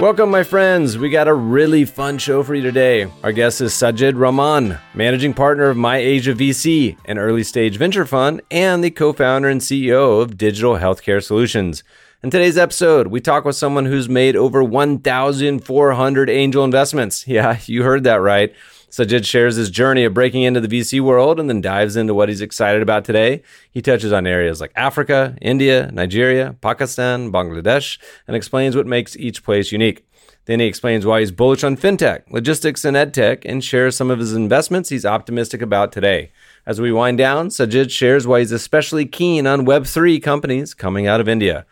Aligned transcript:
Welcome, 0.00 0.30
my 0.30 0.44
friends. 0.44 0.96
We 0.96 1.10
got 1.10 1.26
a 1.26 1.34
really 1.34 1.84
fun 1.84 2.18
show 2.18 2.44
for 2.44 2.54
you 2.54 2.62
today. 2.62 3.10
Our 3.24 3.32
guest 3.32 3.60
is 3.60 3.72
Sajid 3.72 4.12
Rahman, 4.16 4.78
managing 4.94 5.34
partner 5.34 5.70
of 5.70 5.76
My 5.76 5.96
Asia 5.96 6.34
VC, 6.34 6.96
an 7.06 7.18
early 7.18 7.42
stage 7.42 7.76
venture 7.76 8.06
fund, 8.06 8.40
and 8.48 8.84
the 8.84 8.92
co 8.92 9.12
founder 9.12 9.48
and 9.48 9.60
CEO 9.60 10.22
of 10.22 10.38
Digital 10.38 10.74
Healthcare 10.76 11.20
Solutions. 11.20 11.82
In 12.22 12.30
today's 12.30 12.56
episode, 12.56 13.08
we 13.08 13.20
talk 13.20 13.44
with 13.44 13.56
someone 13.56 13.86
who's 13.86 14.08
made 14.08 14.36
over 14.36 14.62
1,400 14.62 16.30
angel 16.30 16.64
investments. 16.64 17.26
Yeah, 17.26 17.58
you 17.66 17.82
heard 17.82 18.04
that 18.04 18.20
right. 18.20 18.54
Sajid 18.90 19.26
shares 19.26 19.56
his 19.56 19.70
journey 19.70 20.04
of 20.04 20.14
breaking 20.14 20.42
into 20.42 20.60
the 20.60 20.68
VC 20.68 21.00
world 21.00 21.38
and 21.38 21.48
then 21.48 21.60
dives 21.60 21.94
into 21.94 22.14
what 22.14 22.28
he's 22.28 22.40
excited 22.40 22.80
about 22.80 23.04
today. 23.04 23.42
He 23.70 23.82
touches 23.82 24.12
on 24.12 24.26
areas 24.26 24.60
like 24.60 24.72
Africa, 24.74 25.36
India, 25.42 25.90
Nigeria, 25.92 26.56
Pakistan, 26.60 27.30
Bangladesh, 27.30 27.98
and 28.26 28.34
explains 28.34 28.74
what 28.74 28.86
makes 28.86 29.16
each 29.16 29.44
place 29.44 29.72
unique. 29.72 30.06
Then 30.46 30.60
he 30.60 30.66
explains 30.66 31.04
why 31.04 31.20
he's 31.20 31.30
bullish 31.30 31.62
on 31.62 31.76
fintech, 31.76 32.22
logistics, 32.30 32.86
and 32.86 32.96
edtech, 32.96 33.42
and 33.44 33.62
shares 33.62 33.94
some 33.94 34.10
of 34.10 34.18
his 34.18 34.32
investments 34.32 34.88
he's 34.88 35.04
optimistic 35.04 35.60
about 35.60 35.92
today. 35.92 36.32
As 36.64 36.80
we 36.80 36.90
wind 36.90 37.18
down, 37.18 37.48
Sajid 37.48 37.90
shares 37.90 38.26
why 38.26 38.38
he's 38.38 38.52
especially 38.52 39.04
keen 39.04 39.46
on 39.46 39.66
Web3 39.66 40.22
companies 40.22 40.72
coming 40.72 41.06
out 41.06 41.20
of 41.20 41.28
India. 41.28 41.66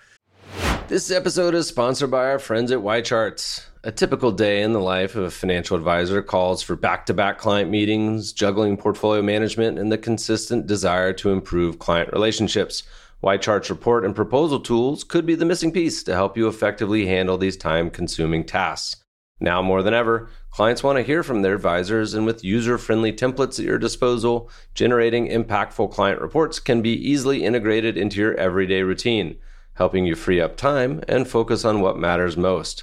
This 0.89 1.11
episode 1.11 1.55
is 1.55 1.67
sponsored 1.67 2.11
by 2.11 2.27
our 2.27 2.39
friends 2.39 2.71
at 2.71 2.81
YCharts. 2.81 3.65
A 3.87 3.93
typical 3.93 4.33
day 4.33 4.63
in 4.63 4.73
the 4.73 4.81
life 4.81 5.15
of 5.15 5.23
a 5.23 5.31
financial 5.31 5.77
advisor 5.77 6.21
calls 6.21 6.61
for 6.61 6.75
back 6.75 7.07
to 7.07 7.15
back 7.15 7.39
client 7.39 7.71
meetings, 7.71 8.33
juggling 8.33 8.77
portfolio 8.77 9.23
management, 9.23 9.79
and 9.79 9.93
the 9.93 9.97
consistent 9.97 10.67
desire 10.67 11.13
to 11.13 11.31
improve 11.31 11.79
client 11.79 12.13
relationships. 12.13 12.83
YChart's 13.23 13.71
report 13.71 14.05
and 14.05 14.13
proposal 14.13 14.59
tools 14.59 15.05
could 15.05 15.25
be 15.25 15.37
the 15.37 15.45
missing 15.45 15.71
piece 15.71 16.03
to 16.03 16.15
help 16.15 16.37
you 16.37 16.49
effectively 16.49 17.07
handle 17.07 17.39
these 17.39 17.57
time 17.57 17.89
consuming 17.89 18.43
tasks. 18.43 19.05
Now 19.39 19.63
more 19.63 19.85
than 19.85 19.95
ever, 19.95 20.31
clients 20.51 20.83
want 20.83 20.97
to 20.97 21.05
hear 21.05 21.23
from 21.23 21.43
their 21.43 21.55
advisors, 21.55 22.13
and 22.13 22.27
with 22.27 22.43
user 22.43 22.79
friendly 22.79 23.13
templates 23.13 23.61
at 23.61 23.67
your 23.67 23.79
disposal, 23.79 24.51
generating 24.75 25.29
impactful 25.29 25.93
client 25.93 26.21
reports 26.21 26.59
can 26.59 26.83
be 26.83 26.91
easily 26.91 27.45
integrated 27.45 27.97
into 27.97 28.19
your 28.19 28.35
everyday 28.35 28.83
routine, 28.83 29.39
helping 29.75 30.05
you 30.05 30.17
free 30.17 30.41
up 30.41 30.57
time 30.57 31.05
and 31.07 31.29
focus 31.29 31.65
on 31.65 31.81
what 31.81 31.97
matters 31.97 32.37
most 32.37 32.83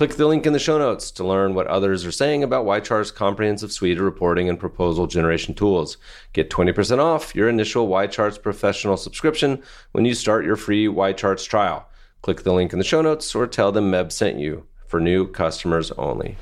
Click 0.00 0.16
the 0.16 0.26
link 0.26 0.46
in 0.46 0.54
the 0.54 0.58
show 0.58 0.78
notes 0.78 1.10
to 1.10 1.22
learn 1.22 1.52
what 1.52 1.66
others 1.66 2.06
are 2.06 2.10
saying 2.10 2.42
about 2.42 2.64
YChart's 2.64 3.10
comprehensive 3.10 3.70
suite 3.70 3.98
of 3.98 4.02
reporting 4.02 4.48
and 4.48 4.58
proposal 4.58 5.06
generation 5.06 5.52
tools. 5.52 5.98
Get 6.32 6.48
20% 6.48 7.00
off 7.00 7.34
your 7.34 7.50
initial 7.50 7.86
YCharts 7.86 8.42
professional 8.42 8.96
subscription 8.96 9.62
when 9.92 10.06
you 10.06 10.14
start 10.14 10.46
your 10.46 10.56
free 10.56 10.86
YCharts 10.86 11.46
trial. 11.46 11.86
Click 12.22 12.44
the 12.44 12.54
link 12.54 12.72
in 12.72 12.78
the 12.78 12.82
show 12.82 13.02
notes 13.02 13.34
or 13.34 13.46
tell 13.46 13.72
them 13.72 13.90
Meb 13.90 14.10
sent 14.10 14.38
you 14.38 14.64
for 14.86 15.00
new 15.00 15.26
customers 15.26 15.90
only. 15.98 16.38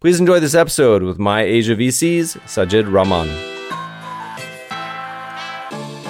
Please 0.00 0.18
enjoy 0.18 0.40
this 0.40 0.56
episode 0.56 1.04
with 1.04 1.20
My 1.20 1.42
Asia 1.42 1.76
VC's 1.76 2.34
Sajid 2.46 2.92
Rahman. 2.92 3.28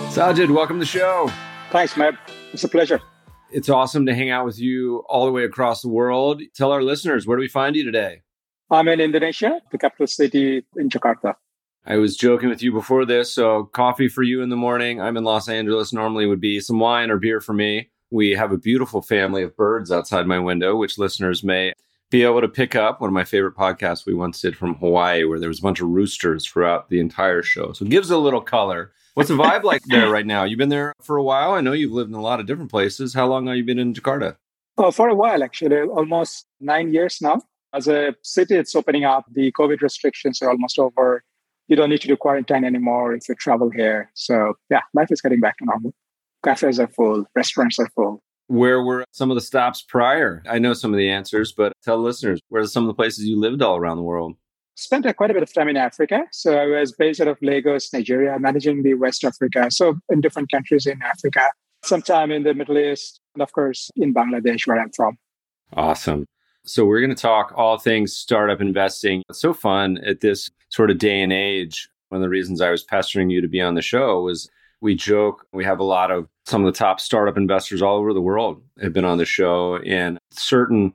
Sajid, 0.09 0.49
welcome 0.49 0.77
to 0.77 0.81
the 0.81 0.87
show. 0.87 1.31
Thanks, 1.71 1.93
Meb. 1.93 2.17
It's 2.55 2.65
a 2.65 2.69
pleasure. 2.69 3.03
It's 3.51 3.71
awesome 3.71 4.05
to 4.07 4.15
hang 4.15 4.29
out 4.31 4.45
with 4.45 4.61
you 4.61 5.05
all 5.09 5.25
the 5.25 5.33
way 5.33 5.45
across 5.45 5.81
the 5.81 5.89
world. 5.89 6.43
Tell 6.55 6.71
our 6.71 6.83
listeners, 6.83 7.27
where 7.27 7.39
do 7.39 7.41
we 7.41 7.49
find 7.49 7.77
you 7.77 7.85
today? 7.85 8.21
I'm 8.71 8.89
in 8.89 9.01
Indonesia, 9.01 9.63
the 9.73 9.79
capital 9.79 10.07
city 10.07 10.67
in 10.77 10.91
Jakarta. 10.91 11.35
I 11.87 11.97
was 11.97 12.15
joking 12.15 12.51
with 12.51 12.63
you 12.63 12.71
before 12.73 13.07
this. 13.07 13.33
So, 13.33 13.65
coffee 13.65 14.09
for 14.09 14.23
you 14.23 14.43
in 14.43 14.51
the 14.51 14.57
morning. 14.57 15.01
I'm 15.01 15.17
in 15.17 15.25
Los 15.25 15.49
Angeles. 15.49 15.95
Normally 15.95 16.27
would 16.27 16.41
be 16.41 16.61
some 16.61 16.79
wine 16.79 17.11
or 17.11 17.17
beer 17.17 17.41
for 17.41 17.55
me. 17.55 17.89
We 18.11 18.33
have 18.33 18.53
a 18.53 18.59
beautiful 18.59 19.01
family 19.01 19.43
of 19.43 19.57
birds 19.57 19.91
outside 19.91 20.27
my 20.27 20.39
window, 20.39 20.77
which 20.77 20.99
listeners 20.99 21.43
may 21.43 21.73
be 22.11 22.25
able 22.25 22.43
to 22.43 22.49
pick 22.49 22.75
up. 22.75 23.01
One 23.01 23.09
of 23.09 23.15
my 23.15 23.25
favorite 23.25 23.57
podcasts 23.57 24.05
we 24.05 24.13
once 24.13 24.43
did 24.43 24.57
from 24.57 24.75
Hawaii, 24.75 25.25
where 25.25 25.41
there 25.41 25.49
was 25.49 25.61
a 25.61 25.63
bunch 25.63 25.81
of 25.81 25.89
roosters 25.89 26.45
throughout 26.45 26.91
the 26.91 27.01
entire 27.01 27.43
show. 27.43 27.73
So, 27.73 27.87
it 27.87 27.91
gives 27.91 28.11
a 28.11 28.19
little 28.19 28.43
color. 28.43 28.93
What's 29.19 29.31
the 29.31 29.37
vibe 29.37 29.65
like 29.65 29.83
there 29.83 30.09
right 30.17 30.25
now? 30.25 30.45
You've 30.45 30.61
been 30.61 30.69
there 30.69 30.93
for 31.03 31.17
a 31.17 31.25
while. 31.25 31.51
I 31.51 31.61
know 31.61 31.73
you've 31.73 31.91
lived 31.91 32.09
in 32.09 32.15
a 32.15 32.21
lot 32.21 32.39
of 32.39 32.47
different 32.47 32.71
places. 32.71 33.15
How 33.15 33.27
long 33.27 33.49
have 33.49 33.57
you 33.57 33.65
been 33.65 33.81
in 33.81 33.93
Jakarta? 33.93 34.37
Oh, 34.77 34.93
for 34.93 35.09
a 35.09 35.15
while, 35.17 35.43
actually, 35.43 35.77
almost 35.77 36.47
nine 36.61 36.95
years 36.95 37.19
now. 37.21 37.43
As 37.75 37.89
a 37.89 38.15
city, 38.23 38.55
it's 38.55 38.77
opening 38.77 39.03
up. 39.03 39.25
The 39.33 39.51
COVID 39.59 39.81
restrictions 39.81 40.41
are 40.41 40.51
almost 40.51 40.79
over. 40.79 41.25
You 41.67 41.75
don't 41.75 41.91
need 41.91 42.01
to 42.03 42.07
do 42.07 42.17
quarantine 42.17 42.65
anymore 42.65 43.13
if 43.13 43.29
you 43.29 43.35
travel 43.35 43.71
here. 43.71 44.09
So, 44.15 44.55
yeah, 44.71 44.83
life 44.95 45.09
is 45.11 45.21
getting 45.21 45.41
back 45.41 45.57
to 45.59 45.65
normal. 45.65 45.93
Cafes 46.45 46.79
are 46.79 46.87
full, 46.87 47.27
restaurants 47.35 47.81
are 47.81 47.91
full. 47.97 48.23
Where 48.47 48.85
were 48.85 49.05
some 49.11 49.33
of 49.33 49.35
the 49.35 49.41
stops 49.41 49.83
prior? 49.83 50.45
I 50.49 50.61
know 50.61 50.75
some 50.75 50.95
of 50.95 50.97
the 50.97 51.11
answers, 51.11 51.51
but 51.51 51.73
tell 51.83 51.99
listeners 51.99 52.39
where 52.51 52.63
are 52.63 52.69
some 52.69 52.85
of 52.85 52.87
the 52.87 52.95
places 52.95 53.25
you 53.25 53.41
lived 53.41 53.63
all 53.63 53.79
around 53.79 53.97
the 53.97 54.05
world? 54.05 54.37
Spent 54.79 55.05
quite 55.17 55.31
a 55.31 55.35
bit 55.35 55.43
of 55.43 55.53
time 55.53 55.69
in 55.69 55.77
Africa. 55.77 56.23
So 56.31 56.57
I 56.57 56.67
was 56.67 56.93
based 56.93 57.21
out 57.21 57.27
of 57.27 57.37
Lagos, 57.43 57.93
Nigeria, 57.93 58.39
managing 58.39 58.85
the 58.85 58.95
West 58.95 59.25
Africa. 59.25 59.67
So 59.71 59.99
in 60.09 60.21
different 60.21 60.51
countries 60.51 60.87
in 60.87 61.03
Africa, 61.03 61.43
sometime 61.85 62.31
in 62.31 62.45
the 62.45 62.55
Middle 62.55 62.79
East, 62.79 63.21
and 63.35 63.43
of 63.43 63.53
course 63.53 63.91
in 63.97 64.15
Bangladesh, 64.15 64.67
where 64.67 64.81
I'm 64.81 64.93
from. 64.93 65.19
Awesome. 65.73 66.27
So 66.65 66.85
we're 66.85 67.01
going 67.01 67.15
to 67.15 67.21
talk 67.21 67.53
all 67.57 67.79
things 67.79 68.17
startup 68.17 68.61
investing. 68.61 69.23
It's 69.29 69.41
so 69.41 69.53
fun 69.53 69.99
at 70.07 70.21
this 70.21 70.49
sort 70.69 70.91
of 70.91 70.99
day 70.99 71.21
and 71.23 71.33
age. 71.33 71.89
One 72.11 72.21
of 72.21 72.23
the 72.23 72.29
reasons 72.29 72.61
I 72.61 72.71
was 72.71 72.85
pestering 72.85 73.31
you 73.31 73.41
to 73.41 73.49
be 73.49 73.61
on 73.61 73.75
the 73.75 73.83
show 73.83 74.23
was 74.23 74.49
we 74.81 74.95
joke 74.95 75.45
we 75.53 75.65
have 75.65 75.81
a 75.81 75.85
lot 75.85 76.13
of 76.13 76.29
some 76.47 76.65
of 76.65 76.73
the 76.73 76.79
top 76.79 77.01
startup 77.01 77.37
investors 77.37 77.83
all 77.83 77.97
over 77.97 78.15
the 78.15 78.21
world 78.21 78.63
have 78.81 78.93
been 78.93 79.05
on 79.05 79.19
the 79.19 79.25
show 79.25 79.79
and 79.79 80.19
certain 80.31 80.93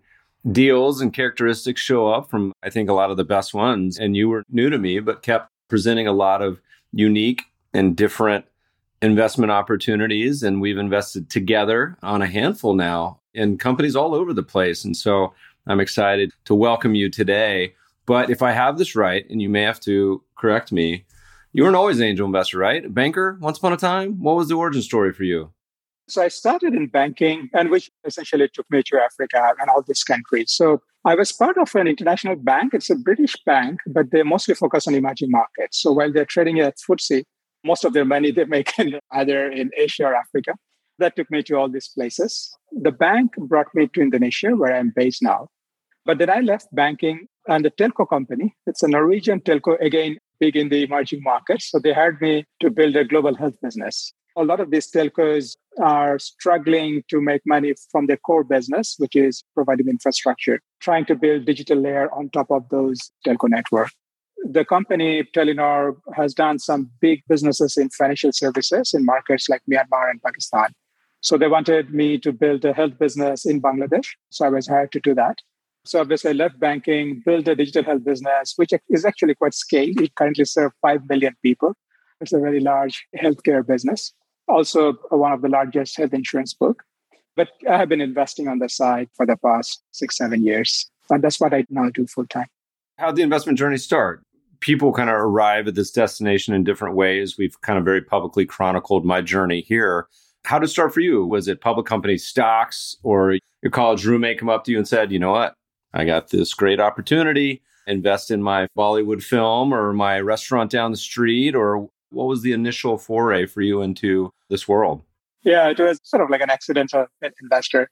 deals 0.51 1.01
and 1.01 1.13
characteristics 1.13 1.81
show 1.81 2.07
up 2.07 2.29
from, 2.29 2.51
I 2.63 2.69
think, 2.69 2.89
a 2.89 2.93
lot 2.93 3.11
of 3.11 3.17
the 3.17 3.23
best 3.23 3.53
ones. 3.53 3.97
And 3.97 4.15
you 4.15 4.29
were 4.29 4.43
new 4.49 4.69
to 4.69 4.77
me, 4.77 4.99
but 4.99 5.21
kept 5.21 5.49
presenting 5.69 6.07
a 6.07 6.13
lot 6.13 6.41
of 6.41 6.59
unique 6.91 7.43
and 7.73 7.95
different 7.95 8.45
investment 9.01 9.51
opportunities. 9.51 10.43
And 10.43 10.61
we've 10.61 10.77
invested 10.77 11.29
together 11.29 11.97
on 12.03 12.21
a 12.21 12.27
handful 12.27 12.73
now 12.73 13.19
in 13.33 13.57
companies 13.57 13.95
all 13.95 14.13
over 14.13 14.33
the 14.33 14.43
place. 14.43 14.83
And 14.83 14.95
so 14.95 15.33
I'm 15.65 15.79
excited 15.79 16.31
to 16.45 16.55
welcome 16.55 16.95
you 16.95 17.09
today. 17.09 17.73
But 18.05 18.29
if 18.29 18.41
I 18.41 18.51
have 18.51 18.77
this 18.77 18.95
right, 18.95 19.27
and 19.29 19.41
you 19.41 19.49
may 19.49 19.61
have 19.61 19.79
to 19.81 20.21
correct 20.35 20.71
me, 20.71 21.05
you 21.53 21.63
weren't 21.63 21.75
always 21.75 21.99
an 21.99 22.05
angel 22.05 22.25
investor, 22.25 22.57
right? 22.57 22.83
A 22.83 22.89
banker 22.89 23.37
once 23.39 23.59
upon 23.59 23.73
a 23.73 23.77
time? 23.77 24.21
What 24.21 24.35
was 24.35 24.49
the 24.49 24.55
origin 24.55 24.81
story 24.81 25.13
for 25.13 25.23
you? 25.23 25.51
So 26.09 26.21
I 26.21 26.27
started 26.27 26.73
in 26.73 26.87
banking, 26.87 27.49
and 27.53 27.69
which 27.69 27.89
essentially 28.05 28.49
took 28.53 28.69
me 28.69 28.83
to 28.83 28.97
Africa 28.97 29.53
and 29.59 29.69
all 29.69 29.83
these 29.87 30.03
countries. 30.03 30.51
So 30.51 30.81
I 31.05 31.15
was 31.15 31.31
part 31.31 31.57
of 31.57 31.73
an 31.75 31.87
international 31.87 32.35
bank. 32.35 32.73
It's 32.73 32.89
a 32.89 32.95
British 32.95 33.35
bank, 33.45 33.79
but 33.87 34.11
they 34.11 34.23
mostly 34.23 34.55
focus 34.55 34.87
on 34.87 34.95
emerging 34.95 35.31
markets. 35.31 35.81
So 35.81 35.91
while 35.91 36.11
they're 36.11 36.25
trading 36.25 36.59
at 36.59 36.77
FTSE, 36.77 37.23
most 37.63 37.85
of 37.85 37.93
their 37.93 38.05
money 38.05 38.31
they 38.31 38.45
make 38.45 38.71
in 38.79 38.99
either 39.11 39.49
in 39.49 39.71
Asia 39.77 40.05
or 40.05 40.15
Africa. 40.15 40.55
That 40.99 41.15
took 41.15 41.31
me 41.31 41.41
to 41.43 41.55
all 41.55 41.69
these 41.69 41.87
places. 41.87 42.55
The 42.71 42.91
bank 42.91 43.35
brought 43.37 43.67
me 43.73 43.87
to 43.87 44.01
Indonesia, 44.01 44.55
where 44.55 44.75
I'm 44.75 44.93
based 44.95 45.23
now. 45.23 45.47
But 46.05 46.19
then 46.19 46.29
I 46.29 46.41
left 46.41 46.67
banking 46.73 47.27
and 47.47 47.65
the 47.65 47.71
telco 47.71 48.07
company. 48.07 48.55
It's 48.67 48.83
a 48.83 48.87
Norwegian 48.87 49.39
telco, 49.39 49.79
again, 49.81 50.17
big 50.39 50.55
in 50.55 50.69
the 50.69 50.83
emerging 50.83 51.23
markets. 51.23 51.71
So 51.71 51.79
they 51.79 51.93
hired 51.93 52.21
me 52.21 52.45
to 52.59 52.69
build 52.69 52.95
a 52.95 53.05
global 53.05 53.35
health 53.35 53.55
business. 53.61 54.13
A 54.35 54.43
lot 54.43 54.59
of 54.59 54.71
these 54.71 54.89
telcos 54.89 55.55
are 55.79 56.17
struggling 56.19 57.03
to 57.09 57.21
make 57.21 57.41
money 57.45 57.73
from 57.91 58.07
their 58.07 58.17
core 58.17 58.43
business, 58.43 58.95
which 58.97 59.15
is 59.15 59.43
providing 59.53 59.87
infrastructure, 59.87 60.59
trying 60.79 61.05
to 61.05 61.15
build 61.15 61.45
digital 61.45 61.77
layer 61.77 62.11
on 62.13 62.29
top 62.29 62.49
of 62.51 62.67
those 62.69 63.11
telco 63.25 63.49
network. 63.49 63.89
The 64.45 64.65
company 64.65 65.23
Telenor 65.35 65.95
has 66.15 66.33
done 66.33 66.59
some 66.59 66.89
big 66.99 67.21
businesses 67.29 67.77
in 67.77 67.89
financial 67.89 68.31
services 68.33 68.93
in 68.93 69.05
markets 69.05 69.47
like 69.47 69.61
Myanmar 69.71 70.09
and 70.09 70.21
Pakistan. 70.21 70.73
So 71.21 71.37
they 71.37 71.47
wanted 71.47 71.93
me 71.93 72.17
to 72.19 72.33
build 72.33 72.65
a 72.65 72.73
health 72.73 72.99
business 72.99 73.45
in 73.45 73.61
Bangladesh. 73.61 74.07
So 74.31 74.45
I 74.45 74.49
was 74.49 74.67
hired 74.67 74.91
to 74.91 74.99
do 74.99 75.13
that. 75.15 75.37
So 75.85 76.01
obviously 76.01 76.31
I 76.31 76.33
left 76.33 76.59
banking, 76.59 77.21
built 77.25 77.47
a 77.47 77.55
digital 77.55 77.83
health 77.83 78.03
business, 78.03 78.53
which 78.57 78.71
is 78.89 79.05
actually 79.05 79.35
quite 79.35 79.53
scaled. 79.53 80.01
It 80.01 80.15
currently 80.15 80.45
serves 80.45 80.75
5 80.81 81.07
million 81.07 81.35
people. 81.41 81.73
It's 82.19 82.33
a 82.33 82.39
very 82.39 82.59
large 82.59 83.05
healthcare 83.21 83.65
business 83.65 84.13
also 84.47 84.93
one 85.09 85.31
of 85.31 85.41
the 85.41 85.49
largest 85.49 85.97
health 85.97 86.13
insurance 86.13 86.53
book. 86.53 86.83
But 87.35 87.49
I 87.69 87.77
have 87.77 87.89
been 87.89 88.01
investing 88.01 88.47
on 88.47 88.59
the 88.59 88.69
side 88.69 89.09
for 89.13 89.25
the 89.25 89.37
past 89.37 89.81
six, 89.91 90.17
seven 90.17 90.43
years. 90.43 90.89
And 91.09 91.23
that's 91.23 91.39
what 91.39 91.53
I 91.53 91.65
now 91.69 91.89
do 91.89 92.05
full 92.07 92.27
time. 92.27 92.47
How'd 92.97 93.15
the 93.15 93.23
investment 93.23 93.57
journey 93.57 93.77
start? 93.77 94.21
People 94.59 94.93
kind 94.93 95.09
of 95.09 95.15
arrive 95.15 95.67
at 95.67 95.75
this 95.75 95.91
destination 95.91 96.53
in 96.53 96.63
different 96.63 96.95
ways. 96.95 97.37
We've 97.37 97.59
kind 97.61 97.77
of 97.79 97.85
very 97.85 98.01
publicly 98.01 98.45
chronicled 98.45 99.03
my 99.03 99.21
journey 99.21 99.61
here. 99.61 100.07
How 100.45 100.59
did 100.59 100.65
it 100.65 100.69
start 100.69 100.93
for 100.93 100.99
you? 100.99 101.25
Was 101.25 101.47
it 101.47 101.59
public 101.59 101.85
company 101.85 102.17
stocks 102.17 102.97
or 103.03 103.37
your 103.61 103.71
college 103.71 104.05
roommate 104.05 104.39
come 104.39 104.49
up 104.49 104.63
to 104.65 104.71
you 104.71 104.77
and 104.77 104.87
said, 104.87 105.11
you 105.11 105.19
know 105.19 105.31
what? 105.31 105.55
I 105.93 106.05
got 106.05 106.29
this 106.29 106.53
great 106.53 106.79
opportunity. 106.79 107.61
Invest 107.87 108.31
in 108.31 108.41
my 108.41 108.67
Bollywood 108.77 109.21
film 109.21 109.73
or 109.73 109.91
my 109.91 110.19
restaurant 110.21 110.71
down 110.71 110.91
the 110.91 110.97
street 110.97 111.55
or 111.55 111.89
what 112.13 112.27
was 112.27 112.41
the 112.41 112.53
initial 112.53 112.97
foray 112.97 113.45
for 113.45 113.61
you 113.61 113.81
into 113.81 114.31
this 114.49 114.67
world? 114.67 115.01
Yeah, 115.43 115.69
it 115.69 115.79
was 115.79 115.99
sort 116.03 116.23
of 116.23 116.29
like 116.29 116.41
an 116.41 116.49
accidental 116.49 117.07
investor. 117.41 117.89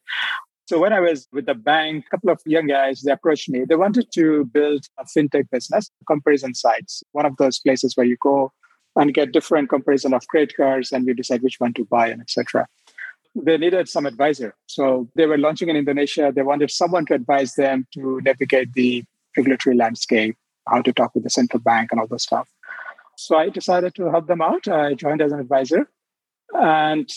So 0.67 0.79
when 0.79 0.93
I 0.93 1.01
was 1.01 1.27
with 1.33 1.47
the 1.47 1.55
bank, 1.55 2.05
a 2.07 2.09
couple 2.11 2.29
of 2.29 2.39
young 2.45 2.67
guys, 2.67 3.01
they 3.01 3.11
approached 3.11 3.49
me. 3.49 3.65
They 3.65 3.75
wanted 3.75 4.07
to 4.13 4.45
build 4.45 4.85
a 4.97 5.03
fintech 5.03 5.49
business, 5.49 5.91
comparison 6.07 6.55
sites, 6.55 7.03
one 7.11 7.25
of 7.25 7.35
those 7.37 7.59
places 7.59 7.97
where 7.97 8.05
you 8.05 8.15
go 8.21 8.53
and 8.95 9.13
get 9.13 9.33
different 9.33 9.69
comparison 9.69 10.13
of 10.13 10.25
credit 10.27 10.55
cards 10.55 10.91
and 10.91 11.05
you 11.05 11.13
decide 11.13 11.41
which 11.41 11.59
one 11.59 11.73
to 11.73 11.83
buy 11.85 12.07
and 12.07 12.21
etc. 12.21 12.67
They 13.35 13.57
needed 13.57 13.89
some 13.89 14.05
advisor. 14.05 14.55
So 14.67 15.09
they 15.15 15.25
were 15.25 15.37
launching 15.37 15.69
in 15.69 15.75
Indonesia. 15.75 16.31
They 16.33 16.41
wanted 16.41 16.71
someone 16.71 17.05
to 17.07 17.15
advise 17.15 17.55
them 17.55 17.87
to 17.93 18.21
navigate 18.23 18.73
the 18.73 19.03
regulatory 19.35 19.75
landscape, 19.75 20.37
how 20.69 20.81
to 20.81 20.93
talk 20.93 21.15
with 21.15 21.23
the 21.23 21.29
central 21.29 21.61
bank 21.61 21.89
and 21.91 21.99
all 21.99 22.07
those 22.07 22.23
stuff. 22.23 22.49
So 23.21 23.37
I 23.37 23.49
decided 23.49 23.93
to 23.95 24.09
help 24.09 24.25
them 24.25 24.41
out. 24.41 24.67
I 24.67 24.95
joined 24.95 25.21
as 25.21 25.31
an 25.31 25.39
advisor. 25.39 25.87
And 26.53 27.07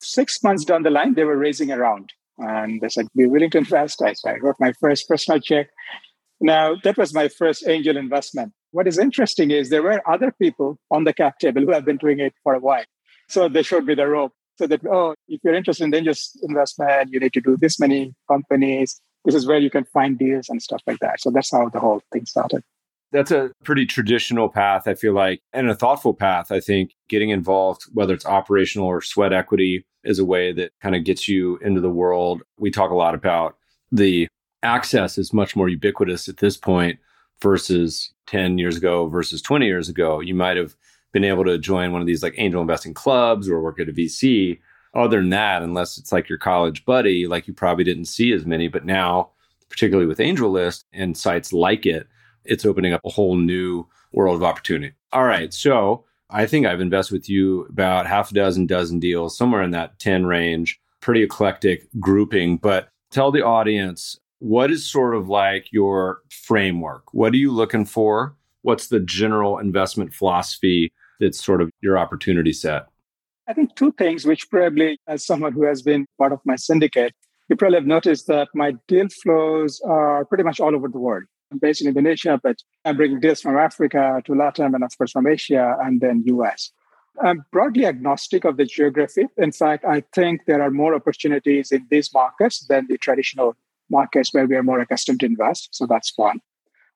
six 0.00 0.42
months 0.42 0.64
down 0.64 0.82
the 0.82 0.90
line, 0.90 1.14
they 1.14 1.22
were 1.22 1.36
raising 1.36 1.70
a 1.70 1.78
round. 1.78 2.12
And 2.38 2.80
they 2.80 2.88
said, 2.88 3.06
Be 3.14 3.26
willing 3.26 3.50
to 3.50 3.58
invest. 3.58 3.98
So 4.00 4.28
I 4.28 4.36
wrote 4.42 4.56
my 4.58 4.72
first 4.72 5.08
personal 5.08 5.38
check. 5.38 5.68
Now, 6.40 6.74
that 6.82 6.98
was 6.98 7.14
my 7.14 7.28
first 7.28 7.68
angel 7.68 7.96
investment. 7.96 8.52
What 8.72 8.88
is 8.88 8.98
interesting 8.98 9.52
is 9.52 9.70
there 9.70 9.82
were 9.84 10.02
other 10.10 10.32
people 10.32 10.76
on 10.90 11.04
the 11.04 11.12
cap 11.12 11.38
table 11.38 11.62
who 11.62 11.70
have 11.70 11.84
been 11.84 11.98
doing 11.98 12.18
it 12.18 12.34
for 12.42 12.54
a 12.54 12.58
while. 12.58 12.84
So 13.28 13.48
they 13.48 13.62
showed 13.62 13.84
me 13.84 13.94
the 13.94 14.08
rope. 14.08 14.32
So 14.58 14.66
that, 14.66 14.84
oh, 14.86 15.14
if 15.28 15.40
you're 15.44 15.54
interested 15.54 15.84
in 15.84 15.94
angel 15.94 16.14
investment, 16.42 17.12
you 17.12 17.20
need 17.20 17.32
to 17.34 17.40
do 17.40 17.56
this 17.56 17.78
many 17.78 18.12
companies. 18.28 19.00
This 19.24 19.36
is 19.36 19.46
where 19.46 19.58
you 19.58 19.70
can 19.70 19.84
find 19.84 20.18
deals 20.18 20.48
and 20.48 20.60
stuff 20.60 20.82
like 20.84 20.98
that. 20.98 21.20
So 21.20 21.30
that's 21.30 21.52
how 21.52 21.68
the 21.68 21.78
whole 21.78 22.02
thing 22.12 22.26
started 22.26 22.64
that's 23.12 23.30
a 23.30 23.52
pretty 23.62 23.86
traditional 23.86 24.48
path, 24.48 24.88
I 24.88 24.94
feel 24.94 25.12
like, 25.12 25.40
and 25.52 25.70
a 25.70 25.74
thoughtful 25.74 26.14
path. 26.14 26.50
I 26.50 26.60
think 26.60 26.94
getting 27.08 27.30
involved, 27.30 27.84
whether 27.92 28.14
it's 28.14 28.26
operational 28.26 28.88
or 28.88 29.00
sweat 29.02 29.32
equity, 29.32 29.84
is 30.04 30.18
a 30.18 30.24
way 30.24 30.52
that 30.52 30.72
kind 30.80 30.96
of 30.96 31.04
gets 31.04 31.28
you 31.28 31.58
into 31.58 31.80
the 31.80 31.90
world. 31.90 32.42
We 32.58 32.70
talk 32.70 32.90
a 32.90 32.96
lot 32.96 33.14
about 33.14 33.56
the 33.92 34.26
access 34.62 35.18
is 35.18 35.32
much 35.32 35.54
more 35.54 35.68
ubiquitous 35.68 36.28
at 36.28 36.38
this 36.38 36.56
point 36.56 36.98
versus 37.40 38.12
10 38.26 38.58
years 38.58 38.76
ago 38.76 39.06
versus 39.06 39.42
20 39.42 39.66
years 39.66 39.88
ago. 39.88 40.20
You 40.20 40.34
might 40.34 40.56
have 40.56 40.74
been 41.12 41.24
able 41.24 41.44
to 41.44 41.58
join 41.58 41.92
one 41.92 42.00
of 42.00 42.06
these 42.06 42.22
like 42.22 42.34
angel 42.38 42.62
investing 42.62 42.94
clubs 42.94 43.48
or 43.48 43.60
work 43.60 43.78
at 43.78 43.88
a 43.88 43.92
VC. 43.92 44.58
Other 44.94 45.18
than 45.20 45.30
that, 45.30 45.62
unless 45.62 45.98
it's 45.98 46.12
like 46.12 46.28
your 46.28 46.38
college 46.38 46.84
buddy, 46.84 47.26
like 47.26 47.46
you 47.46 47.54
probably 47.54 47.84
didn't 47.84 48.06
see 48.06 48.32
as 48.32 48.46
many. 48.46 48.68
But 48.68 48.84
now, 48.84 49.30
particularly 49.68 50.06
with 50.06 50.18
AngelList 50.18 50.84
and 50.92 51.16
sites 51.16 51.52
like 51.52 51.86
it, 51.86 52.06
it's 52.44 52.64
opening 52.64 52.92
up 52.92 53.00
a 53.04 53.10
whole 53.10 53.36
new 53.36 53.86
world 54.12 54.36
of 54.36 54.42
opportunity. 54.42 54.94
All 55.12 55.24
right. 55.24 55.52
So 55.52 56.04
I 56.30 56.46
think 56.46 56.66
I've 56.66 56.80
invested 56.80 57.14
with 57.14 57.28
you 57.28 57.66
about 57.66 58.06
half 58.06 58.30
a 58.30 58.34
dozen, 58.34 58.66
dozen 58.66 58.98
deals, 58.98 59.36
somewhere 59.36 59.62
in 59.62 59.70
that 59.72 59.98
10 59.98 60.26
range, 60.26 60.80
pretty 61.00 61.22
eclectic 61.22 61.88
grouping. 62.00 62.56
But 62.56 62.88
tell 63.10 63.30
the 63.30 63.42
audience 63.42 64.18
what 64.38 64.72
is 64.72 64.84
sort 64.84 65.14
of 65.14 65.28
like 65.28 65.68
your 65.70 66.20
framework? 66.30 67.14
What 67.14 67.32
are 67.32 67.36
you 67.36 67.52
looking 67.52 67.84
for? 67.84 68.34
What's 68.62 68.88
the 68.88 68.98
general 68.98 69.58
investment 69.58 70.12
philosophy 70.12 70.92
that's 71.20 71.42
sort 71.42 71.62
of 71.62 71.70
your 71.80 71.96
opportunity 71.96 72.52
set? 72.52 72.86
I 73.46 73.52
think 73.52 73.76
two 73.76 73.92
things, 73.92 74.24
which 74.24 74.48
probably, 74.50 74.98
as 75.06 75.24
someone 75.24 75.52
who 75.52 75.64
has 75.64 75.82
been 75.82 76.06
part 76.18 76.32
of 76.32 76.40
my 76.44 76.56
syndicate, 76.56 77.12
you 77.48 77.56
probably 77.56 77.76
have 77.76 77.86
noticed 77.86 78.26
that 78.28 78.48
my 78.54 78.72
deal 78.88 79.08
flows 79.22 79.80
are 79.84 80.24
pretty 80.24 80.44
much 80.44 80.58
all 80.58 80.74
over 80.74 80.88
the 80.88 80.98
world. 80.98 81.24
I'm 81.52 81.58
based 81.58 81.82
in 81.82 81.88
Indonesia, 81.88 82.40
but 82.42 82.56
I'm 82.84 82.96
bringing 82.96 83.20
deals 83.20 83.42
from 83.42 83.58
Africa 83.58 84.22
to 84.24 84.34
Latin 84.34 84.74
and 84.74 84.82
of 84.82 84.96
course 84.96 85.12
from 85.12 85.26
Asia 85.26 85.76
and 85.82 86.00
then 86.00 86.22
US. 86.26 86.72
I'm 87.22 87.44
broadly 87.52 87.84
agnostic 87.84 88.44
of 88.44 88.56
the 88.56 88.64
geography. 88.64 89.26
In 89.36 89.52
fact, 89.52 89.84
I 89.84 90.02
think 90.14 90.42
there 90.46 90.62
are 90.62 90.70
more 90.70 90.94
opportunities 90.94 91.70
in 91.70 91.86
these 91.90 92.12
markets 92.14 92.66
than 92.66 92.86
the 92.88 92.96
traditional 92.96 93.54
markets 93.90 94.32
where 94.32 94.46
we 94.46 94.56
are 94.56 94.62
more 94.62 94.80
accustomed 94.80 95.20
to 95.20 95.26
invest. 95.26 95.68
So 95.72 95.86
that's 95.86 96.12
one. 96.16 96.40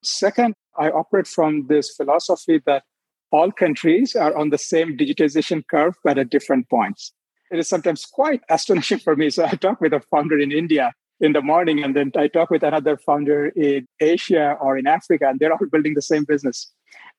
Second, 0.02 0.54
I 0.78 0.88
operate 0.88 1.26
from 1.26 1.66
this 1.66 1.94
philosophy 1.94 2.62
that 2.64 2.84
all 3.30 3.52
countries 3.52 4.16
are 4.16 4.34
on 4.34 4.48
the 4.48 4.58
same 4.58 4.96
digitization 4.96 5.64
curve, 5.70 5.94
but 6.02 6.16
at 6.16 6.30
different 6.30 6.70
points. 6.70 7.12
It 7.50 7.58
is 7.58 7.68
sometimes 7.68 8.06
quite 8.06 8.40
astonishing 8.48 9.00
for 9.00 9.16
me. 9.16 9.28
So 9.28 9.44
I 9.44 9.50
talk 9.50 9.82
with 9.82 9.92
a 9.92 10.00
founder 10.00 10.38
in 10.38 10.50
India 10.50 10.92
in 11.20 11.32
the 11.32 11.42
morning 11.42 11.82
and 11.82 11.96
then 11.96 12.12
i 12.16 12.28
talk 12.28 12.50
with 12.50 12.62
another 12.62 12.96
founder 12.96 13.48
in 13.48 13.86
asia 14.00 14.56
or 14.60 14.76
in 14.76 14.86
africa 14.86 15.28
and 15.28 15.40
they're 15.40 15.52
all 15.52 15.66
building 15.70 15.94
the 15.94 16.02
same 16.02 16.24
business. 16.24 16.72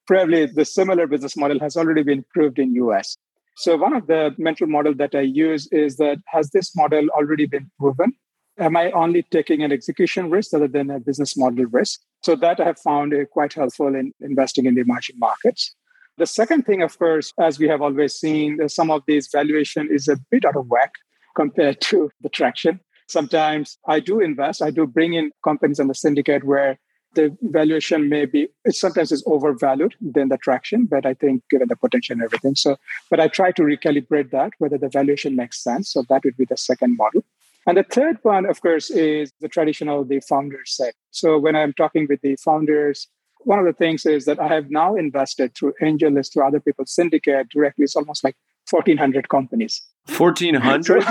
Probably 0.05 0.45
the 0.45 0.63
similar 0.63 1.05
business 1.05 1.35
model 1.35 1.59
has 1.59 1.75
already 1.75 2.01
been 2.01 2.23
proved 2.33 2.59
in 2.59 2.73
us 2.75 3.17
so 3.57 3.75
one 3.75 3.95
of 3.95 4.05
the 4.05 4.35
mental 4.37 4.67
model 4.67 4.93
that 4.95 5.15
i 5.15 5.21
use 5.21 5.67
is 5.71 5.97
that 5.97 6.17
has 6.27 6.51
this 6.51 6.75
model 6.75 7.09
already 7.09 7.47
been 7.47 7.69
proven? 7.79 8.13
Am 8.59 8.77
i 8.77 8.91
only 8.91 9.23
taking 9.23 9.63
an 9.63 9.71
execution 9.71 10.29
risk 10.29 10.53
rather 10.53 10.67
than 10.67 10.91
a 10.91 10.99
business 10.99 11.35
model 11.35 11.65
risk? 11.65 11.99
So 12.21 12.35
that 12.35 12.59
i 12.59 12.65
have 12.65 12.79
found 12.79 13.13
uh, 13.13 13.25
quite 13.25 13.53
helpful 13.53 13.95
in 13.95 14.13
investing 14.21 14.67
in 14.67 14.75
the 14.75 14.81
emerging 14.81 15.17
markets. 15.17 15.75
The 16.17 16.27
second 16.27 16.67
thing 16.67 16.83
of 16.83 16.97
course 16.99 17.33
as 17.39 17.57
we 17.57 17.67
have 17.67 17.81
always 17.81 18.13
seen 18.13 18.69
some 18.69 18.91
of 18.91 19.01
these 19.07 19.27
valuation 19.31 19.89
is 19.91 20.07
a 20.07 20.17
bit 20.29 20.45
out 20.45 20.55
of 20.55 20.67
whack 20.67 20.93
compared 21.35 21.81
to 21.89 22.11
the 22.21 22.29
traction 22.29 22.79
Sometimes 23.07 23.77
I 23.87 23.99
do 23.99 24.19
invest, 24.19 24.61
I 24.61 24.69
do 24.69 24.85
bring 24.85 25.13
in 25.13 25.31
companies 25.43 25.79
on 25.79 25.87
the 25.87 25.95
syndicate 25.95 26.43
where 26.43 26.77
the 27.13 27.35
valuation 27.41 28.09
may 28.09 28.25
be 28.25 28.47
it 28.65 28.75
sometimes 28.75 29.11
is 29.11 29.23
overvalued 29.25 29.95
than 29.99 30.29
the 30.29 30.37
traction, 30.37 30.85
but 30.85 31.05
I 31.05 31.13
think 31.13 31.43
given 31.49 31.67
the 31.67 31.75
potential 31.75 32.13
and 32.13 32.21
everything. 32.21 32.55
So, 32.55 32.77
but 33.09 33.19
I 33.19 33.27
try 33.27 33.51
to 33.53 33.63
recalibrate 33.63 34.31
that 34.31 34.51
whether 34.59 34.77
the 34.77 34.89
valuation 34.89 35.35
makes 35.35 35.61
sense. 35.61 35.91
So 35.91 36.03
that 36.09 36.23
would 36.23 36.37
be 36.37 36.45
the 36.45 36.57
second 36.57 36.97
model. 36.97 37.23
And 37.65 37.77
the 37.77 37.83
third 37.83 38.19
one, 38.21 38.45
of 38.45 38.61
course, 38.61 38.89
is 38.89 39.31
the 39.41 39.49
traditional 39.49 40.05
the 40.05 40.21
founders 40.21 40.75
set. 40.75 40.93
So 41.11 41.37
when 41.37 41.55
I'm 41.55 41.73
talking 41.73 42.07
with 42.09 42.21
the 42.21 42.37
founders, 42.37 43.07
one 43.39 43.59
of 43.59 43.65
the 43.65 43.73
things 43.73 44.05
is 44.05 44.25
that 44.25 44.39
I 44.39 44.47
have 44.47 44.69
now 44.69 44.95
invested 44.95 45.55
through 45.55 45.73
AngelList, 45.81 46.33
through 46.33 46.45
other 46.47 46.59
people's 46.59 46.93
syndicate 46.93 47.49
directly. 47.49 47.83
It's 47.83 47.95
almost 47.95 48.23
like 48.23 48.35
1,400 48.69 49.27
companies. 49.27 49.81
1,400? 50.17 51.03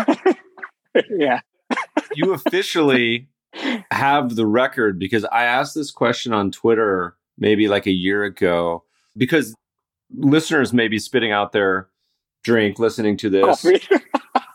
yeah 1.10 1.40
you 2.16 2.32
officially 2.32 3.28
have 3.90 4.36
the 4.36 4.46
record 4.46 4.98
because 4.98 5.24
I 5.26 5.44
asked 5.44 5.74
this 5.74 5.90
question 5.90 6.32
on 6.32 6.50
Twitter 6.50 7.16
maybe 7.38 7.68
like 7.68 7.86
a 7.86 7.92
year 7.92 8.24
ago 8.24 8.84
because 9.16 9.54
listeners 10.14 10.72
may 10.72 10.88
be 10.88 10.98
spitting 10.98 11.32
out 11.32 11.52
their 11.52 11.88
drink 12.44 12.78
listening 12.78 13.16
to 13.18 13.30
this 13.30 13.66
oh, 13.66 13.98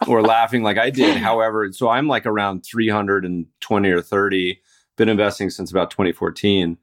or 0.08 0.22
laughing 0.22 0.64
like 0.64 0.78
I 0.78 0.90
did. 0.90 1.18
However, 1.18 1.70
so 1.72 1.90
I'm 1.90 2.08
like 2.08 2.26
around 2.26 2.66
320 2.66 3.90
or 3.90 4.02
30, 4.02 4.62
been 4.98 5.10
investing 5.10 5.50
since 5.50 5.72
about 5.72 5.92
2014. 5.92 6.78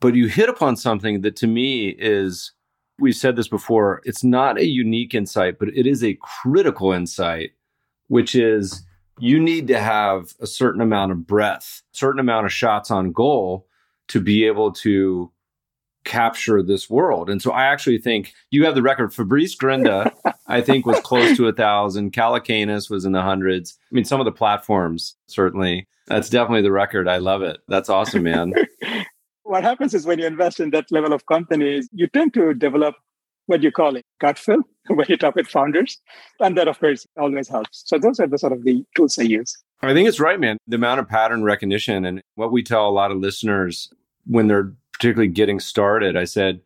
But 0.00 0.14
you 0.14 0.26
hit 0.26 0.48
upon 0.48 0.76
something 0.76 1.20
that 1.22 1.36
to 1.36 1.46
me 1.46 1.90
is, 1.90 2.52
we've 2.98 3.16
said 3.16 3.36
this 3.36 3.48
before, 3.48 4.02
it's 4.04 4.24
not 4.24 4.58
a 4.58 4.66
unique 4.66 5.14
insight, 5.14 5.58
but 5.58 5.68
it 5.68 5.86
is 5.86 6.02
a 6.02 6.18
critical 6.20 6.92
insight, 6.92 7.52
which 8.08 8.34
is 8.34 8.84
you 9.22 9.38
need 9.38 9.68
to 9.68 9.78
have 9.78 10.34
a 10.40 10.48
certain 10.48 10.80
amount 10.80 11.12
of 11.12 11.24
breath, 11.28 11.82
certain 11.92 12.18
amount 12.18 12.44
of 12.44 12.52
shots 12.52 12.90
on 12.90 13.12
goal 13.12 13.68
to 14.08 14.20
be 14.20 14.44
able 14.44 14.72
to 14.72 15.30
capture 16.04 16.60
this 16.60 16.90
world. 16.90 17.30
And 17.30 17.40
so 17.40 17.52
I 17.52 17.66
actually 17.66 17.98
think 17.98 18.34
you 18.50 18.64
have 18.64 18.74
the 18.74 18.82
record. 18.82 19.14
Fabrice 19.14 19.54
Grinda, 19.54 20.12
I 20.48 20.60
think, 20.60 20.86
was 20.86 20.98
close 21.02 21.36
to 21.36 21.46
a 21.46 21.52
thousand. 21.52 22.12
Calacanis 22.12 22.90
was 22.90 23.04
in 23.04 23.12
the 23.12 23.22
hundreds. 23.22 23.78
I 23.92 23.94
mean, 23.94 24.04
some 24.04 24.20
of 24.20 24.24
the 24.24 24.32
platforms, 24.32 25.14
certainly. 25.28 25.86
That's 26.08 26.28
definitely 26.28 26.62
the 26.62 26.72
record. 26.72 27.06
I 27.06 27.18
love 27.18 27.42
it. 27.42 27.58
That's 27.68 27.88
awesome, 27.88 28.24
man. 28.24 28.52
what 29.44 29.62
happens 29.62 29.94
is 29.94 30.04
when 30.04 30.18
you 30.18 30.26
invest 30.26 30.58
in 30.58 30.70
that 30.70 30.90
level 30.90 31.12
of 31.12 31.26
companies, 31.26 31.88
you 31.92 32.08
tend 32.08 32.34
to 32.34 32.54
develop 32.54 32.96
what 33.46 33.60
do 33.60 33.66
you 33.66 33.72
call 33.72 33.96
it 33.96 34.04
gut 34.20 34.38
feel 34.38 34.62
when 34.88 35.06
you 35.08 35.16
talk 35.16 35.34
with 35.34 35.48
founders. 35.48 36.00
And 36.40 36.56
that, 36.56 36.68
of 36.68 36.78
course, 36.78 37.06
always 37.18 37.48
helps. 37.48 37.82
So 37.86 37.98
those 37.98 38.20
are 38.20 38.26
the 38.26 38.38
sort 38.38 38.52
of 38.52 38.64
the 38.64 38.84
tools 38.96 39.18
I 39.18 39.22
use. 39.22 39.56
I 39.82 39.92
think 39.92 40.08
it's 40.08 40.20
right, 40.20 40.38
man. 40.38 40.58
The 40.66 40.76
amount 40.76 41.00
of 41.00 41.08
pattern 41.08 41.42
recognition 41.42 42.04
and 42.04 42.22
what 42.36 42.52
we 42.52 42.62
tell 42.62 42.88
a 42.88 42.90
lot 42.90 43.10
of 43.10 43.18
listeners 43.18 43.92
when 44.26 44.46
they're 44.46 44.72
particularly 44.92 45.32
getting 45.32 45.58
started, 45.58 46.16
I 46.16 46.24
said, 46.24 46.60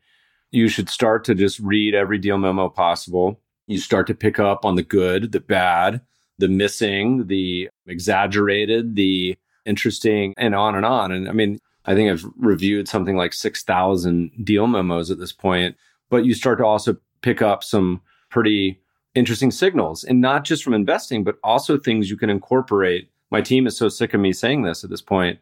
you 0.50 0.68
should 0.68 0.88
start 0.88 1.24
to 1.24 1.34
just 1.34 1.58
read 1.60 1.94
every 1.94 2.18
deal 2.18 2.38
memo 2.38 2.68
possible. 2.68 3.40
You 3.66 3.78
start 3.78 4.06
to 4.08 4.14
pick 4.14 4.38
up 4.38 4.64
on 4.64 4.76
the 4.76 4.82
good, 4.82 5.32
the 5.32 5.40
bad, 5.40 6.02
the 6.38 6.48
missing, 6.48 7.26
the 7.26 7.70
exaggerated, 7.86 8.94
the 8.94 9.36
interesting, 9.64 10.34
and 10.36 10.54
on 10.54 10.74
and 10.74 10.84
on. 10.84 11.10
And 11.10 11.28
I 11.28 11.32
mean, 11.32 11.58
I 11.84 11.94
think 11.94 12.10
I've 12.10 12.24
reviewed 12.36 12.88
something 12.88 13.16
like 13.16 13.32
6,000 13.32 14.44
deal 14.44 14.66
memos 14.66 15.10
at 15.10 15.18
this 15.18 15.32
point, 15.32 15.76
but 16.10 16.24
you 16.24 16.34
start 16.34 16.58
to 16.58 16.64
also 16.64 16.96
pick 17.22 17.42
up 17.42 17.64
some 17.64 18.00
pretty 18.30 18.80
interesting 19.14 19.50
signals 19.50 20.04
and 20.04 20.20
not 20.20 20.44
just 20.44 20.62
from 20.62 20.74
investing, 20.74 21.24
but 21.24 21.38
also 21.42 21.78
things 21.78 22.10
you 22.10 22.16
can 22.16 22.30
incorporate. 22.30 23.10
My 23.30 23.40
team 23.40 23.66
is 23.66 23.76
so 23.76 23.88
sick 23.88 24.14
of 24.14 24.20
me 24.20 24.32
saying 24.32 24.62
this 24.62 24.84
at 24.84 24.90
this 24.90 25.02
point. 25.02 25.38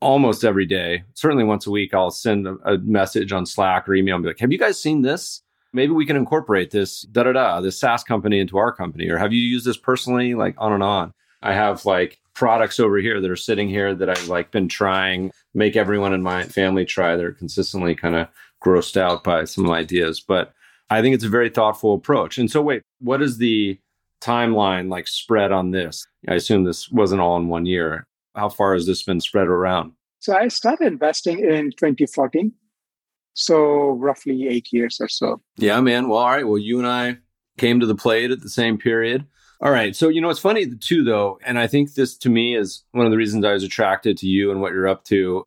Almost 0.00 0.44
every 0.44 0.66
day, 0.66 1.04
certainly 1.14 1.44
once 1.44 1.66
a 1.66 1.70
week, 1.70 1.94
I'll 1.94 2.10
send 2.10 2.46
a, 2.46 2.56
a 2.64 2.78
message 2.78 3.32
on 3.32 3.46
Slack 3.46 3.88
or 3.88 3.94
email 3.94 4.16
and 4.16 4.22
be 4.22 4.28
like, 4.28 4.40
Have 4.40 4.52
you 4.52 4.58
guys 4.58 4.80
seen 4.80 5.02
this? 5.02 5.40
Maybe 5.72 5.92
we 5.92 6.06
can 6.06 6.16
incorporate 6.16 6.70
this 6.70 7.02
da 7.02 7.22
da 7.22 7.32
da, 7.32 7.60
this 7.60 7.78
SaaS 7.78 8.04
company 8.04 8.38
into 8.38 8.58
our 8.58 8.70
company. 8.70 9.08
Or 9.08 9.18
have 9.18 9.32
you 9.32 9.40
used 9.40 9.66
this 9.66 9.76
personally? 9.76 10.34
Like 10.34 10.54
on 10.58 10.72
and 10.72 10.82
on. 10.82 11.12
I 11.42 11.54
have 11.54 11.84
like 11.84 12.20
products 12.34 12.78
over 12.78 12.98
here 12.98 13.20
that 13.20 13.30
are 13.30 13.36
sitting 13.36 13.68
here 13.68 13.94
that 13.94 14.10
I've 14.10 14.28
like 14.28 14.50
been 14.50 14.68
trying, 14.68 15.30
make 15.54 15.76
everyone 15.76 16.12
in 16.12 16.22
my 16.22 16.44
family 16.44 16.84
try. 16.84 17.16
They're 17.16 17.32
consistently 17.32 17.94
kind 17.94 18.14
of 18.14 18.28
grossed 18.64 18.96
out 18.96 19.24
by 19.24 19.44
some 19.44 19.70
ideas. 19.70 20.20
But 20.20 20.52
I 20.90 21.02
think 21.02 21.14
it's 21.14 21.24
a 21.24 21.28
very 21.28 21.50
thoughtful 21.50 21.94
approach. 21.94 22.38
And 22.38 22.50
so, 22.50 22.62
wait, 22.62 22.82
what 23.00 23.22
is 23.22 23.38
the 23.38 23.78
timeline 24.20 24.90
like 24.90 25.06
spread 25.06 25.52
on 25.52 25.70
this? 25.70 26.06
I 26.28 26.34
assume 26.34 26.64
this 26.64 26.90
wasn't 26.90 27.20
all 27.20 27.36
in 27.36 27.48
one 27.48 27.66
year. 27.66 28.04
How 28.34 28.48
far 28.48 28.74
has 28.74 28.86
this 28.86 29.02
been 29.02 29.20
spread 29.20 29.46
around? 29.46 29.92
So, 30.20 30.36
I 30.36 30.48
started 30.48 30.86
investing 30.86 31.40
in 31.40 31.70
2014. 31.72 32.52
So, 33.34 33.90
roughly 33.90 34.48
eight 34.48 34.68
years 34.72 34.98
or 35.00 35.08
so. 35.08 35.40
Yeah, 35.56 35.80
man. 35.80 36.08
Well, 36.08 36.20
all 36.20 36.30
right. 36.30 36.46
Well, 36.46 36.58
you 36.58 36.78
and 36.78 36.86
I 36.86 37.18
came 37.58 37.80
to 37.80 37.86
the 37.86 37.94
plate 37.94 38.30
at 38.30 38.40
the 38.40 38.48
same 38.48 38.78
period. 38.78 39.26
All 39.60 39.70
right. 39.70 39.94
So, 39.94 40.08
you 40.08 40.20
know, 40.20 40.30
it's 40.30 40.40
funny 40.40 40.66
too, 40.76 41.04
though. 41.04 41.38
And 41.44 41.58
I 41.58 41.66
think 41.66 41.94
this 41.94 42.16
to 42.18 42.28
me 42.28 42.56
is 42.56 42.84
one 42.92 43.06
of 43.06 43.12
the 43.12 43.16
reasons 43.16 43.44
I 43.44 43.52
was 43.52 43.64
attracted 43.64 44.18
to 44.18 44.26
you 44.26 44.50
and 44.50 44.60
what 44.60 44.72
you're 44.72 44.88
up 44.88 45.04
to. 45.04 45.44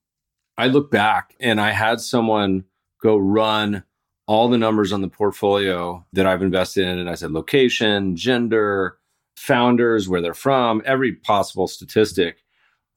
I 0.57 0.67
look 0.67 0.89
back 0.89 1.36
and 1.39 1.62
I 1.62 1.71
had 1.71 2.01
someone 2.01 2.63
go 3.01 3.17
run 3.17 3.83
all 4.27 4.49
the 4.49 4.57
numbers 4.57 4.91
on 4.91 5.01
the 5.01 5.07
portfolio 5.07 6.05
that 6.13 6.25
I've 6.25 6.41
invested 6.41 6.85
in. 6.85 6.99
And 6.99 7.09
I 7.09 7.15
said 7.15 7.31
location, 7.31 8.15
gender, 8.15 8.97
founders, 9.35 10.09
where 10.09 10.21
they're 10.21 10.33
from, 10.33 10.81
every 10.85 11.13
possible 11.13 11.67
statistic. 11.67 12.43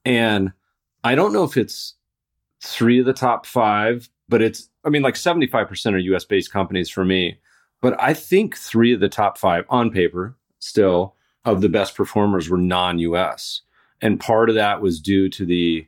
And 0.04 0.52
I 1.04 1.14
don't 1.14 1.32
know 1.32 1.44
if 1.44 1.56
it's 1.56 1.94
three 2.62 2.98
of 2.98 3.06
the 3.06 3.12
top 3.12 3.46
five, 3.46 4.08
but 4.28 4.42
it's, 4.42 4.68
I 4.84 4.88
mean, 4.88 5.02
like 5.02 5.14
75% 5.14 5.92
are 5.92 5.98
US 5.98 6.24
based 6.24 6.52
companies 6.52 6.90
for 6.90 7.04
me. 7.04 7.38
But 7.80 8.00
I 8.00 8.12
think 8.12 8.56
three 8.56 8.92
of 8.92 9.00
the 9.00 9.08
top 9.08 9.38
five 9.38 9.64
on 9.68 9.90
paper 9.90 10.36
still 10.58 11.14
of 11.44 11.60
the 11.60 11.68
best 11.68 11.94
performers 11.94 12.50
were 12.50 12.58
non 12.58 12.98
US. 12.98 13.62
And 14.02 14.20
part 14.20 14.48
of 14.48 14.54
that 14.56 14.82
was 14.82 15.00
due 15.00 15.28
to 15.30 15.46
the, 15.46 15.86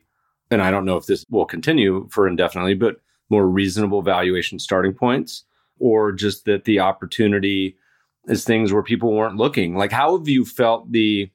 and 0.51 0.61
I 0.61 0.71
don't 0.71 0.85
know 0.85 0.97
if 0.97 1.05
this 1.05 1.25
will 1.29 1.45
continue 1.45 2.07
for 2.11 2.27
indefinitely, 2.27 2.75
but 2.75 2.97
more 3.29 3.47
reasonable 3.47 4.01
valuation 4.01 4.59
starting 4.59 4.93
points, 4.93 5.43
or 5.79 6.11
just 6.11 6.45
that 6.45 6.65
the 6.65 6.79
opportunity 6.79 7.77
is 8.27 8.43
things 8.43 8.71
where 8.71 8.83
people 8.83 9.13
weren't 9.13 9.37
looking. 9.37 9.75
Like, 9.75 9.91
how 9.91 10.17
have 10.17 10.27
you 10.27 10.45
felt 10.45 10.91
the 10.91 11.29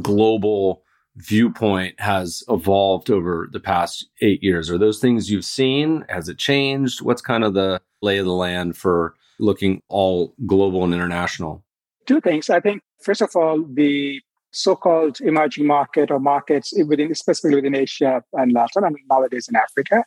global 0.00 0.82
viewpoint 1.16 2.00
has 2.00 2.42
evolved 2.48 3.10
over 3.10 3.48
the 3.52 3.60
past 3.60 4.08
eight 4.22 4.42
years? 4.42 4.70
Are 4.70 4.78
those 4.78 4.98
things 4.98 5.30
you've 5.30 5.44
seen? 5.44 6.06
Has 6.08 6.28
it 6.28 6.38
changed? 6.38 7.02
What's 7.02 7.20
kind 7.20 7.44
of 7.44 7.52
the 7.54 7.82
lay 8.00 8.18
of 8.18 8.24
the 8.24 8.32
land 8.32 8.76
for 8.76 9.14
looking 9.38 9.82
all 9.88 10.34
global 10.46 10.84
and 10.84 10.94
international? 10.94 11.62
Two 12.06 12.20
things. 12.20 12.48
I 12.48 12.60
think, 12.60 12.82
first 13.02 13.20
of 13.20 13.36
all, 13.36 13.62
the 13.62 14.20
so-called 14.52 15.20
emerging 15.20 15.66
market 15.66 16.10
or 16.10 16.18
markets 16.18 16.72
within, 16.86 17.14
specifically 17.14 17.56
within 17.56 17.74
Asia 17.74 18.22
and 18.32 18.52
Latin, 18.52 18.84
and 18.84 18.96
nowadays 19.10 19.48
in 19.48 19.56
Africa, 19.56 20.04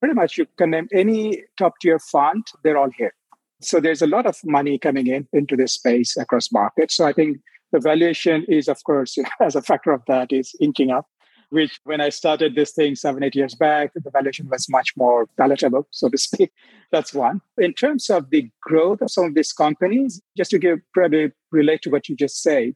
pretty 0.00 0.14
much 0.14 0.36
you 0.36 0.46
can 0.58 0.70
name 0.70 0.88
any 0.92 1.44
top 1.56 1.74
tier 1.80 1.98
fund, 1.98 2.46
they're 2.64 2.78
all 2.78 2.90
here. 2.90 3.14
So 3.60 3.78
there's 3.78 4.02
a 4.02 4.06
lot 4.06 4.26
of 4.26 4.36
money 4.44 4.78
coming 4.78 5.06
in 5.06 5.28
into 5.32 5.56
this 5.56 5.74
space 5.74 6.16
across 6.16 6.50
markets. 6.50 6.96
So 6.96 7.06
I 7.06 7.12
think 7.12 7.38
the 7.72 7.80
valuation 7.80 8.44
is, 8.48 8.68
of 8.68 8.82
course, 8.84 9.18
as 9.40 9.54
a 9.54 9.62
factor 9.62 9.92
of 9.92 10.02
that, 10.08 10.32
is 10.32 10.54
inching 10.60 10.90
up. 10.90 11.06
Which, 11.50 11.80
when 11.82 12.00
I 12.00 12.10
started 12.10 12.54
this 12.54 12.70
thing 12.70 12.94
seven, 12.94 13.24
eight 13.24 13.34
years 13.34 13.56
back, 13.56 13.90
the 13.92 14.08
valuation 14.08 14.48
was 14.48 14.68
much 14.68 14.92
more 14.96 15.26
palatable, 15.36 15.88
so 15.90 16.08
to 16.08 16.16
speak. 16.16 16.52
That's 16.92 17.12
one. 17.12 17.40
In 17.58 17.74
terms 17.74 18.08
of 18.08 18.30
the 18.30 18.48
growth 18.62 19.00
of 19.00 19.10
some 19.10 19.24
of 19.24 19.34
these 19.34 19.52
companies, 19.52 20.22
just 20.36 20.52
to 20.52 20.60
give 20.60 20.78
probably 20.94 21.32
relate 21.50 21.82
to 21.82 21.90
what 21.90 22.08
you 22.08 22.14
just 22.14 22.40
said, 22.40 22.74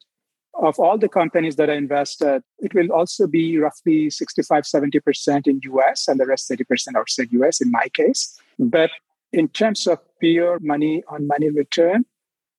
of 0.61 0.79
all 0.79 0.99
the 0.99 1.09
companies 1.09 1.57
that 1.57 1.71
I 1.71 1.75
invested, 1.75 2.43
it 2.59 2.75
will 2.75 2.93
also 2.93 3.27
be 3.27 3.59
roughly 3.59 4.11
65, 4.11 4.65
70% 4.65 5.47
in 5.47 5.61
US 5.65 6.09
and 6.09 6.21
the 6.21 6.27
rest 6.27 6.51
30% 6.51 6.97
outside 6.97 7.29
US 7.33 7.61
in 7.61 7.71
my 7.71 7.89
case. 7.93 8.39
But 8.59 8.91
in 9.33 9.49
terms 9.49 9.87
of 9.87 9.99
pure 10.21 10.59
money 10.61 11.03
on 11.09 11.27
money 11.27 11.51
return, 11.51 12.05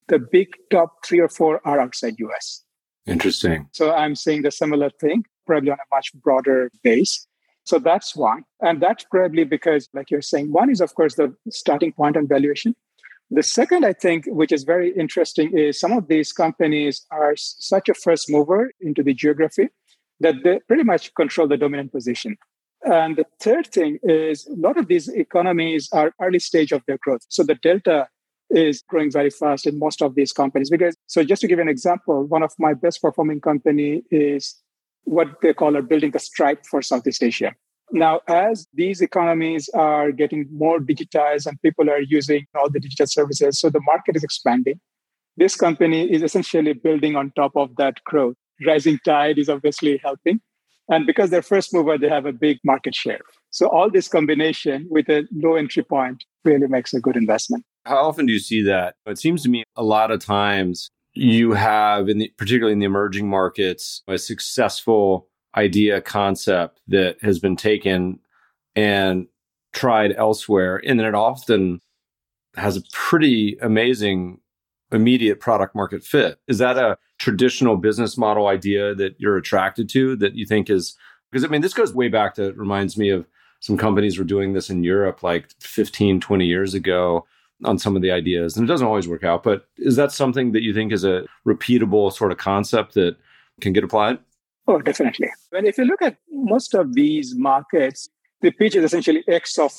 the 0.08 0.20
big 0.20 0.50
top 0.72 1.06
three 1.06 1.20
or 1.20 1.30
four 1.30 1.62
are 1.66 1.80
outside 1.80 2.16
US. 2.20 2.64
Interesting. 3.08 3.70
So 3.72 3.94
I'm 3.94 4.16
saying 4.16 4.42
the 4.42 4.52
similar 4.52 4.90
thing, 4.90 5.24
probably 5.46 5.72
on 5.72 5.78
a 5.78 5.96
much 5.96 6.14
broader 6.16 6.72
base. 6.84 7.28
So 7.64 7.80
that's 7.80 8.16
one. 8.16 8.44
And 8.62 8.82
that's 8.82 9.06
probably 9.06 9.44
because, 9.44 9.90
like 9.94 10.12
you're 10.12 10.22
saying, 10.22 10.52
one 10.52 10.70
is, 10.70 10.82
of 10.82 10.94
course, 10.96 11.16
the 11.16 11.36
starting 11.50 11.94
point 11.94 12.18
on 12.18 12.28
valuation. 12.28 12.76
The 13.32 13.44
second, 13.44 13.86
I 13.86 13.94
think, 13.94 14.26
which 14.28 14.52
is 14.52 14.64
very 14.64 14.94
interesting, 14.96 15.58
is 15.58 15.80
some 15.80 15.92
of 15.92 16.08
these 16.08 16.32
companies 16.32 17.06
are 17.12 17.34
such 17.36 17.90
a 17.90 17.94
first 17.94 18.30
mover 18.30 18.72
into 18.80 19.02
the 19.02 19.14
geography 19.14 19.70
that 20.20 20.36
they 20.44 20.60
pretty 20.68 20.84
much 20.84 21.14
control 21.16 21.48
the 21.48 21.58
dominant 21.58 21.92
position. 21.92 22.38
And 22.84 23.16
the 23.16 23.26
third 23.40 23.68
thing 23.68 23.98
is 24.04 24.46
a 24.46 24.54
lot 24.56 24.78
of 24.78 24.88
these 24.88 25.08
economies 25.08 25.90
are 25.92 26.14
early 26.22 26.40
stage 26.40 26.72
of 26.72 26.84
their 26.88 27.00
growth. 27.02 27.22
So 27.30 27.42
the 27.44 27.56
delta 27.56 28.08
is 28.52 28.84
growing 28.88 29.12
very 29.12 29.32
fast 29.32 29.66
in 29.66 29.80
most 29.80 30.04
of 30.04 30.14
these 30.14 30.32
companies. 30.32 30.70
Because 30.70 30.96
so 31.08 31.24
just 31.24 31.42
to 31.42 31.48
give 31.48 31.58
an 31.58 31.68
example, 31.68 32.26
one 32.26 32.44
of 32.44 32.54
my 32.60 32.76
best 32.76 33.02
performing 33.02 33.42
company 33.42 34.04
is 34.12 34.56
what 35.06 35.42
they 35.42 35.54
call 35.54 35.76
a 35.76 35.82
building 35.82 36.12
a 36.16 36.20
Stripe 36.20 36.64
for 36.70 36.82
Southeast 36.84 37.24
Asia. 37.24 37.54
Now, 37.92 38.22
as 38.28 38.68
these 38.74 39.02
economies 39.02 39.70
are 39.74 40.12
getting 40.12 40.48
more 40.52 40.80
digitized 40.80 41.46
and 41.46 41.62
people 41.62 41.90
are 41.90 42.02
using 42.02 42.46
all 42.56 42.70
the 42.70 42.80
digital 42.80 43.08
services, 43.08 43.60
so 43.60 43.70
the 43.70 43.82
market 43.82 44.16
is 44.16 44.24
expanding. 44.24 44.80
This 45.38 45.56
company 45.56 46.12
is 46.12 46.24
essentially 46.24 46.74
building 46.74 47.16
on 47.16 47.32
top 47.36 47.52
of 47.56 47.76
that 47.78 48.04
growth. 48.06 48.36
Rising 48.66 49.00
tide 49.06 49.38
is 49.38 49.50
obviously 49.50 50.00
helping. 50.04 50.40
And 50.88 51.06
because 51.06 51.30
they're 51.30 51.42
first 51.42 51.74
mover, 51.74 51.98
they 51.98 52.10
have 52.10 52.26
a 52.26 52.32
big 52.32 52.60
market 52.64 52.96
share. 52.96 53.20
So 53.50 53.68
all 53.68 53.90
this 53.90 54.08
combination 54.08 54.88
with 54.90 55.10
a 55.10 55.28
low 55.34 55.56
entry 55.56 55.84
point 55.84 56.24
really 56.44 56.68
makes 56.68 56.94
a 56.94 57.00
good 57.00 57.18
investment. 57.18 57.66
How 57.86 58.08
often 58.08 58.26
do 58.26 58.34
you 58.34 58.40
see 58.40 58.62
that? 58.64 58.96
It 59.06 59.18
seems 59.18 59.44
to 59.44 59.50
me 59.50 59.64
a 59.76 59.84
lot 59.84 60.12
of 60.12 60.24
times 60.24 60.90
you 61.14 61.54
have, 61.54 62.10
in 62.10 62.18
the, 62.18 62.32
particularly 62.38 62.74
in 62.74 62.80
the 62.80 62.86
emerging 62.86 63.30
markets, 63.30 64.04
a 64.08 64.18
successful 64.18 65.30
idea 65.56 66.02
concept 66.02 66.82
that 66.88 67.18
has 67.22 67.40
been 67.40 67.56
taken 67.56 68.20
and 68.76 69.28
tried 69.74 70.14
elsewhere. 70.18 70.82
And 70.86 71.00
then 71.00 71.06
it 71.08 71.16
often 71.16 71.82
has 72.56 72.78
a 72.78 72.84
pretty 72.92 73.58
amazing 73.62 74.40
immediate 74.92 75.40
product 75.40 75.76
market 75.76 76.04
fit. 76.04 76.40
Is 76.48 76.58
that 76.60 76.78
a 76.78 76.98
traditional 77.18 77.78
business 77.78 78.18
model 78.18 78.48
idea 78.48 78.94
that 78.96 79.16
you're 79.20 79.38
attracted 79.38 79.90
to 79.90 80.16
that 80.18 80.36
you 80.36 80.46
think 80.46 80.70
is 80.70 80.98
because 81.32 81.46
i 81.46 81.48
mean 81.48 81.62
this 81.62 81.74
goes 81.74 81.94
way 81.94 82.08
back 82.08 82.36
to 82.36 82.52
reminds 82.54 82.98
me 82.98 83.10
of 83.10 83.26
some 83.62 83.78
companies 83.78 84.18
were 84.18 84.26
doing 84.26 84.54
this 84.54 84.70
in 84.70 84.84
europe 84.84 85.24
like 85.24 85.50
15 85.62 86.20
20 86.20 86.46
years 86.46 86.74
ago 86.74 87.26
on 87.64 87.80
some 87.80 87.96
of 87.96 88.02
the 88.02 88.12
ideas. 88.12 88.58
And 88.58 88.66
it 88.66 88.68
doesn't 88.68 88.86
always 88.86 89.08
work 89.08 89.24
out 89.24 89.44
but 89.44 89.68
is 89.78 89.96
that 89.96 90.12
something 90.12 90.52
that 90.52 90.62
you 90.62 90.74
think 90.74 90.92
is 90.92 91.06
a 91.06 91.26
repeatable 91.48 92.12
sort 92.12 92.32
of 92.32 92.38
concept 92.38 92.96
that 92.96 93.16
can 93.62 93.72
get 93.72 93.84
applied 93.84 94.20
Oh, 94.68 94.82
definitely. 94.82 95.30
And 95.52 95.68
if 95.68 95.78
you 95.78 95.86
look 95.86 96.02
at 96.02 96.18
most 96.32 96.74
of 96.74 96.94
these 96.94 97.36
markets, 97.36 98.10
the 98.42 98.52
pitch 98.52 98.76
is 98.76 98.84
essentially 98.84 99.24
X 99.28 99.58
of 99.60 99.72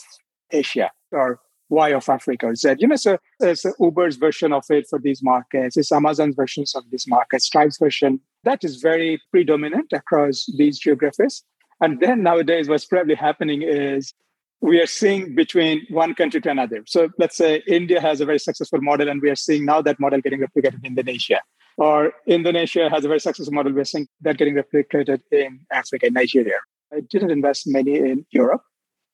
Asia. 0.50 0.90
or 1.12 1.40
Y 1.68 1.88
of 1.92 2.08
Africa 2.08 2.46
or 2.46 2.54
Z. 2.54 2.76
You 2.78 2.88
know, 2.88 2.96
so 2.96 3.18
it's 3.40 3.66
Uber's 3.80 4.16
version 4.16 4.52
of 4.52 4.64
it 4.70 4.86
for 4.88 4.98
these 4.98 5.22
markets. 5.22 5.76
It's 5.76 5.90
Amazon's 5.90 6.36
versions 6.36 6.74
of 6.74 6.84
these 6.90 7.06
markets. 7.08 7.46
Stripe's 7.46 7.78
version 7.78 8.20
that 8.44 8.62
is 8.62 8.76
very 8.76 9.20
predominant 9.32 9.92
across 9.92 10.46
these 10.56 10.78
geographies. 10.78 11.42
And 11.80 12.00
then 12.00 12.22
nowadays, 12.22 12.68
what's 12.68 12.84
probably 12.86 13.16
happening 13.16 13.62
is 13.62 14.14
we 14.60 14.80
are 14.80 14.86
seeing 14.86 15.34
between 15.34 15.84
one 15.90 16.14
country 16.14 16.40
to 16.40 16.50
another. 16.50 16.82
So 16.86 17.08
let's 17.18 17.36
say 17.36 17.62
India 17.66 18.00
has 18.00 18.20
a 18.20 18.24
very 18.24 18.38
successful 18.38 18.80
model, 18.80 19.08
and 19.08 19.20
we 19.20 19.30
are 19.30 19.36
seeing 19.36 19.64
now 19.66 19.82
that 19.82 20.00
model 20.00 20.20
getting 20.20 20.40
replicated 20.40 20.78
in 20.78 20.86
Indonesia. 20.86 21.40
Or 21.76 22.12
Indonesia 22.26 22.88
has 22.88 23.04
a 23.04 23.08
very 23.08 23.20
successful 23.20 23.52
model, 23.52 23.72
we're 23.72 23.84
seeing 23.84 24.08
that 24.22 24.38
getting 24.38 24.54
replicated 24.54 25.20
in 25.30 25.60
Africa, 25.70 26.06
and 26.06 26.14
Nigeria. 26.14 26.58
I 26.92 27.00
didn't 27.00 27.30
invest 27.30 27.66
many 27.66 27.96
in 27.96 28.24
Europe, 28.30 28.62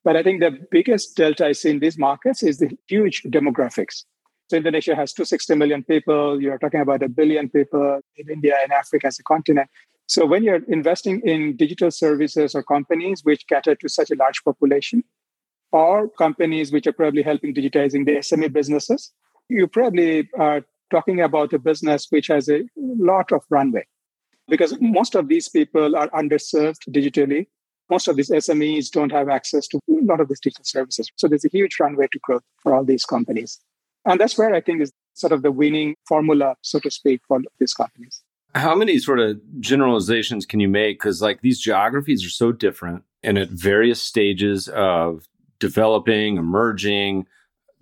but 0.04 0.16
I 0.16 0.23
think 0.23 0.40
the 0.40 0.59
biggest 0.71 1.16
delta 1.16 1.47
I 1.47 1.52
see 1.52 1.71
in 1.71 1.81
these 1.81 1.99
markets 1.99 2.42
is 2.42 2.59
the 2.59 2.71
huge 2.87 3.23
demographics. 3.25 4.04
So 4.49 4.57
Indonesia 4.57 4.95
has 4.95 5.12
260 5.12 5.54
million 5.57 5.83
people. 5.83 6.40
You're 6.40 6.59
talking 6.59 6.81
about 6.81 7.02
a 7.02 7.09
billion 7.09 7.49
people 7.49 8.00
in 8.16 8.31
India 8.31 8.54
and 8.62 8.71
Africa 8.73 9.07
as 9.07 9.19
a 9.19 9.23
continent. 9.23 9.69
So 10.07 10.26
when 10.26 10.42
you're 10.42 10.62
investing 10.69 11.21
in 11.25 11.57
digital 11.57 11.90
services 11.90 12.54
or 12.54 12.62
companies 12.62 13.25
which 13.25 13.47
cater 13.49 13.75
to 13.75 13.88
such 13.88 14.11
a 14.11 14.14
large 14.14 14.45
population, 14.45 15.04
or 15.73 16.09
companies 16.11 16.71
which 16.71 16.87
are 16.87 16.92
probably 16.92 17.23
helping 17.23 17.54
digitizing 17.54 18.04
the 18.04 18.16
SME 18.16 18.52
businesses, 18.52 19.11
you 19.49 19.66
probably 19.66 20.28
are 20.38 20.62
talking 20.92 21.20
about 21.20 21.52
a 21.52 21.58
business 21.58 22.06
which 22.11 22.28
has 22.28 22.49
a 22.49 22.62
lot 22.76 23.32
of 23.32 23.42
runway 23.50 23.84
because 24.49 24.76
most 24.80 25.14
of 25.14 25.28
these 25.28 25.49
people 25.49 25.96
are 25.96 26.08
underserved 26.11 26.82
digitally. 26.90 27.46
Most 27.90 28.08
of 28.08 28.16
these 28.16 28.30
SMEs 28.30 28.90
don't 28.90 29.12
have 29.12 29.28
access 29.28 29.66
to 29.68 29.78
a 29.88 30.04
lot 30.04 30.20
of 30.20 30.28
these 30.28 30.40
digital 30.40 30.64
services. 30.64 31.11
So 31.16 31.28
there's 31.28 31.44
a 31.44 31.49
huge 31.49 31.76
runway 31.80 32.06
to 32.12 32.18
growth 32.22 32.42
for 32.62 32.75
all 32.75 32.84
these 32.84 33.04
companies. 33.04 33.58
And 34.04 34.20
that's 34.20 34.38
where 34.38 34.54
I 34.54 34.61
think 34.61 34.82
is 34.82 34.92
sort 35.14 35.32
of 35.32 35.42
the 35.42 35.52
winning 35.52 35.94
formula, 36.06 36.56
so 36.62 36.78
to 36.80 36.90
speak, 36.90 37.20
for 37.26 37.40
these 37.58 37.75
companies. 37.75 38.22
How 38.54 38.75
many 38.75 38.99
sort 38.99 39.20
of 39.20 39.40
generalizations 39.61 40.44
can 40.44 40.61
you 40.61 40.68
make? 40.68 40.99
Because 40.99 41.22
like 41.22 41.40
these 41.40 41.61
geographies 41.61 42.25
are 42.25 42.30
so 42.30 42.52
different 42.52 43.04
and 43.22 43.38
at 43.38 43.49
various 43.50 44.02
stages 44.02 44.68
of 44.68 45.28
developing, 45.58 46.37
emerging, 46.37 47.26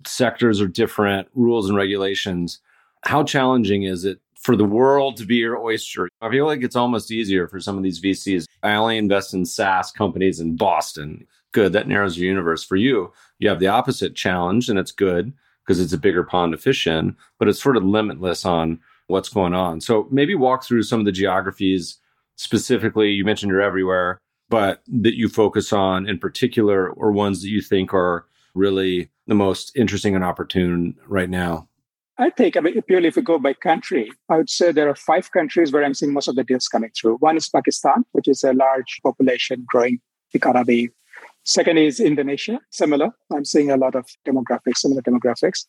sectors 0.05 0.61
are 0.61 0.67
different, 0.67 1.27
rules 1.33 1.67
and 1.67 1.77
regulations. 1.77 2.59
How 3.03 3.23
challenging 3.23 3.83
is 3.83 4.05
it 4.05 4.19
for 4.39 4.55
the 4.55 4.65
world 4.65 5.17
to 5.17 5.25
be 5.25 5.37
your 5.37 5.57
oyster? 5.57 6.09
I 6.21 6.29
feel 6.29 6.45
like 6.45 6.63
it's 6.63 6.75
almost 6.75 7.11
easier 7.11 7.47
for 7.47 7.59
some 7.59 7.77
of 7.77 7.83
these 7.83 8.01
VCs. 8.01 8.45
I 8.63 8.73
only 8.73 8.97
invest 8.97 9.33
in 9.33 9.45
SaaS 9.45 9.91
companies 9.91 10.39
in 10.39 10.55
Boston. 10.55 11.25
Good, 11.51 11.73
that 11.73 11.87
narrows 11.87 12.17
your 12.17 12.27
universe. 12.27 12.63
For 12.63 12.75
you, 12.75 13.11
you 13.39 13.49
have 13.49 13.59
the 13.59 13.67
opposite 13.67 14.15
challenge, 14.15 14.69
and 14.69 14.79
it's 14.79 14.91
good 14.91 15.33
because 15.65 15.79
it's 15.79 15.93
a 15.93 15.97
bigger 15.97 16.23
pond 16.23 16.53
to 16.53 16.57
fish 16.57 16.87
in, 16.87 17.15
but 17.39 17.47
it's 17.47 17.61
sort 17.61 17.77
of 17.77 17.83
limitless 17.83 18.45
on 18.45 18.79
what's 19.07 19.29
going 19.29 19.53
on. 19.53 19.81
So 19.81 20.07
maybe 20.09 20.35
walk 20.35 20.63
through 20.63 20.83
some 20.83 20.99
of 20.99 21.05
the 21.05 21.11
geographies 21.11 21.97
specifically. 22.35 23.09
You 23.09 23.25
mentioned 23.25 23.51
you're 23.51 23.61
everywhere 23.61 24.19
but 24.51 24.83
that 24.87 25.15
you 25.15 25.29
focus 25.29 25.71
on 25.71 26.07
in 26.07 26.19
particular 26.19 26.91
or 26.91 27.11
ones 27.11 27.41
that 27.41 27.47
you 27.47 27.61
think 27.61 27.93
are 27.93 28.25
really 28.53 29.09
the 29.25 29.33
most 29.33 29.71
interesting 29.77 30.13
and 30.13 30.25
opportune 30.25 30.93
right 31.07 31.29
now? 31.29 31.67
I 32.21 32.29
think, 32.29 32.55
I 32.55 32.59
mean, 32.59 32.79
purely 32.83 33.07
if 33.07 33.15
we 33.15 33.23
go 33.23 33.39
by 33.39 33.53
country, 33.53 34.11
I 34.29 34.37
would 34.37 34.49
say 34.49 34.71
there 34.71 34.87
are 34.87 34.95
five 34.95 35.31
countries 35.31 35.71
where 35.71 35.83
I'm 35.83 35.95
seeing 35.95 36.13
most 36.13 36.27
of 36.27 36.35
the 36.35 36.43
deals 36.43 36.67
coming 36.67 36.91
through. 36.95 37.15
One 37.15 37.35
is 37.35 37.49
Pakistan, 37.49 38.05
which 38.11 38.27
is 38.27 38.43
a 38.43 38.53
large 38.53 38.99
population 39.01 39.65
growing 39.67 39.99
economy. 40.35 40.89
Second 41.45 41.79
is 41.79 41.99
Indonesia, 41.99 42.59
similar. 42.69 43.09
I'm 43.33 43.43
seeing 43.43 43.71
a 43.71 43.75
lot 43.75 43.95
of 43.95 44.05
demographics, 44.23 44.77
similar 44.77 45.01
demographics. 45.01 45.65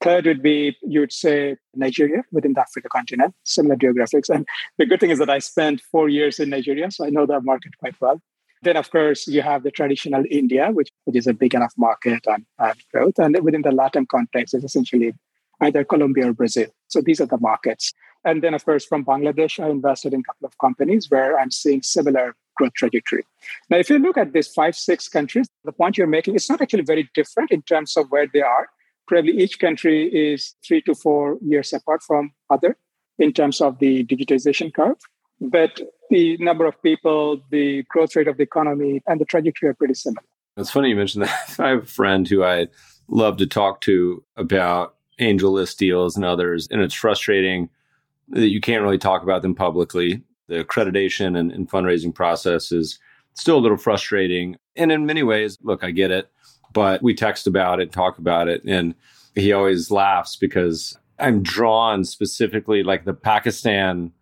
Third 0.00 0.26
would 0.26 0.40
be, 0.40 0.76
you 0.82 1.00
would 1.00 1.12
say, 1.12 1.56
Nigeria 1.74 2.22
within 2.30 2.52
the 2.52 2.60
Africa 2.60 2.88
continent, 2.92 3.34
similar 3.42 3.74
geographics. 3.74 4.32
And 4.32 4.46
the 4.78 4.86
good 4.86 5.00
thing 5.00 5.10
is 5.10 5.18
that 5.18 5.30
I 5.30 5.40
spent 5.40 5.82
four 5.90 6.08
years 6.08 6.38
in 6.38 6.50
Nigeria, 6.50 6.92
so 6.92 7.06
I 7.06 7.10
know 7.10 7.26
that 7.26 7.42
market 7.42 7.76
quite 7.76 8.00
well. 8.00 8.22
Then, 8.62 8.76
of 8.76 8.88
course, 8.92 9.26
you 9.26 9.42
have 9.42 9.64
the 9.64 9.72
traditional 9.72 10.22
India, 10.30 10.70
which, 10.70 10.90
which 11.06 11.16
is 11.16 11.26
a 11.26 11.34
big 11.34 11.54
enough 11.54 11.72
market 11.76 12.24
and, 12.28 12.46
and 12.60 12.74
growth. 12.92 13.18
And 13.18 13.36
within 13.42 13.62
the 13.62 13.72
Latin 13.72 14.06
context, 14.06 14.54
it's 14.54 14.64
essentially 14.64 15.12
either 15.60 15.84
Colombia 15.84 16.28
or 16.28 16.32
Brazil. 16.32 16.66
So 16.88 17.00
these 17.00 17.20
are 17.20 17.26
the 17.26 17.38
markets. 17.38 17.92
And 18.24 18.42
then, 18.42 18.54
of 18.54 18.64
course, 18.64 18.84
from 18.84 19.04
Bangladesh, 19.04 19.62
I 19.62 19.70
invested 19.70 20.12
in 20.12 20.20
a 20.20 20.22
couple 20.24 20.46
of 20.46 20.58
companies 20.58 21.08
where 21.08 21.38
I'm 21.38 21.50
seeing 21.50 21.82
similar 21.82 22.34
growth 22.56 22.74
trajectory. 22.74 23.24
Now, 23.70 23.78
if 23.78 23.88
you 23.88 23.98
look 23.98 24.18
at 24.18 24.32
these 24.32 24.48
five, 24.48 24.74
six 24.74 25.08
countries, 25.08 25.48
the 25.64 25.72
point 25.72 25.96
you're 25.96 26.08
making, 26.08 26.34
it's 26.34 26.50
not 26.50 26.60
actually 26.60 26.82
very 26.82 27.08
different 27.14 27.52
in 27.52 27.62
terms 27.62 27.96
of 27.96 28.10
where 28.10 28.26
they 28.26 28.42
are 28.42 28.68
probably 29.08 29.32
each 29.32 29.58
country 29.58 30.06
is 30.06 30.54
three 30.64 30.82
to 30.82 30.94
four 30.94 31.38
years 31.40 31.72
apart 31.72 32.02
from 32.02 32.30
other 32.50 32.76
in 33.18 33.32
terms 33.32 33.60
of 33.60 33.78
the 33.80 34.04
digitization 34.04 34.72
curve. 34.72 34.98
But 35.40 35.80
the 36.10 36.36
number 36.38 36.66
of 36.66 36.80
people, 36.82 37.40
the 37.50 37.82
growth 37.84 38.14
rate 38.14 38.28
of 38.28 38.36
the 38.36 38.42
economy, 38.42 39.02
and 39.06 39.20
the 39.20 39.24
trajectory 39.24 39.68
are 39.70 39.74
pretty 39.74 39.94
similar. 39.94 40.22
It's 40.56 40.70
funny 40.70 40.90
you 40.90 40.96
mentioned 40.96 41.24
that. 41.24 41.54
I 41.58 41.70
have 41.70 41.84
a 41.84 41.86
friend 41.86 42.28
who 42.28 42.44
I 42.44 42.68
love 43.08 43.38
to 43.38 43.46
talk 43.46 43.80
to 43.82 44.22
about 44.36 44.96
AngelList 45.18 45.76
deals 45.76 46.16
and 46.16 46.24
others, 46.24 46.68
and 46.70 46.80
it's 46.80 46.94
frustrating 46.94 47.68
that 48.28 48.48
you 48.48 48.60
can't 48.60 48.82
really 48.82 48.98
talk 48.98 49.22
about 49.22 49.42
them 49.42 49.54
publicly. 49.54 50.22
The 50.48 50.64
accreditation 50.64 51.38
and, 51.38 51.52
and 51.52 51.68
fundraising 51.68 52.14
process 52.14 52.72
is 52.72 52.98
still 53.34 53.58
a 53.58 53.60
little 53.60 53.76
frustrating. 53.76 54.56
And 54.76 54.90
in 54.90 55.06
many 55.06 55.22
ways, 55.22 55.58
look, 55.62 55.84
I 55.84 55.90
get 55.90 56.10
it 56.10 56.30
but 56.72 57.02
we 57.02 57.14
text 57.14 57.46
about 57.46 57.80
it, 57.80 57.92
talk 57.92 58.18
about 58.18 58.48
it, 58.48 58.62
and 58.64 58.94
he 59.34 59.52
always 59.52 59.90
laughs 59.90 60.36
because 60.36 60.98
I'm 61.18 61.42
drawn 61.42 62.04
specifically 62.04 62.82
like 62.82 63.04
the 63.04 63.14
Pakistan 63.14 64.12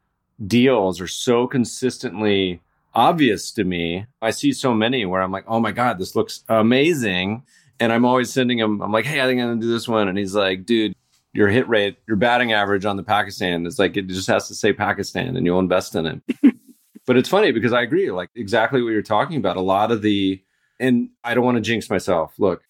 deals 0.46 1.00
are 1.00 1.08
so 1.08 1.46
consistently 1.46 2.60
obvious 2.94 3.50
to 3.52 3.64
me. 3.64 4.06
I 4.22 4.30
see 4.30 4.52
so 4.52 4.74
many 4.74 5.04
where 5.04 5.22
I'm 5.22 5.32
like, 5.32 5.44
oh 5.46 5.60
my 5.60 5.72
God, 5.72 5.98
this 5.98 6.16
looks 6.16 6.44
amazing. 6.48 7.42
And 7.78 7.92
I'm 7.92 8.04
always 8.04 8.32
sending 8.32 8.58
him, 8.58 8.80
I'm 8.80 8.92
like, 8.92 9.04
hey, 9.04 9.20
I 9.20 9.26
think 9.26 9.40
I'm 9.40 9.48
gonna 9.48 9.60
do 9.60 9.70
this 9.70 9.88
one. 9.88 10.08
And 10.08 10.16
he's 10.16 10.34
like, 10.34 10.64
dude, 10.64 10.94
your 11.32 11.48
hit 11.48 11.68
rate, 11.68 11.98
your 12.08 12.16
batting 12.16 12.52
average 12.52 12.84
on 12.84 12.96
the 12.96 13.02
Pakistan 13.02 13.66
is 13.66 13.78
like, 13.78 13.96
it 13.96 14.06
just 14.06 14.28
has 14.28 14.48
to 14.48 14.54
say 14.54 14.72
Pakistan 14.72 15.36
and 15.36 15.44
you'll 15.44 15.58
invest 15.58 15.94
in 15.94 16.06
it. 16.06 16.22
but 17.06 17.16
it's 17.16 17.28
funny 17.28 17.52
because 17.52 17.72
I 17.72 17.82
agree, 17.82 18.10
like 18.10 18.30
exactly 18.34 18.82
what 18.82 18.90
you're 18.90 19.02
talking 19.02 19.36
about. 19.36 19.56
A 19.56 19.60
lot 19.62 19.92
of 19.92 20.02
the 20.02 20.42
and 20.78 21.10
I 21.24 21.34
don't 21.34 21.44
want 21.44 21.56
to 21.56 21.62
jinx 21.62 21.88
myself. 21.88 22.34
Look, 22.38 22.62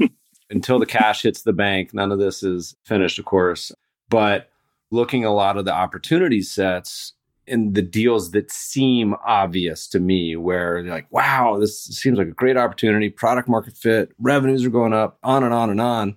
until 0.50 0.78
the 0.78 0.86
cash 0.86 1.22
hits 1.22 1.42
the 1.42 1.52
bank, 1.52 1.94
none 1.94 2.12
of 2.12 2.18
this 2.18 2.42
is 2.42 2.76
finished, 2.84 3.18
of 3.18 3.24
course. 3.24 3.72
But 4.08 4.50
looking 4.90 5.24
a 5.24 5.34
lot 5.34 5.56
of 5.56 5.64
the 5.64 5.72
opportunity 5.72 6.42
sets 6.42 7.14
and 7.46 7.74
the 7.74 7.82
deals 7.82 8.30
that 8.32 8.50
seem 8.50 9.14
obvious 9.24 9.86
to 9.88 10.00
me, 10.00 10.36
where 10.36 10.78
you're 10.78 10.92
like, 10.92 11.10
wow, 11.12 11.58
this 11.58 11.84
seems 11.84 12.18
like 12.18 12.28
a 12.28 12.32
great 12.32 12.56
opportunity, 12.56 13.10
product 13.10 13.48
market 13.48 13.76
fit, 13.76 14.12
revenues 14.18 14.64
are 14.64 14.70
going 14.70 14.92
up, 14.92 15.18
on 15.22 15.44
and 15.44 15.54
on 15.54 15.70
and 15.70 15.80
on. 15.80 16.16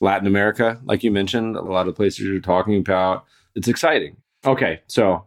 Latin 0.00 0.28
America, 0.28 0.80
like 0.84 1.02
you 1.02 1.10
mentioned, 1.10 1.56
a 1.56 1.62
lot 1.62 1.88
of 1.88 1.96
places 1.96 2.20
you're 2.20 2.40
talking 2.40 2.76
about, 2.76 3.24
it's 3.54 3.66
exciting. 3.66 4.16
Okay, 4.46 4.80
so 4.86 5.26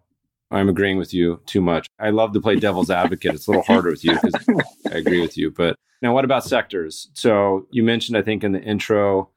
I'm 0.52 0.70
agreeing 0.70 0.98
with 0.98 1.14
you 1.14 1.42
too 1.46 1.62
much. 1.62 1.88
I 2.00 2.10
love 2.10 2.34
to 2.34 2.42
play 2.42 2.56
devil's 2.56 2.90
advocate. 2.90 3.36
It's 3.36 3.48
a 3.48 3.52
little 3.52 3.64
harder 3.64 3.90
with 3.90 4.04
you 4.04 4.14
because 4.14 4.64
I 4.92 4.98
agree 4.98 5.22
with 5.22 5.38
you. 5.38 5.52
But 5.52 5.76
now, 6.02 6.14
what 6.14 6.26
about 6.26 6.44
sectors? 6.44 7.10
So 7.14 7.68
you 7.72 7.84
mentioned, 7.84 8.18
I 8.18 8.22
think, 8.22 8.44
in 8.44 8.54
the 8.54 8.62
intro, 8.62 9.30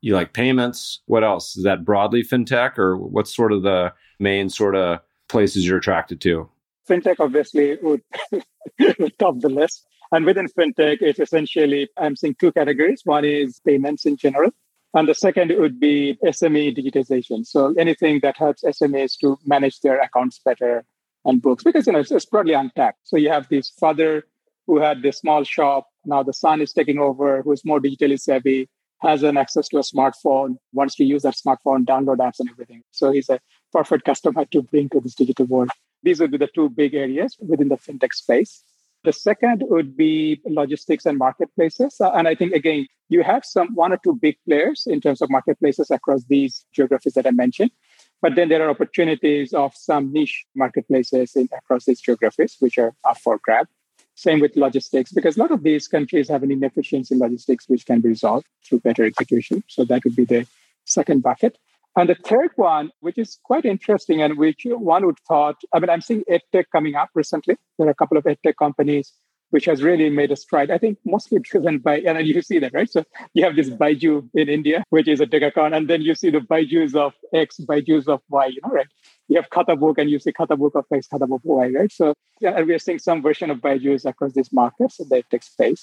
you 0.00 0.14
like 0.14 0.32
payments. 0.32 1.00
What 1.06 1.24
else? 1.24 1.56
Is 1.56 1.64
that 1.64 1.84
broadly 1.84 2.22
fintech, 2.22 2.78
or 2.78 2.96
what's 2.96 3.34
sort 3.34 3.52
of 3.52 3.62
the 3.62 3.92
main 4.18 4.48
sort 4.48 4.76
of 4.76 5.00
places 5.28 5.66
you're 5.66 5.78
attracted 5.78 6.20
to? 6.22 6.48
Fintech 6.88 7.16
obviously 7.20 7.76
would, 7.82 8.02
top 9.18 9.40
the 9.40 9.48
list. 9.48 9.86
And 10.10 10.26
within 10.26 10.46
fintech, 10.46 10.98
it's 11.00 11.18
essentially 11.18 11.88
I'm 11.96 12.16
seeing 12.16 12.34
two 12.38 12.52
categories. 12.52 13.00
One 13.04 13.24
is 13.24 13.60
payments 13.66 14.04
in 14.04 14.16
general, 14.18 14.50
and 14.92 15.08
the 15.08 15.14
second 15.14 15.52
would 15.58 15.80
be 15.80 16.18
SME 16.22 16.76
digitization. 16.76 17.46
So 17.46 17.74
anything 17.78 18.20
that 18.22 18.36
helps 18.36 18.62
SMEs 18.62 19.18
to 19.20 19.38
manage 19.46 19.80
their 19.80 19.98
accounts 20.00 20.38
better 20.44 20.84
and 21.24 21.40
books, 21.40 21.64
because 21.64 21.86
you 21.86 21.94
know 21.94 22.00
it's, 22.00 22.10
it's 22.10 22.26
probably 22.26 22.52
untapped. 22.52 22.98
So 23.04 23.16
you 23.16 23.30
have 23.30 23.48
this 23.48 23.70
father 23.70 24.24
who 24.66 24.80
had 24.80 25.02
this 25.02 25.18
small 25.18 25.44
shop. 25.44 25.88
Now 26.04 26.22
the 26.22 26.34
son 26.34 26.60
is 26.60 26.74
taking 26.74 26.98
over, 26.98 27.40
who 27.40 27.52
is 27.52 27.64
more 27.64 27.80
digitally 27.80 28.20
savvy, 28.20 28.68
has 29.00 29.22
an 29.22 29.38
access 29.38 29.68
to 29.68 29.78
a 29.78 29.80
smartphone, 29.80 30.56
wants 30.72 30.94
to 30.96 31.04
use 31.04 31.22
that 31.22 31.34
smartphone, 31.34 31.84
download 31.84 32.18
apps 32.18 32.38
and 32.38 32.50
everything. 32.50 32.82
So 32.90 33.12
he's 33.12 33.30
a 33.30 33.40
perfect 33.72 34.04
customer 34.04 34.44
to 34.46 34.62
bring 34.62 34.88
to 34.90 35.00
this 35.00 35.14
digital 35.14 35.46
world. 35.46 35.70
These 36.02 36.20
would 36.20 36.30
be 36.30 36.38
the 36.38 36.48
two 36.48 36.68
big 36.68 36.94
areas 36.94 37.36
within 37.40 37.68
the 37.68 37.76
fintech 37.76 38.12
space. 38.12 38.62
The 39.04 39.12
second 39.12 39.64
would 39.66 39.96
be 39.96 40.40
logistics 40.44 41.06
and 41.06 41.18
marketplaces. 41.18 42.00
Uh, 42.00 42.12
and 42.12 42.28
I 42.28 42.34
think, 42.34 42.52
again, 42.52 42.86
you 43.08 43.22
have 43.22 43.44
some 43.44 43.74
one 43.74 43.92
or 43.92 43.98
two 44.02 44.14
big 44.14 44.36
players 44.46 44.86
in 44.86 45.00
terms 45.00 45.20
of 45.20 45.30
marketplaces 45.30 45.90
across 45.90 46.24
these 46.24 46.64
geographies 46.72 47.14
that 47.14 47.26
I 47.26 47.32
mentioned. 47.32 47.72
But 48.20 48.36
then 48.36 48.48
there 48.48 48.64
are 48.64 48.70
opportunities 48.70 49.52
of 49.52 49.74
some 49.74 50.12
niche 50.12 50.44
marketplaces 50.54 51.34
in, 51.34 51.48
across 51.56 51.84
these 51.84 52.00
geographies, 52.00 52.56
which 52.60 52.78
are 52.78 52.94
up 53.04 53.18
for 53.18 53.40
grab. 53.42 53.66
Same 54.14 54.40
with 54.40 54.54
logistics, 54.56 55.10
because 55.10 55.36
a 55.36 55.40
lot 55.40 55.50
of 55.50 55.62
these 55.62 55.88
countries 55.88 56.28
have 56.28 56.42
an 56.44 56.52
inefficiency 56.52 57.14
in 57.14 57.20
logistics, 57.20 57.68
which 57.68 57.86
can 57.86 58.00
be 58.00 58.10
resolved 58.10 58.46
through 58.64 58.80
better 58.80 59.04
execution. 59.04 59.64
So 59.66 59.84
that 59.86 60.04
would 60.04 60.14
be 60.14 60.24
the 60.24 60.46
second 60.84 61.22
bucket. 61.22 61.58
And 61.96 62.08
the 62.08 62.14
third 62.14 62.50
one, 62.56 62.90
which 63.00 63.18
is 63.18 63.38
quite 63.42 63.64
interesting 63.64 64.22
and 64.22 64.38
which 64.38 64.62
one 64.64 65.04
would 65.04 65.18
thought, 65.28 65.56
I 65.72 65.78
mean, 65.78 65.90
I'm 65.90 66.00
seeing 66.00 66.24
EdTech 66.30 66.64
coming 66.72 66.94
up 66.94 67.10
recently. 67.14 67.56
There 67.78 67.86
are 67.86 67.90
a 67.90 67.94
couple 67.94 68.16
of 68.16 68.24
EdTech 68.24 68.56
companies 68.56 69.12
which 69.52 69.66
has 69.66 69.82
really 69.82 70.08
made 70.08 70.32
a 70.32 70.36
stride. 70.36 70.70
I 70.70 70.78
think 70.78 70.98
mostly 71.04 71.38
driven 71.38 71.78
by, 71.78 72.00
and 72.00 72.26
you 72.26 72.40
see 72.40 72.58
that, 72.58 72.72
right? 72.72 72.90
So 72.90 73.04
you 73.34 73.44
have 73.44 73.54
this 73.54 73.68
Byju 73.68 74.30
in 74.32 74.48
India, 74.48 74.82
which 74.88 75.06
is 75.06 75.20
a 75.20 75.26
decacorn, 75.26 75.76
and 75.76 75.88
then 75.88 76.00
you 76.00 76.14
see 76.14 76.30
the 76.30 76.38
Byju's 76.38 76.94
of 76.96 77.12
X, 77.34 77.58
Byju's 77.60 78.08
of 78.08 78.22
Y, 78.30 78.46
you 78.46 78.60
know, 78.64 78.70
right? 78.70 78.86
You 79.28 79.36
have 79.36 79.50
Khatabook 79.50 79.98
and 79.98 80.08
you 80.08 80.18
see 80.18 80.32
Khatabook 80.32 80.74
of 80.74 80.86
X, 80.90 81.06
Khatabook 81.12 81.34
of 81.34 81.40
Y, 81.44 81.68
right? 81.68 81.92
So 81.92 82.14
yeah, 82.40 82.56
and 82.56 82.66
we 82.66 82.72
are 82.72 82.78
seeing 82.78 82.98
some 82.98 83.20
version 83.20 83.50
of 83.50 83.58
Byju's 83.58 84.06
across 84.06 84.32
these 84.32 84.50
markets 84.54 84.98
in 85.00 85.10
the 85.10 85.22
tech 85.30 85.42
space. 85.42 85.82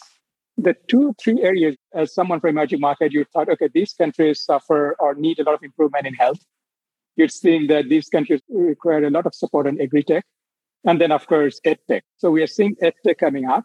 The 0.62 0.76
two, 0.90 1.16
three 1.22 1.42
areas, 1.42 1.78
as 1.94 2.14
someone 2.14 2.42
from 2.42 2.50
emerging 2.50 2.82
market, 2.82 3.14
you 3.14 3.24
thought, 3.32 3.48
okay, 3.48 3.70
these 3.74 3.94
countries 3.94 4.42
suffer 4.42 4.96
or 5.00 5.16
need 5.16 5.40
a 5.40 5.44
lot 5.44 5.56
of 5.56 5.64
improvement 5.64 6.06
in 6.06 6.14
health. 6.14 6.40
You're 7.16 7.30
seeing 7.30 7.68
that 7.68 7.88
these 7.88 8.10
countries 8.10 8.42
require 8.50 9.06
a 9.06 9.10
lot 9.10 9.26
of 9.26 9.34
support 9.34 9.68
on 9.68 9.80
agri-tech 9.80 10.26
and 10.84 11.00
then, 11.00 11.14
of 11.14 11.28
course, 11.28 11.62
EdTech. 11.66 12.02
So 12.18 12.32
we 12.32 12.42
are 12.44 12.48
seeing 12.48 12.76
EdTech 12.76 13.20
coming 13.20 13.46
up, 13.46 13.64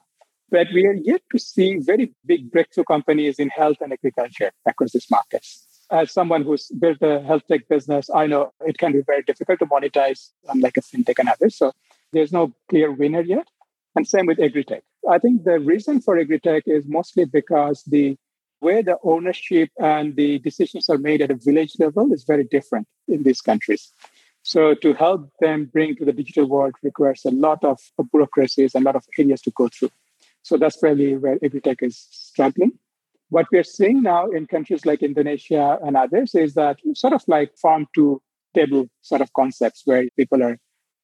but 0.50 0.68
we 0.72 0.86
are 0.86 0.92
yet 0.92 1.22
to 1.32 1.38
see 1.38 1.78
very 1.78 2.14
big 2.26 2.52
breakthrough 2.52 2.84
companies 2.84 3.40
in 3.40 3.48
health 3.48 3.78
and 3.80 3.92
agriculture 3.92 4.52
across 4.64 4.92
these 4.92 5.10
markets. 5.10 5.66
As 5.90 6.12
someone 6.12 6.44
who's 6.44 6.68
built 6.68 6.98
a 7.02 7.20
health 7.20 7.42
tech 7.50 7.68
business, 7.68 8.08
I 8.14 8.26
know 8.26 8.52
it 8.60 8.78
can 8.78 8.92
be 8.92 9.02
very 9.04 9.22
difficult 9.22 9.58
to 9.58 9.66
monetize, 9.66 10.30
unlike 10.48 10.76
a 10.76 10.80
fintech 10.80 11.18
and 11.18 11.28
others. 11.28 11.56
So 11.56 11.72
there's 12.12 12.32
no 12.32 12.54
clear 12.68 12.92
winner 12.92 13.22
yet. 13.22 13.48
And 13.96 14.06
same 14.06 14.26
with 14.26 14.40
agri-tech. 14.40 14.82
I 15.10 15.18
think 15.18 15.44
the 15.44 15.58
reason 15.60 16.00
for 16.00 16.18
agri-tech 16.18 16.64
is 16.66 16.86
mostly 16.86 17.24
because 17.24 17.82
the 17.84 18.16
way 18.60 18.82
the 18.82 18.96
ownership 19.02 19.70
and 19.78 20.16
the 20.16 20.38
decisions 20.38 20.88
are 20.88 20.98
made 20.98 21.20
at 21.20 21.30
a 21.30 21.34
village 21.36 21.72
level 21.78 22.12
is 22.12 22.24
very 22.24 22.44
different 22.44 22.86
in 23.08 23.22
these 23.22 23.40
countries. 23.40 23.92
So 24.42 24.74
to 24.74 24.94
help 24.94 25.30
them 25.40 25.66
bring 25.66 25.96
to 25.96 26.04
the 26.04 26.12
digital 26.12 26.46
world 26.46 26.74
requires 26.82 27.24
a 27.24 27.30
lot 27.30 27.64
of 27.64 27.78
bureaucracies 28.10 28.74
and 28.74 28.84
a 28.84 28.88
lot 28.88 28.96
of 28.96 29.04
areas 29.18 29.42
to 29.42 29.50
go 29.50 29.68
through. 29.68 29.90
So 30.42 30.56
that's 30.56 30.82
really 30.82 31.16
where 31.16 31.38
agri-tech 31.42 31.82
is 31.82 32.06
struggling. 32.10 32.72
What 33.30 33.46
we're 33.50 33.64
seeing 33.64 34.02
now 34.02 34.30
in 34.30 34.46
countries 34.46 34.84
like 34.84 35.02
Indonesia 35.02 35.78
and 35.82 35.96
others 35.96 36.34
is 36.34 36.54
that 36.54 36.78
sort 36.94 37.14
of 37.14 37.22
like 37.26 37.56
farm 37.56 37.86
to 37.94 38.20
table 38.54 38.86
sort 39.02 39.22
of 39.22 39.32
concepts 39.32 39.82
where 39.84 40.06
people 40.16 40.42
are 40.42 40.58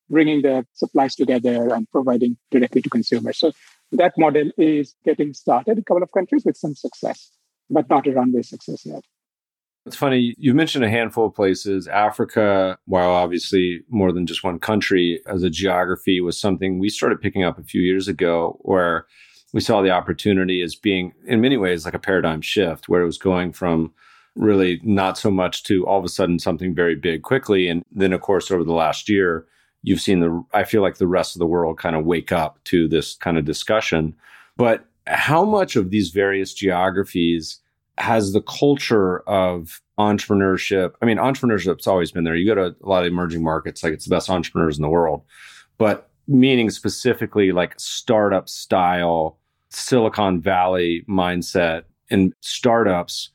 bringing 0.08 0.42
the 0.42 0.66
supplies 0.74 1.14
together 1.14 1.72
and 1.74 1.90
providing 1.90 2.36
directly 2.50 2.82
to 2.82 2.90
consumers. 2.90 3.38
So 3.38 3.52
that 3.92 4.12
model 4.16 4.50
is 4.57 4.94
getting 5.05 5.35
started 5.35 5.72
in 5.72 5.79
a 5.79 5.85
couple 5.85 6.03
of 6.03 6.12
countries 6.12 6.44
with 6.44 6.57
some 6.57 6.74
success, 6.74 7.31
but 7.68 7.88
not 7.88 8.07
a 8.07 8.12
runway 8.12 8.42
success 8.42 8.85
yet. 8.85 9.03
It's 9.87 9.96
funny, 9.96 10.35
you 10.37 10.53
mentioned 10.53 10.85
a 10.85 10.90
handful 10.90 11.26
of 11.26 11.35
places. 11.35 11.88
Africa, 11.88 12.79
while 12.85 13.11
obviously 13.11 13.81
more 13.88 14.12
than 14.12 14.26
just 14.26 14.44
one 14.44 14.59
country 14.59 15.22
as 15.26 15.42
a 15.42 15.50
geography, 15.50 16.20
was 16.20 16.38
something 16.38 16.79
we 16.79 16.90
started 16.90 17.20
picking 17.20 17.44
up 17.44 17.59
a 17.59 17.64
few 17.64 17.81
years 17.81 18.07
ago 18.07 18.59
where 18.61 19.07
we 19.53 19.61
saw 19.61 19.81
the 19.81 19.90
opportunity 19.90 20.61
as 20.62 20.74
being, 20.74 21.12
in 21.26 21.40
many 21.40 21.57
ways, 21.57 21.85
like 21.85 21.94
a 21.94 21.98
paradigm 21.98 22.42
shift, 22.42 22.88
where 22.88 23.00
it 23.03 23.07
was 23.07 23.18
going 23.18 23.53
from 23.53 23.92
really 24.37 24.81
not 24.85 25.18
so 25.18 25.31
much 25.31 25.64
to 25.64 25.87
all 25.87 25.98
of 25.98 26.05
a 26.05 26.09
sudden 26.09 26.38
something 26.38 26.74
very 26.74 26.94
big 26.94 27.22
quickly. 27.22 27.66
And 27.66 27.83
then, 27.90 28.12
of 28.12 28.20
course, 28.20 28.50
over 28.50 28.62
the 28.62 28.72
last 28.72 29.09
year, 29.09 29.46
you've 29.83 30.01
seen 30.01 30.21
the, 30.21 30.45
I 30.53 30.64
feel 30.64 30.83
like 30.83 30.99
the 30.99 31.07
rest 31.07 31.35
of 31.35 31.40
the 31.40 31.47
world 31.47 31.79
kind 31.79 31.97
of 31.97 32.05
wake 32.05 32.33
up 32.33 32.62
to 32.64 32.88
this 32.88 33.14
kind 33.16 33.38
of 33.38 33.45
discussion. 33.45 34.14
But 34.57 34.85
how 35.07 35.45
much 35.45 35.77
of 35.77 35.90
these 35.90 36.11
various 36.11 36.53
geographies 36.53 37.61
has 37.99 38.33
the 38.33 38.43
culture 38.43 39.21
of 39.21 39.81
entrepreneurship. 40.01 40.95
I 41.03 41.07
mean, 41.07 41.19
entrepreneurship's 41.19 41.87
always 41.87 42.11
been 42.11 42.25
there. 42.25 42.35
You 42.35 42.47
go 42.47 42.55
to 42.55 42.75
a 42.83 42.88
lot 42.88 43.03
of 43.03 43.09
emerging 43.09 43.45
markets, 43.45 43.85
like 43.85 43.93
it's 43.93 44.07
the 44.07 44.14
best 44.14 44.31
entrepreneurs 44.31 44.79
in 44.79 44.83
the 44.83 44.88
world, 44.88 45.23
but 45.77 46.09
meaning 46.27 46.71
specifically 46.71 47.53
like 47.53 47.79
startup 47.79 48.49
style, 48.49 49.38
Silicon 49.69 50.40
Valley 50.40 51.05
mindset 51.09 51.83
and 52.11 52.33
startups. 52.40 53.31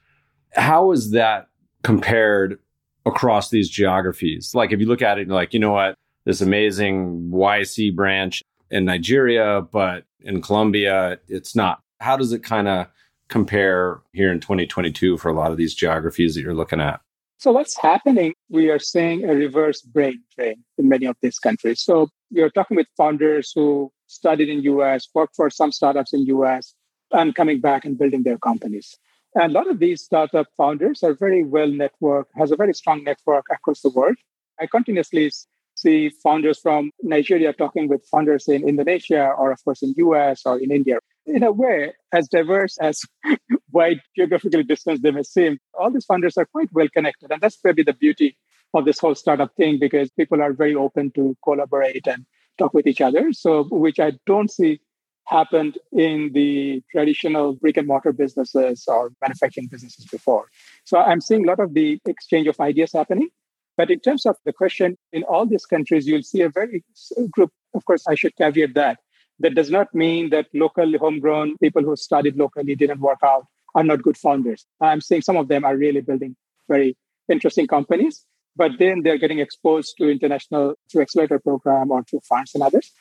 How 0.55 0.91
is 0.91 1.11
that 1.11 1.49
compared 1.83 2.59
across 3.05 3.51
these 3.51 3.69
geographies? 3.69 4.55
Like, 4.55 4.71
if 4.71 4.79
you 4.79 4.87
look 4.87 5.01
at 5.01 5.19
it, 5.19 5.27
like, 5.27 5.53
you 5.53 5.59
know 5.59 5.71
what, 5.71 5.95
this 6.25 6.41
amazing 6.41 7.29
YC 7.31 7.95
branch 7.95 8.43
in 8.71 8.85
Nigeria, 8.85 9.61
but 9.61 10.05
in 10.21 10.41
Colombia, 10.41 11.19
it's 11.27 11.55
not. 11.55 11.81
How 11.99 12.17
does 12.17 12.33
it 12.33 12.43
kind 12.43 12.67
of 12.67 12.87
compare 13.29 14.01
here 14.13 14.31
in 14.31 14.39
2022 14.39 15.17
for 15.17 15.29
a 15.29 15.33
lot 15.33 15.51
of 15.51 15.57
these 15.57 15.73
geographies 15.73 16.35
that 16.35 16.41
you're 16.41 16.53
looking 16.53 16.81
at? 16.81 16.99
So, 17.37 17.51
what's 17.51 17.77
happening? 17.77 18.33
We 18.49 18.69
are 18.69 18.79
seeing 18.79 19.29
a 19.29 19.33
reverse 19.33 19.81
brain 19.81 20.21
drain 20.35 20.63
in 20.77 20.89
many 20.89 21.05
of 21.05 21.15
these 21.21 21.37
countries. 21.37 21.81
So, 21.81 22.09
are 22.39 22.49
talking 22.49 22.77
with 22.77 22.87
founders 22.97 23.51
who 23.53 23.91
studied 24.07 24.49
in 24.49 24.61
US, 24.63 25.07
worked 25.13 25.35
for 25.35 25.49
some 25.49 25.71
startups 25.71 26.13
in 26.13 26.25
US, 26.27 26.73
and 27.11 27.35
coming 27.35 27.59
back 27.59 27.85
and 27.85 27.97
building 27.97 28.23
their 28.23 28.37
companies. 28.37 28.97
And 29.35 29.51
a 29.51 29.53
lot 29.53 29.69
of 29.69 29.79
these 29.79 30.01
startup 30.01 30.47
founders 30.55 31.03
are 31.03 31.13
very 31.13 31.43
well 31.43 31.67
networked, 31.67 32.31
has 32.35 32.51
a 32.51 32.55
very 32.55 32.73
strong 32.73 33.03
network 33.03 33.45
across 33.51 33.81
the 33.81 33.89
world. 33.89 34.15
I 34.59 34.67
continuously 34.67 35.29
see 35.75 36.09
founders 36.09 36.59
from 36.59 36.91
Nigeria 37.03 37.53
talking 37.53 37.87
with 37.87 38.05
founders 38.11 38.47
in 38.47 38.67
Indonesia 38.67 39.29
or, 39.37 39.51
of 39.51 39.63
course, 39.63 39.83
in 39.83 39.93
US 39.97 40.45
or 40.45 40.57
in 40.59 40.71
India 40.71 40.99
in 41.25 41.43
a 41.43 41.51
way, 41.51 41.93
as 42.13 42.27
diverse 42.27 42.77
as 42.79 43.01
wide 43.71 44.01
geographical 44.15 44.63
distance 44.63 45.01
they 45.01 45.11
may 45.11 45.23
seem, 45.23 45.59
all 45.73 45.91
these 45.91 46.05
founders 46.05 46.37
are 46.37 46.45
quite 46.45 46.69
well 46.71 46.87
connected. 46.89 47.31
And 47.31 47.41
that's 47.41 47.57
probably 47.57 47.83
the 47.83 47.93
beauty 47.93 48.37
of 48.73 48.85
this 48.85 48.99
whole 48.99 49.15
startup 49.15 49.55
thing 49.55 49.79
because 49.79 50.09
people 50.11 50.41
are 50.41 50.53
very 50.53 50.75
open 50.75 51.11
to 51.11 51.35
collaborate 51.43 52.07
and 52.07 52.25
talk 52.57 52.73
with 52.73 52.87
each 52.87 53.01
other. 53.01 53.33
So, 53.33 53.63
which 53.71 53.99
I 53.99 54.13
don't 54.25 54.51
see 54.51 54.81
happened 55.25 55.77
in 55.91 56.31
the 56.33 56.83
traditional 56.91 57.53
brick 57.53 57.77
and 57.77 57.87
mortar 57.87 58.13
businesses 58.13 58.85
or 58.87 59.11
manufacturing 59.21 59.67
businesses 59.67 60.05
before. 60.05 60.45
So, 60.83 60.99
I'm 60.99 61.21
seeing 61.21 61.45
a 61.45 61.47
lot 61.47 61.59
of 61.59 61.73
the 61.73 61.99
exchange 62.05 62.47
of 62.47 62.59
ideas 62.59 62.93
happening. 62.93 63.29
But 63.77 63.91
in 63.91 63.99
terms 63.99 64.25
of 64.25 64.37
the 64.45 64.53
question, 64.53 64.97
in 65.11 65.23
all 65.23 65.45
these 65.45 65.65
countries, 65.65 66.07
you'll 66.07 66.23
see 66.23 66.41
a 66.41 66.49
very 66.49 66.83
group. 67.31 67.51
Of 67.73 67.85
course, 67.85 68.05
I 68.07 68.15
should 68.15 68.35
caveat 68.35 68.73
that 68.75 68.99
that 69.39 69.55
does 69.55 69.69
not 69.69 69.93
mean 69.93 70.29
that 70.29 70.47
local 70.53 70.97
homegrown 70.97 71.57
people 71.57 71.83
who 71.83 71.95
studied 71.95 72.37
locally 72.37 72.75
didn't 72.75 73.01
work 73.01 73.19
out 73.23 73.45
are 73.73 73.83
not 73.83 74.01
good 74.01 74.17
founders. 74.17 74.65
I'm 74.79 75.01
saying 75.01 75.23
some 75.23 75.35
of 75.35 75.49
them 75.49 75.65
are 75.65 75.75
really 75.75 76.01
building 76.01 76.35
very 76.69 76.97
interesting 77.29 77.67
companies, 77.67 78.25
but 78.55 78.71
then 78.79 79.03
they're 79.03 79.17
getting 79.17 79.39
exposed 79.39 79.95
to 79.97 80.09
international 80.09 80.75
through 80.89 81.01
accelerator 81.01 81.39
program 81.39 81.91
or 81.91 82.03
through 82.03 82.21
funds 82.21 82.53
and 82.55 82.63
others. 82.63 82.91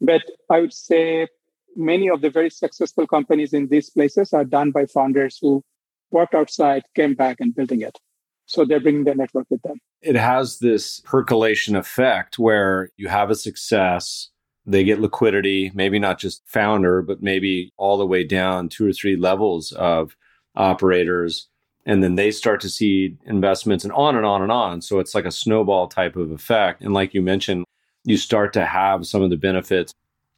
But 0.00 0.22
I 0.50 0.60
would 0.60 0.72
say 0.72 1.28
many 1.76 2.08
of 2.10 2.20
the 2.20 2.30
very 2.30 2.50
successful 2.50 3.06
companies 3.06 3.52
in 3.52 3.68
these 3.68 3.90
places 3.90 4.32
are 4.32 4.44
done 4.44 4.72
by 4.72 4.86
founders 4.86 5.38
who 5.40 5.62
worked 6.10 6.34
outside, 6.34 6.82
came 6.94 7.14
back 7.14 7.36
and 7.40 7.54
building 7.54 7.82
it. 7.82 7.98
So 8.46 8.64
they're 8.64 8.80
bringing 8.80 9.04
their 9.04 9.14
network 9.14 9.46
with 9.50 9.62
them. 9.62 9.78
It 10.02 10.16
has 10.16 10.58
this 10.58 11.00
percolation 11.00 11.76
effect 11.76 12.38
where 12.38 12.90
you 12.96 13.08
have 13.08 13.30
a 13.30 13.34
success, 13.34 14.28
they 14.66 14.84
get 14.84 15.00
liquidity, 15.00 15.70
maybe 15.74 15.98
not 15.98 16.18
just 16.18 16.42
founder, 16.46 17.02
but 17.02 17.22
maybe 17.22 17.72
all 17.76 17.96
the 17.96 18.06
way 18.06 18.24
down 18.24 18.68
two 18.68 18.86
or 18.86 18.92
three 18.92 19.16
levels 19.16 19.72
of 19.72 20.16
operators. 20.56 21.48
And 21.86 22.02
then 22.02 22.14
they 22.14 22.30
start 22.30 22.60
to 22.62 22.70
see 22.70 23.16
investments 23.26 23.84
and 23.84 23.92
on 23.92 24.16
and 24.16 24.24
on 24.24 24.42
and 24.42 24.52
on. 24.52 24.80
So 24.80 24.98
it's 24.98 25.14
like 25.14 25.26
a 25.26 25.30
snowball 25.30 25.88
type 25.88 26.16
of 26.16 26.30
effect. 26.30 26.82
And 26.82 26.94
like 26.94 27.12
you 27.12 27.22
mentioned, 27.22 27.64
you 28.04 28.16
start 28.16 28.52
to 28.54 28.64
have 28.64 29.06
some 29.06 29.22
of 29.22 29.30
the 29.30 29.36
benefits 29.36 29.92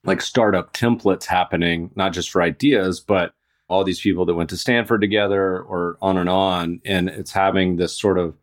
like 0.04 0.22
startup 0.22 0.72
templates 0.72 1.24
happening, 1.24 1.90
not 1.96 2.12
just 2.12 2.30
for 2.30 2.40
ideas, 2.42 3.00
but 3.00 3.32
all 3.68 3.84
these 3.84 4.00
people 4.00 4.24
that 4.24 4.34
went 4.34 4.50
to 4.50 4.56
Stanford 4.56 5.00
together 5.00 5.60
or 5.60 5.96
on 6.00 6.16
and 6.16 6.28
on. 6.28 6.80
And 6.84 7.08
it's 7.08 7.32
having 7.32 7.76
this 7.76 7.98
sort 7.98 8.18
of 8.18 8.36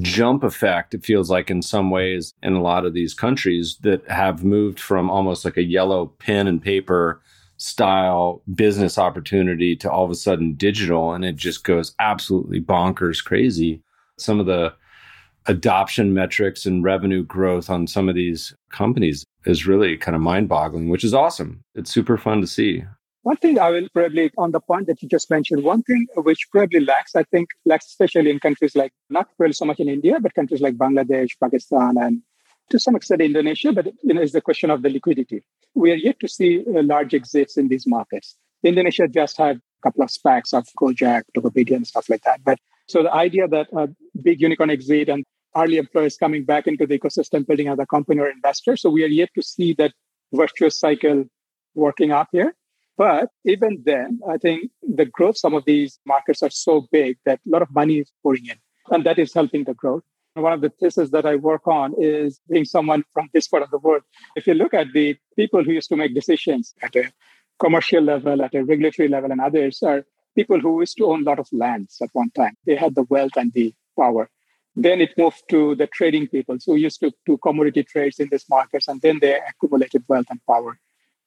jump 0.00 0.42
effect, 0.42 0.94
it 0.94 1.04
feels 1.04 1.30
like 1.30 1.50
in 1.50 1.62
some 1.62 1.90
ways 1.90 2.34
in 2.42 2.54
a 2.54 2.62
lot 2.62 2.84
of 2.84 2.92
these 2.92 3.14
countries 3.14 3.78
that 3.82 4.08
have 4.10 4.44
moved 4.44 4.80
from 4.80 5.10
almost 5.10 5.44
like 5.44 5.56
a 5.56 5.62
yellow 5.62 6.06
pen 6.18 6.46
and 6.46 6.62
paper 6.62 7.22
style 7.58 8.42
business 8.54 8.98
opportunity 8.98 9.74
to 9.76 9.90
all 9.90 10.04
of 10.04 10.10
a 10.10 10.14
sudden 10.14 10.54
digital. 10.54 11.14
And 11.14 11.24
it 11.24 11.36
just 11.36 11.64
goes 11.64 11.94
absolutely 11.98 12.60
bonkers 12.60 13.24
crazy. 13.24 13.82
Some 14.18 14.40
of 14.40 14.46
the 14.46 14.74
adoption 15.46 16.12
metrics 16.12 16.66
and 16.66 16.82
revenue 16.82 17.22
growth 17.22 17.70
on 17.70 17.86
some 17.86 18.08
of 18.08 18.14
these 18.14 18.54
companies 18.70 19.24
is 19.46 19.66
really 19.66 19.96
kind 19.96 20.16
of 20.16 20.20
mind 20.20 20.48
boggling, 20.48 20.88
which 20.88 21.04
is 21.04 21.14
awesome. 21.14 21.62
It's 21.74 21.90
super 21.90 22.18
fun 22.18 22.40
to 22.40 22.46
see. 22.46 22.82
One 23.26 23.38
thing 23.38 23.58
I 23.58 23.70
will 23.70 23.88
probably, 23.92 24.30
on 24.38 24.52
the 24.52 24.60
point 24.60 24.86
that 24.86 25.02
you 25.02 25.08
just 25.08 25.28
mentioned, 25.30 25.64
one 25.64 25.82
thing 25.82 26.06
which 26.14 26.46
probably 26.52 26.78
lacks, 26.78 27.16
I 27.16 27.24
think, 27.24 27.48
lacks 27.64 27.86
especially 27.86 28.30
in 28.30 28.38
countries 28.38 28.76
like, 28.76 28.92
not 29.10 29.26
really 29.40 29.52
so 29.52 29.64
much 29.64 29.80
in 29.80 29.88
India, 29.88 30.20
but 30.20 30.32
countries 30.34 30.60
like 30.60 30.76
Bangladesh, 30.76 31.30
Pakistan, 31.42 31.96
and 31.98 32.22
to 32.70 32.78
some 32.78 32.94
extent 32.94 33.20
Indonesia, 33.20 33.72
but 33.72 33.86
you 34.04 34.14
know, 34.14 34.22
it's 34.22 34.30
the 34.32 34.40
question 34.40 34.70
of 34.70 34.82
the 34.82 34.90
liquidity. 34.90 35.42
We 35.74 35.90
are 35.90 35.96
yet 35.96 36.20
to 36.20 36.28
see 36.28 36.60
uh, 36.60 36.84
large 36.84 37.14
exits 37.14 37.56
in 37.56 37.66
these 37.66 37.84
markets. 37.84 38.36
Indonesia 38.62 39.08
just 39.08 39.36
had 39.38 39.56
a 39.56 39.82
couple 39.82 40.04
of 40.04 40.10
SPACs 40.10 40.54
of 40.54 40.68
Gojek, 40.80 41.22
Tokopedia, 41.36 41.74
and 41.74 41.84
stuff 41.84 42.08
like 42.08 42.22
that. 42.22 42.44
But 42.44 42.60
so 42.86 43.02
the 43.02 43.12
idea 43.12 43.48
that 43.48 43.66
a 43.72 43.88
big 44.22 44.40
unicorn 44.40 44.70
exit 44.70 45.08
and 45.08 45.24
early 45.56 45.78
employees 45.78 46.16
coming 46.16 46.44
back 46.44 46.68
into 46.68 46.86
the 46.86 46.96
ecosystem, 46.96 47.44
building 47.44 47.66
as 47.66 47.80
a 47.80 47.86
company 47.86 48.20
or 48.20 48.28
investor. 48.28 48.76
So 48.76 48.88
we 48.88 49.02
are 49.02 49.08
yet 49.08 49.30
to 49.34 49.42
see 49.42 49.72
that 49.78 49.94
virtuous 50.32 50.78
cycle 50.78 51.24
working 51.74 52.12
out 52.12 52.28
here. 52.30 52.54
But 52.96 53.30
even 53.44 53.82
then, 53.84 54.20
I 54.28 54.38
think 54.38 54.70
the 54.82 55.04
growth, 55.04 55.36
some 55.36 55.54
of 55.54 55.64
these 55.66 55.98
markets 56.06 56.42
are 56.42 56.50
so 56.50 56.86
big 56.90 57.18
that 57.26 57.40
a 57.46 57.50
lot 57.50 57.62
of 57.62 57.70
money 57.74 57.98
is 57.98 58.10
pouring 58.22 58.46
in, 58.46 58.56
and 58.90 59.04
that 59.04 59.18
is 59.18 59.34
helping 59.34 59.64
the 59.64 59.74
growth. 59.74 60.02
One 60.34 60.52
of 60.52 60.60
the 60.60 60.70
theses 60.70 61.10
that 61.12 61.24
I 61.24 61.36
work 61.36 61.66
on 61.66 61.94
is 61.98 62.40
being 62.50 62.66
someone 62.66 63.04
from 63.14 63.28
this 63.32 63.48
part 63.48 63.62
of 63.62 63.70
the 63.70 63.78
world. 63.78 64.02
If 64.34 64.46
you 64.46 64.54
look 64.54 64.74
at 64.74 64.92
the 64.92 65.16
people 65.34 65.64
who 65.64 65.72
used 65.72 65.88
to 65.90 65.96
make 65.96 66.14
decisions 66.14 66.74
at 66.82 66.94
a 66.96 67.10
commercial 67.58 68.02
level, 68.02 68.42
at 68.42 68.54
a 68.54 68.64
regulatory 68.64 69.08
level, 69.08 69.32
and 69.32 69.40
others 69.40 69.82
are 69.82 70.04
people 70.34 70.60
who 70.60 70.80
used 70.80 70.98
to 70.98 71.06
own 71.06 71.22
a 71.22 71.24
lot 71.24 71.38
of 71.38 71.48
lands 71.52 71.96
at 72.02 72.10
one 72.12 72.30
time. 72.30 72.54
They 72.66 72.76
had 72.76 72.94
the 72.94 73.04
wealth 73.04 73.36
and 73.36 73.52
the 73.52 73.74
power. 73.98 74.28
Then 74.74 75.00
it 75.00 75.16
moved 75.16 75.42
to 75.48 75.74
the 75.74 75.86
trading 75.86 76.28
people 76.28 76.58
who 76.66 76.76
used 76.76 77.00
to 77.00 77.10
do 77.24 77.38
commodity 77.38 77.82
trades 77.82 78.20
in 78.20 78.28
these 78.30 78.44
markets, 78.50 78.88
and 78.88 79.00
then 79.00 79.18
they 79.20 79.38
accumulated 79.38 80.04
wealth 80.06 80.26
and 80.28 80.40
power. 80.46 80.78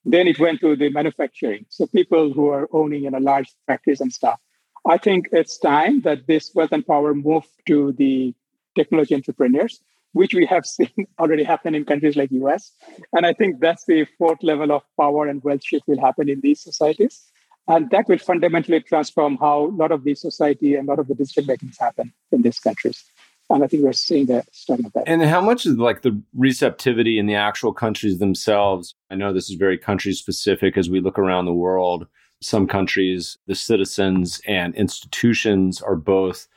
Then 0.05 0.27
it 0.27 0.39
went 0.39 0.61
to 0.61 0.75
the 0.75 0.89
manufacturing. 0.89 1.65
So 1.69 1.87
people 1.87 2.33
who 2.33 2.49
are 2.49 2.67
owning 2.71 3.05
in 3.05 3.13
a 3.13 3.19
large 3.19 3.49
factories 3.67 4.01
and 4.01 4.11
stuff. 4.11 4.39
I 4.87 4.97
think 4.97 5.27
it's 5.31 5.57
time 5.57 6.01
that 6.01 6.27
this 6.27 6.51
wealth 6.55 6.71
and 6.71 6.85
power 6.85 7.13
move 7.13 7.45
to 7.67 7.91
the 7.93 8.33
technology 8.75 9.13
entrepreneurs, 9.13 9.81
which 10.13 10.33
we 10.33 10.45
have 10.45 10.65
seen 10.75 11.07
already 11.19 11.43
happen 11.43 11.75
in 11.75 11.85
countries 11.85 12.15
like 12.15 12.31
US. 12.31 12.71
And 13.13 13.25
I 13.25 13.33
think 13.33 13.59
that's 13.59 13.85
the 13.85 14.05
fourth 14.17 14.41
level 14.41 14.71
of 14.71 14.83
power 14.99 15.27
and 15.27 15.43
wealth 15.43 15.63
shift 15.63 15.87
will 15.87 15.99
happen 15.99 16.29
in 16.29 16.39
these 16.41 16.61
societies. 16.61 17.31
And 17.67 17.89
that 17.91 18.07
will 18.07 18.17
fundamentally 18.17 18.81
transform 18.81 19.37
how 19.37 19.65
a 19.65 19.75
lot 19.81 19.91
of 19.91 20.03
the 20.03 20.15
society 20.15 20.75
and 20.75 20.87
a 20.87 20.91
lot 20.91 20.99
of 20.99 21.07
the 21.07 21.13
decision 21.13 21.45
makings 21.45 21.77
happen 21.77 22.11
in 22.31 22.41
these 22.41 22.59
countries. 22.59 23.03
And 23.49 23.63
I 23.63 23.67
think 23.67 23.83
we're 23.83 23.93
seeing 23.93 24.27
that 24.27 24.47
starting 24.53 24.91
that. 24.93 25.03
And 25.07 25.23
how 25.23 25.41
much 25.41 25.65
is 25.65 25.77
like 25.77 26.03
the 26.03 26.21
receptivity 26.35 27.17
in 27.17 27.25
the 27.25 27.35
actual 27.35 27.73
countries 27.73 28.19
themselves? 28.19 28.93
I 29.09 29.15
know 29.15 29.33
this 29.33 29.49
is 29.49 29.55
very 29.55 29.77
country 29.77 30.13
specific 30.13 30.77
as 30.77 30.89
we 30.89 31.01
look 31.01 31.17
around 31.17 31.45
the 31.45 31.53
world. 31.53 32.07
Some 32.41 32.67
countries, 32.67 33.37
the 33.47 33.55
citizens 33.55 34.39
and 34.47 34.75
institutions 34.75 35.81
are 35.81 35.95
both, 35.95 36.47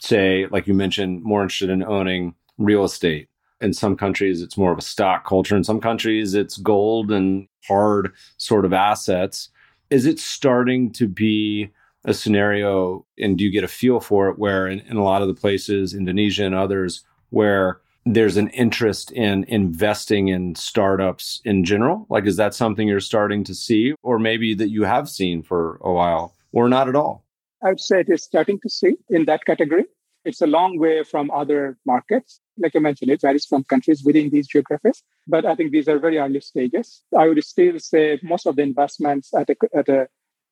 say, 0.00 0.46
like 0.50 0.66
you 0.66 0.74
mentioned, 0.74 1.22
more 1.22 1.42
interested 1.42 1.70
in 1.70 1.84
owning 1.84 2.34
real 2.56 2.84
estate. 2.84 3.28
In 3.60 3.72
some 3.72 3.96
countries, 3.96 4.40
it's 4.40 4.56
more 4.56 4.72
of 4.72 4.78
a 4.78 4.82
stock 4.82 5.26
culture. 5.26 5.56
In 5.56 5.64
some 5.64 5.80
countries, 5.80 6.34
it's 6.34 6.56
gold 6.56 7.12
and 7.12 7.46
hard 7.66 8.12
sort 8.36 8.64
of 8.64 8.72
assets. 8.72 9.50
Is 9.90 10.06
it 10.06 10.18
starting 10.18 10.92
to 10.92 11.08
be 11.08 11.70
a 12.08 12.14
scenario 12.14 13.04
and 13.18 13.36
do 13.36 13.44
you 13.44 13.50
get 13.50 13.64
a 13.64 13.68
feel 13.68 14.00
for 14.00 14.28
it 14.28 14.38
where 14.38 14.66
in, 14.66 14.80
in 14.80 14.96
a 14.96 15.04
lot 15.04 15.22
of 15.22 15.28
the 15.28 15.34
places, 15.34 15.94
Indonesia 15.94 16.44
and 16.44 16.54
others, 16.54 17.04
where 17.30 17.80
there's 18.06 18.36
an 18.36 18.48
interest 18.50 19.12
in 19.12 19.44
investing 19.44 20.28
in 20.28 20.54
startups 20.54 21.40
in 21.44 21.64
general? 21.64 22.06
Like, 22.08 22.26
is 22.26 22.36
that 22.36 22.54
something 22.54 22.88
you're 22.88 23.00
starting 23.00 23.44
to 23.44 23.54
see, 23.54 23.94
or 24.02 24.18
maybe 24.18 24.54
that 24.54 24.70
you 24.70 24.84
have 24.84 25.08
seen 25.08 25.42
for 25.42 25.78
a 25.82 25.92
while, 25.92 26.34
or 26.52 26.68
not 26.68 26.88
at 26.88 26.96
all? 26.96 27.24
I 27.62 27.68
would 27.70 27.80
say 27.80 28.00
it 28.00 28.08
is 28.08 28.22
starting 28.22 28.58
to 28.60 28.70
see 28.70 28.96
in 29.10 29.26
that 29.26 29.44
category. 29.44 29.84
It's 30.24 30.40
a 30.40 30.46
long 30.46 30.78
way 30.78 31.04
from 31.04 31.30
other 31.30 31.78
markets. 31.86 32.40
Like 32.58 32.74
I 32.74 32.80
mentioned, 32.80 33.10
it 33.10 33.20
varies 33.20 33.46
from 33.46 33.64
countries 33.64 34.02
within 34.04 34.30
these 34.30 34.48
geographies. 34.48 35.02
But 35.26 35.44
I 35.44 35.54
think 35.54 35.72
these 35.72 35.88
are 35.88 35.98
very 35.98 36.18
early 36.18 36.40
stages. 36.40 37.02
I 37.16 37.28
would 37.28 37.42
still 37.44 37.78
say 37.78 38.18
most 38.22 38.46
of 38.46 38.56
the 38.56 38.62
investments 38.62 39.32
at 39.34 39.50
a, 39.50 39.56
at 39.74 39.88
a 39.88 40.08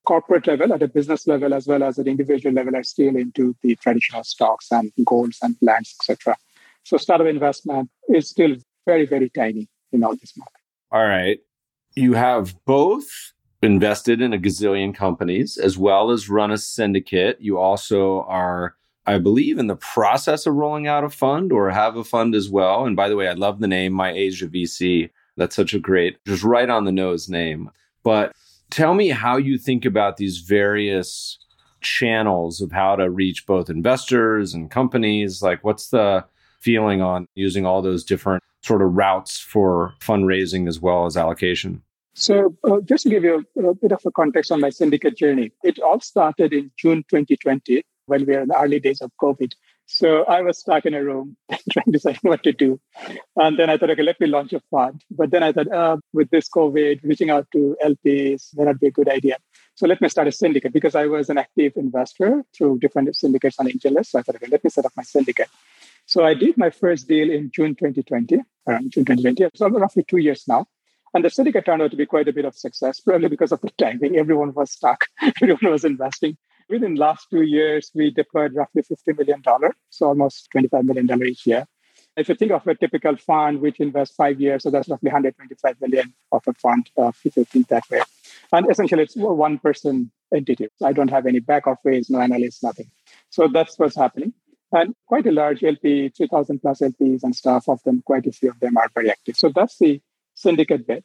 corporate 0.06 0.46
level, 0.46 0.72
at 0.72 0.82
a 0.82 0.88
business 0.88 1.26
level, 1.26 1.52
as 1.52 1.66
well 1.66 1.82
as 1.82 1.98
at 1.98 2.06
individual 2.06 2.54
level, 2.54 2.76
are 2.76 2.82
still 2.82 3.16
into 3.16 3.54
the 3.62 3.76
traditional 3.76 4.24
stocks 4.24 4.68
and 4.70 4.92
golds 5.04 5.38
and 5.42 5.56
lands, 5.60 5.94
etc. 6.00 6.36
So 6.84 6.96
startup 6.96 7.26
investment 7.26 7.90
is 8.08 8.30
still 8.30 8.56
very, 8.86 9.06
very 9.06 9.28
tiny 9.28 9.68
in 9.92 10.04
all 10.04 10.14
this 10.16 10.36
market. 10.36 10.60
All 10.92 11.04
right. 11.04 11.38
You 11.94 12.14
have 12.14 12.54
both 12.64 13.06
invested 13.62 14.20
in 14.20 14.32
a 14.32 14.38
gazillion 14.38 14.94
companies 14.94 15.56
as 15.56 15.76
well 15.76 16.10
as 16.10 16.28
run 16.28 16.50
a 16.50 16.58
syndicate. 16.58 17.38
You 17.40 17.58
also 17.58 18.22
are, 18.22 18.76
I 19.06 19.18
believe, 19.18 19.58
in 19.58 19.66
the 19.66 19.76
process 19.76 20.46
of 20.46 20.54
rolling 20.54 20.86
out 20.86 21.04
a 21.04 21.10
fund 21.10 21.52
or 21.52 21.70
have 21.70 21.96
a 21.96 22.04
fund 22.04 22.34
as 22.34 22.48
well. 22.48 22.86
And 22.86 22.94
by 22.94 23.08
the 23.08 23.16
way, 23.16 23.28
I 23.28 23.32
love 23.32 23.58
the 23.60 23.66
name, 23.66 23.92
My 23.92 24.12
Asia 24.12 24.46
VC. 24.46 25.10
That's 25.36 25.56
such 25.56 25.74
a 25.74 25.78
great, 25.78 26.24
just 26.24 26.44
right 26.44 26.70
on 26.70 26.84
the 26.84 26.92
nose 26.92 27.28
name. 27.28 27.70
But 28.04 28.32
Tell 28.70 28.94
me 28.94 29.08
how 29.08 29.36
you 29.36 29.58
think 29.58 29.84
about 29.84 30.16
these 30.16 30.38
various 30.38 31.38
channels 31.80 32.60
of 32.60 32.72
how 32.72 32.96
to 32.96 33.08
reach 33.10 33.46
both 33.46 33.70
investors 33.70 34.54
and 34.54 34.70
companies. 34.70 35.42
Like, 35.42 35.62
what's 35.62 35.88
the 35.90 36.24
feeling 36.60 37.00
on 37.00 37.28
using 37.34 37.64
all 37.64 37.82
those 37.82 38.04
different 38.04 38.42
sort 38.62 38.82
of 38.82 38.94
routes 38.94 39.38
for 39.38 39.94
fundraising 40.00 40.68
as 40.68 40.80
well 40.80 41.06
as 41.06 41.16
allocation? 41.16 41.82
So, 42.14 42.56
uh, 42.64 42.80
just 42.80 43.04
to 43.04 43.10
give 43.10 43.24
you 43.24 43.46
a, 43.56 43.60
a, 43.68 43.74
bit 43.74 43.92
of 43.92 44.00
a 44.06 44.10
context 44.10 44.50
on 44.50 44.60
my 44.60 44.70
syndicate 44.70 45.16
journey, 45.16 45.52
it 45.62 45.78
all 45.78 46.00
started 46.00 46.52
in 46.52 46.70
June 46.76 47.04
2020 47.10 47.82
when 48.06 48.24
we 48.24 48.34
were 48.34 48.40
in 48.40 48.48
the 48.48 48.58
early 48.58 48.80
days 48.80 49.00
of 49.02 49.10
COVID. 49.20 49.52
So 49.86 50.24
I 50.24 50.42
was 50.42 50.58
stuck 50.58 50.84
in 50.84 50.94
a 50.94 51.02
room 51.02 51.36
trying 51.72 51.86
to 51.86 51.92
decide 51.92 52.18
what 52.22 52.42
to 52.42 52.52
do. 52.52 52.80
And 53.36 53.58
then 53.58 53.70
I 53.70 53.78
thought, 53.78 53.90
okay, 53.90 54.02
let 54.02 54.20
me 54.20 54.26
launch 54.26 54.52
a 54.52 54.60
fund. 54.70 55.02
But 55.10 55.30
then 55.30 55.42
I 55.44 55.52
thought, 55.52 55.70
uh, 55.70 55.98
with 56.12 56.28
this 56.30 56.48
COVID, 56.48 57.00
reaching 57.04 57.30
out 57.30 57.46
to 57.52 57.76
LPs 57.82 58.56
may 58.56 58.64
not 58.64 58.80
be 58.80 58.88
a 58.88 58.90
good 58.90 59.08
idea. 59.08 59.36
So 59.76 59.86
let 59.86 60.00
me 60.00 60.08
start 60.08 60.26
a 60.26 60.32
syndicate 60.32 60.72
because 60.72 60.94
I 60.94 61.06
was 61.06 61.30
an 61.30 61.38
active 61.38 61.74
investor 61.76 62.42
through 62.56 62.80
different 62.80 63.14
syndicates 63.14 63.58
on 63.60 63.66
AngelList. 63.66 64.06
So 64.06 64.18
I 64.18 64.22
thought, 64.22 64.36
okay, 64.36 64.48
let 64.50 64.64
me 64.64 64.70
set 64.70 64.86
up 64.86 64.92
my 64.96 65.04
syndicate. 65.04 65.48
So 66.06 66.24
I 66.24 66.34
did 66.34 66.56
my 66.56 66.70
first 66.70 67.08
deal 67.08 67.30
in 67.30 67.50
June 67.54 67.74
2020, 67.74 68.40
around 68.66 68.90
June 68.90 69.04
2020. 69.04 69.50
So 69.54 69.68
roughly 69.68 70.04
two 70.04 70.18
years 70.18 70.44
now. 70.48 70.66
And 71.14 71.24
the 71.24 71.30
syndicate 71.30 71.64
turned 71.64 71.82
out 71.82 71.90
to 71.92 71.96
be 71.96 72.06
quite 72.06 72.28
a 72.28 72.32
bit 72.32 72.44
of 72.44 72.56
success, 72.56 73.00
probably 73.00 73.28
because 73.28 73.52
of 73.52 73.60
the 73.60 73.70
timing. 73.78 74.16
Everyone 74.16 74.52
was 74.52 74.72
stuck. 74.72 75.06
Everyone 75.42 75.72
was 75.72 75.84
investing. 75.84 76.36
Within 76.68 76.96
last 76.96 77.28
two 77.30 77.42
years, 77.42 77.90
we 77.94 78.10
deployed 78.10 78.54
roughly 78.54 78.82
$50 78.82 79.18
million, 79.18 79.42
so 79.90 80.06
almost 80.06 80.48
$25 80.54 80.84
million 80.84 81.24
each 81.24 81.46
year. 81.46 81.66
If 82.16 82.28
you 82.28 82.34
think 82.34 82.50
of 82.50 82.66
a 82.66 82.74
typical 82.74 83.16
fund 83.16 83.60
which 83.60 83.78
invests 83.78 84.16
five 84.16 84.40
years, 84.40 84.62
so 84.62 84.70
that's 84.70 84.88
roughly 84.88 85.08
125 85.08 85.80
million 85.80 86.14
of 86.32 86.42
a 86.46 86.54
fund, 86.54 86.90
uh, 86.96 87.12
if 87.24 87.36
you 87.36 87.44
think 87.44 87.68
that 87.68 87.84
way. 87.90 88.00
And 88.52 88.70
essentially, 88.70 89.02
it's 89.02 89.16
one 89.16 89.58
person 89.58 90.10
entity. 90.34 90.68
I 90.82 90.92
don't 90.92 91.10
have 91.10 91.26
any 91.26 91.40
back 91.40 91.66
office, 91.66 92.10
no 92.10 92.20
analysts, 92.20 92.62
nothing. 92.62 92.90
So 93.30 93.48
that's 93.48 93.78
what's 93.78 93.96
happening. 93.96 94.32
And 94.72 94.94
quite 95.06 95.26
a 95.26 95.32
large 95.32 95.62
LP, 95.62 96.08
3,000 96.08 96.60
plus 96.60 96.80
LPs 96.80 97.22
and 97.22 97.36
stuff 97.36 97.68
of 97.68 97.82
them, 97.84 98.02
quite 98.04 98.26
a 98.26 98.32
few 98.32 98.50
of 98.50 98.60
them 98.60 98.76
are 98.76 98.88
very 98.94 99.10
active. 99.10 99.36
So 99.36 99.50
that's 99.54 99.78
the 99.78 100.00
syndicate 100.34 100.86
bit. 100.86 101.04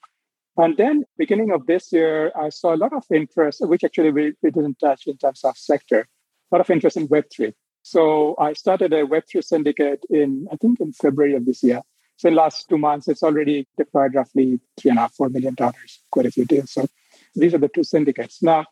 And 0.58 0.76
then 0.78 1.06
beginning 1.18 1.52
of 1.52 1.66
this 1.66 1.92
year, 1.92 2.32
I 2.36 2.50
saw 2.50 2.76
a 2.76 2.78
lot 2.78 2.94
of 2.94 3.04
interest, 3.14 3.66
which 3.66 3.84
actually 3.84 4.12
we, 4.12 4.34
we 4.42 4.52
didn't 4.52 4.80
touch 4.80 5.08
in 5.08 5.18
terms 5.18 5.44
of 5.44 5.58
sector, 5.58 6.02
a 6.52 6.56
lot 6.56 6.62
of 6.62 6.70
interest 6.70 6.98
in 6.98 7.08
Web3. 7.08 7.54
So 7.84 8.36
I 8.38 8.54
started 8.54 8.94
a 8.94 9.06
Web3 9.06 9.44
syndicate 9.44 10.04
in, 10.10 10.48
I 10.52 10.58
think 10.58 10.80
in 10.80 10.94
February 10.94 11.36
of 11.36 11.46
this 11.46 11.64
year. 11.64 11.82
So 12.18 12.28
in 12.28 12.36
the 12.36 12.42
last 12.42 12.70
two 12.70 12.78
months, 12.78 13.08
it's 13.08 13.24
already 13.24 13.68
deployed 13.78 14.14
roughly 14.14 14.60
three 14.80 14.90
and 14.90 15.00
a 15.00 15.02
half, 15.02 15.14
four 15.14 15.30
million 15.30 15.56
dollars, 15.56 16.04
quite 16.12 16.28
a 16.28 16.32
few 16.32 16.46
deals. 16.46 16.72
So 16.72 16.88
these 17.34 17.54
are 17.54 17.58
the 17.58 17.70
two 17.70 17.84
syndicates. 17.84 18.44
Now, 18.44 18.66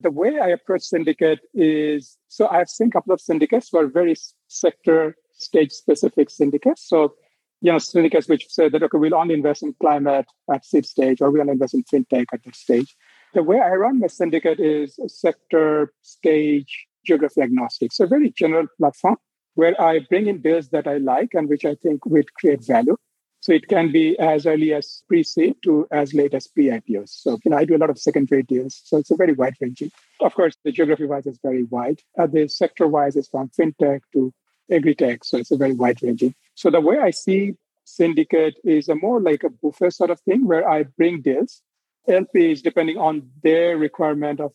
the 0.00 0.10
way 0.10 0.38
I 0.38 0.48
approach 0.48 0.82
syndicate 0.82 1.40
is, 1.54 2.16
so 2.28 2.48
I've 2.48 2.68
seen 2.68 2.88
a 2.88 2.90
couple 2.90 3.12
of 3.12 3.20
syndicates 3.20 3.68
who 3.70 3.78
are 3.78 3.86
very 3.86 4.16
sector 4.48 5.16
stage 5.32 5.72
specific 5.72 6.30
syndicates. 6.30 6.88
So 6.88 7.14
you 7.60 7.72
know, 7.72 7.78
syndicates 7.78 8.28
which 8.28 8.48
say 8.48 8.68
that, 8.68 8.82
okay, 8.82 8.98
we'll 8.98 9.14
only 9.14 9.34
invest 9.34 9.62
in 9.62 9.74
climate 9.80 10.26
at 10.52 10.64
seed 10.64 10.86
stage 10.86 11.20
or 11.20 11.30
we'll 11.30 11.48
invest 11.48 11.74
in 11.74 11.82
fintech 11.84 12.26
at 12.32 12.42
this 12.44 12.58
stage. 12.58 12.96
The 13.34 13.42
way 13.42 13.60
I 13.60 13.70
run 13.70 13.98
my 13.98 14.06
syndicate 14.06 14.60
is 14.60 14.98
sector, 15.06 15.92
stage, 16.02 16.86
geography 17.04 17.42
agnostic. 17.42 17.92
So 17.92 18.06
very 18.06 18.30
general 18.30 18.66
platform 18.78 19.16
where 19.54 19.80
I 19.80 20.00
bring 20.08 20.28
in 20.28 20.40
deals 20.40 20.68
that 20.68 20.86
I 20.86 20.98
like 20.98 21.30
and 21.34 21.48
which 21.48 21.64
I 21.64 21.74
think 21.74 22.06
would 22.06 22.32
create 22.34 22.64
value. 22.64 22.96
So 23.40 23.52
it 23.52 23.68
can 23.68 23.92
be 23.92 24.18
as 24.18 24.46
early 24.46 24.72
as 24.72 25.02
pre-seed 25.08 25.56
to 25.62 25.86
as 25.92 26.12
late 26.12 26.34
as 26.34 26.48
pre-IPOs. 26.48 27.10
So 27.10 27.38
you 27.44 27.50
know, 27.50 27.56
I 27.56 27.64
do 27.64 27.76
a 27.76 27.78
lot 27.78 27.90
of 27.90 27.98
secondary 27.98 28.42
deals. 28.42 28.80
So 28.84 28.98
it's 28.98 29.10
a 29.10 29.16
very 29.16 29.32
wide 29.32 29.54
ranging. 29.60 29.90
Of 30.20 30.34
course, 30.34 30.56
the 30.64 30.72
geography-wise 30.72 31.26
is 31.26 31.38
very 31.42 31.62
wide. 31.64 32.00
Uh, 32.18 32.26
the 32.26 32.48
sector-wise 32.48 33.14
is 33.16 33.28
from 33.28 33.50
fintech 33.50 34.00
to 34.14 34.32
agri-tech. 34.70 35.24
So 35.24 35.38
it's 35.38 35.50
a 35.50 35.56
very 35.56 35.74
wide 35.74 36.02
ranging. 36.02 36.34
So 36.54 36.70
the 36.70 36.80
way 36.80 36.98
I 36.98 37.10
see 37.10 37.54
syndicate 37.84 38.56
is 38.64 38.88
a 38.88 38.94
more 38.94 39.20
like 39.20 39.44
a 39.44 39.50
buffet 39.50 39.92
sort 39.92 40.10
of 40.10 40.20
thing 40.20 40.46
where 40.46 40.68
I 40.68 40.84
bring 40.84 41.22
deals. 41.22 41.62
LP 42.06 42.52
is 42.52 42.62
depending 42.62 42.96
on 42.96 43.30
their 43.42 43.76
requirement 43.76 44.40
of 44.40 44.52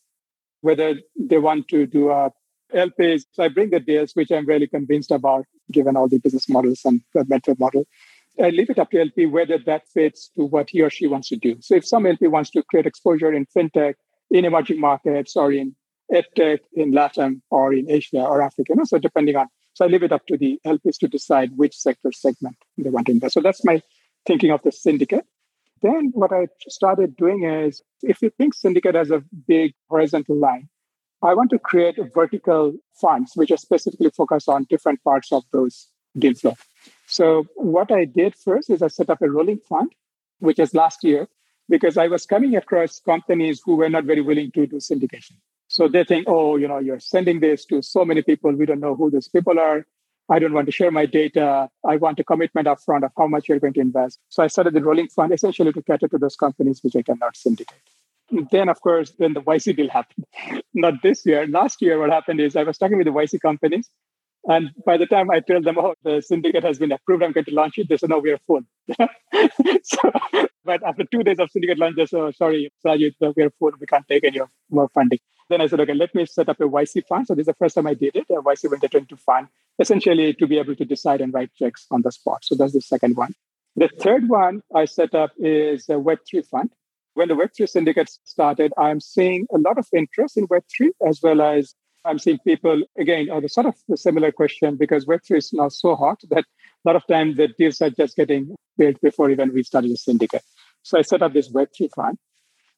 whether 0.62 0.96
they 1.16 1.38
want 1.38 1.68
to 1.70 1.86
do 1.86 2.10
a 2.10 2.32
LP. 2.74 3.20
so 3.32 3.44
I 3.44 3.50
bring 3.50 3.70
the 3.70 3.80
deals 3.80 4.14
which 4.14 4.32
I'm 4.32 4.46
really 4.46 4.68
convinced 4.68 5.12
about, 5.12 5.46
given 5.72 5.96
all 5.96 6.08
the 6.08 6.20
business 6.20 6.50
models 6.50 6.82
and 6.86 7.02
the 7.14 7.26
mental 7.26 7.56
model. 7.60 7.86
I 8.42 8.50
leave 8.50 8.72
it 8.72 8.80
up 8.80 8.90
to 8.92 9.00
LP 9.00 9.28
whether 9.28 9.60
that 9.60 9.88
fits 9.94 10.30
to 10.36 10.46
what 10.46 10.70
he 10.72 10.82
or 10.82 10.90
she 10.90 11.06
wants 11.06 11.30
to 11.30 11.36
do. 11.36 11.58
So 11.62 11.76
if 11.76 11.86
some 11.86 12.06
LP 12.08 12.28
wants 12.28 12.50
to 12.52 12.64
create 12.64 12.88
exposure 12.88 13.32
in 13.32 13.46
fintech, 13.46 13.96
in 14.32 14.46
emerging 14.46 14.80
markets, 14.80 15.36
or 15.36 15.52
in 15.52 15.76
edtech, 16.12 16.60
in 16.74 16.92
Latin, 16.92 17.44
or 17.52 17.74
in 17.74 17.90
Asia 17.90 18.24
or 18.24 18.42
Africa, 18.42 18.70
you 18.70 18.76
know, 18.76 18.84
so 18.86 18.98
depending 18.98 19.36
on, 19.36 19.48
so 19.74 19.86
I 19.86 19.88
leave 19.88 20.04
it 20.04 20.12
up 20.12 20.26
to 20.28 20.38
the 20.38 20.60
LPs 20.66 20.98
to 21.00 21.08
decide 21.08 21.58
which 21.58 21.76
sector 21.76 22.12
segment 22.12 22.58
they 22.78 22.90
want 22.90 23.08
to 23.08 23.12
invest. 23.12 23.34
So 23.34 23.42
that's 23.42 23.66
my 23.66 23.82
thinking 24.26 24.52
of 24.52 24.62
the 24.64 24.72
syndicate. 24.72 25.26
Then 25.82 26.12
what 26.14 26.32
I 26.32 26.48
started 26.70 27.18
doing 27.18 27.44
is, 27.44 27.82
if 28.02 28.22
you 28.22 28.30
think 28.30 28.54
syndicate 28.54 28.96
as 28.96 29.12
a 29.12 29.24
big 29.48 29.74
horizontal 29.90 30.38
line, 30.38 30.70
I 31.22 31.34
want 31.34 31.50
to 31.52 31.60
create 31.60 31.98
vertical 32.14 32.74
funds 33.00 33.32
which 33.36 33.52
are 33.52 33.58
specifically 33.58 34.10
focused 34.10 34.48
on 34.50 34.66
different 34.70 35.04
parts 35.04 35.32
of 35.32 35.44
those 35.52 35.88
deal 36.18 36.36
flow. 36.36 36.56
So 37.08 37.46
what 37.56 37.92
I 37.92 38.06
did 38.06 38.36
first 38.36 38.70
is 38.70 38.82
I 38.82 38.88
set 38.88 39.10
up 39.10 39.22
a 39.22 39.30
rolling 39.30 39.60
fund, 39.68 39.94
which 40.40 40.60
is 40.60 40.74
last 40.74 41.04
year, 41.04 41.28
because 41.70 41.98
I 41.98 42.08
was 42.08 42.26
coming 42.26 42.56
across 42.56 43.00
companies 43.00 43.62
who 43.64 43.76
were 43.76 43.90
not 43.90 44.04
very 44.04 44.22
willing 44.22 44.52
to 44.52 44.68
do 44.68 44.78
syndication. 44.78 45.38
So 45.74 45.88
they 45.88 46.04
think, 46.04 46.26
oh, 46.28 46.56
you 46.56 46.68
know, 46.68 46.78
you're 46.78 47.00
sending 47.00 47.40
this 47.40 47.66
to 47.66 47.82
so 47.82 48.06
many 48.06 48.22
people. 48.22 48.52
We 48.52 48.68
don't 48.68 48.80
know 48.80 48.94
who 48.94 49.10
these 49.10 49.28
people 49.28 49.60
are. 49.60 49.88
I 50.30 50.38
don't 50.38 50.54
want 50.54 50.68
to 50.68 50.72
share 50.72 50.92
my 50.92 51.08
data. 51.08 51.68
I 51.84 51.96
want 51.96 52.20
a 52.20 52.24
commitment 52.24 52.68
upfront 52.68 53.04
of 53.04 53.12
how 53.18 53.26
much 53.26 53.50
you're 53.50 53.60
going 53.60 53.74
to 53.74 53.82
invest. 53.82 54.20
So 54.30 54.44
I 54.44 54.48
started 54.48 54.76
the 54.76 54.84
rolling 54.84 55.08
fund 55.08 55.34
essentially 55.34 55.74
to 55.74 55.82
cater 55.82 56.08
to 56.10 56.20
those 56.20 56.36
companies 56.36 56.82
which 56.84 56.96
I 56.96 57.02
cannot 57.02 57.36
syndicate. 57.36 57.82
Then, 58.52 58.70
of 58.70 58.82
course, 58.82 59.14
then 59.18 59.34
the 59.34 59.42
YC 59.42 59.76
deal 59.76 59.90
happened. 59.90 60.26
Not 60.76 61.02
this 61.02 61.26
year. 61.26 61.48
Last 61.48 61.82
year, 61.82 61.98
what 62.00 62.12
happened 62.12 62.40
is 62.40 62.56
I 62.56 62.62
was 62.62 62.78
talking 62.78 63.00
with 63.00 63.08
the 63.08 63.12
YC 63.12 63.42
companies 63.42 63.90
and 64.46 64.70
by 64.86 64.98
the 64.98 65.08
time 65.08 65.32
I 65.32 65.40
tell 65.40 65.62
them, 65.62 65.80
oh, 65.80 65.96
the 66.04 66.22
syndicate 66.22 66.64
has 66.64 66.78
been 66.78 66.92
approved, 66.92 67.24
I'm 67.24 67.32
going 67.32 67.46
to 67.46 67.54
launch 67.56 67.80
it, 67.80 67.90
they 67.90 67.98
say, 67.98 68.08
no, 68.08 68.20
we 68.20 68.32
are 68.32 68.40
full. 68.46 68.62
so, 69.84 70.12
but 70.64 70.84
after 70.86 71.04
two 71.12 71.24
days 71.24 71.40
of 71.40 71.50
syndicate 71.50 71.80
launch, 71.80 71.96
they 71.96 72.06
say, 72.06 72.18
oh, 72.18 72.32
sorry, 72.32 72.72
Sajid, 72.86 73.14
we 73.36 73.44
are 73.44 73.54
full. 73.58 73.72
We 73.80 73.88
can't 73.88 74.08
take 74.08 74.24
any 74.24 74.42
more 74.70 74.90
funding. 74.94 75.20
Then 75.50 75.62
I 75.62 75.68
said, 75.68 75.80
okay, 75.82 75.94
let 75.94 76.14
me 76.16 76.26
set 76.26 76.50
up 76.50 76.60
a 76.60 76.64
YC 76.64 77.06
fund. 77.08 77.28
So 77.28 77.36
this 77.36 77.44
is 77.44 77.48
the 77.48 77.54
first 77.54 77.76
time 77.76 77.88
I 77.88 77.94
did 77.94 78.16
it, 78.16 78.26
uh, 78.30 78.40
a 78.40 78.44
YC 78.44 78.70
venture 78.70 78.98
into 78.98 79.18
fund, 79.18 79.48
essentially 79.80 80.34
to 80.34 80.48
be 80.48 80.58
able 80.58 80.76
to 80.76 80.86
decide 80.86 81.22
and 81.22 81.34
write 81.34 81.54
checks 81.56 81.86
on 81.92 82.02
the 82.02 82.12
spot. 82.12 82.40
So 82.44 82.56
that's 82.56 82.74
the 82.74 82.82
second 82.82 83.16
one. 83.16 83.34
The 83.76 83.90
third 84.00 84.30
one 84.30 84.62
I 84.74 84.86
set 84.86 85.16
up 85.16 85.32
is 85.38 85.90
a 85.90 85.94
Web3 85.94 86.46
fund. 86.48 86.72
When 87.16 87.28
the 87.28 87.36
Web3 87.36 87.70
syndicates 87.70 88.20
started, 88.24 88.74
I'm 88.78 89.00
seeing 89.00 89.48
a 89.54 89.58
lot 89.58 89.78
of 89.78 89.88
interest 89.94 90.38
in 90.38 90.48
Web3 90.48 90.92
as 91.08 91.22
well 91.22 91.42
as 91.42 91.76
I'm 92.06 92.20
seeing 92.20 92.40
people 92.40 92.84
again, 92.98 93.30
or 93.30 93.40
the 93.40 93.50
sort 93.50 93.68
of 93.68 93.76
similar 93.96 94.32
question 94.32 94.76
because 94.76 95.06
Web3 95.06 95.38
is 95.38 95.54
now 95.54 95.70
so 95.70 95.96
hot 95.96 96.20
that 96.30 96.44
a 96.44 96.90
lot 96.90 96.96
of 96.96 97.08
times 97.08 97.38
the 97.38 97.48
deals 97.48 97.82
are 97.82 97.90
just 97.90 98.16
getting 98.16 98.56
built 98.78 99.00
before 99.02 99.30
even 99.30 99.54
we 99.54 99.64
started 99.64 99.92
the 99.92 99.98
syndicate. 99.98 100.44
So 100.82 100.98
I 100.98 101.02
set 101.02 101.22
up 101.22 101.34
this 101.34 101.52
Web3 101.52 101.90
fund. 101.96 102.18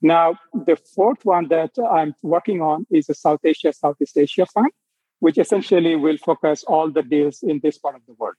Now, 0.02 0.38
the 0.54 0.76
fourth 0.76 1.24
one 1.24 1.48
that 1.50 1.72
I'm 1.92 2.14
working 2.22 2.62
on 2.62 2.86
is 2.92 3.10
a 3.10 3.14
South 3.14 3.40
Asia, 3.44 3.74
Southeast 3.74 4.18
Asia 4.18 4.46
fund, 4.46 4.72
which 5.20 5.38
essentially 5.38 5.96
will 5.96 6.18
focus 6.18 6.64
all 6.66 6.92
the 6.92 7.02
deals 7.02 7.42
in 7.42 7.60
this 7.64 7.78
part 7.78 7.96
of 7.96 8.02
the 8.06 8.14
world. 8.14 8.36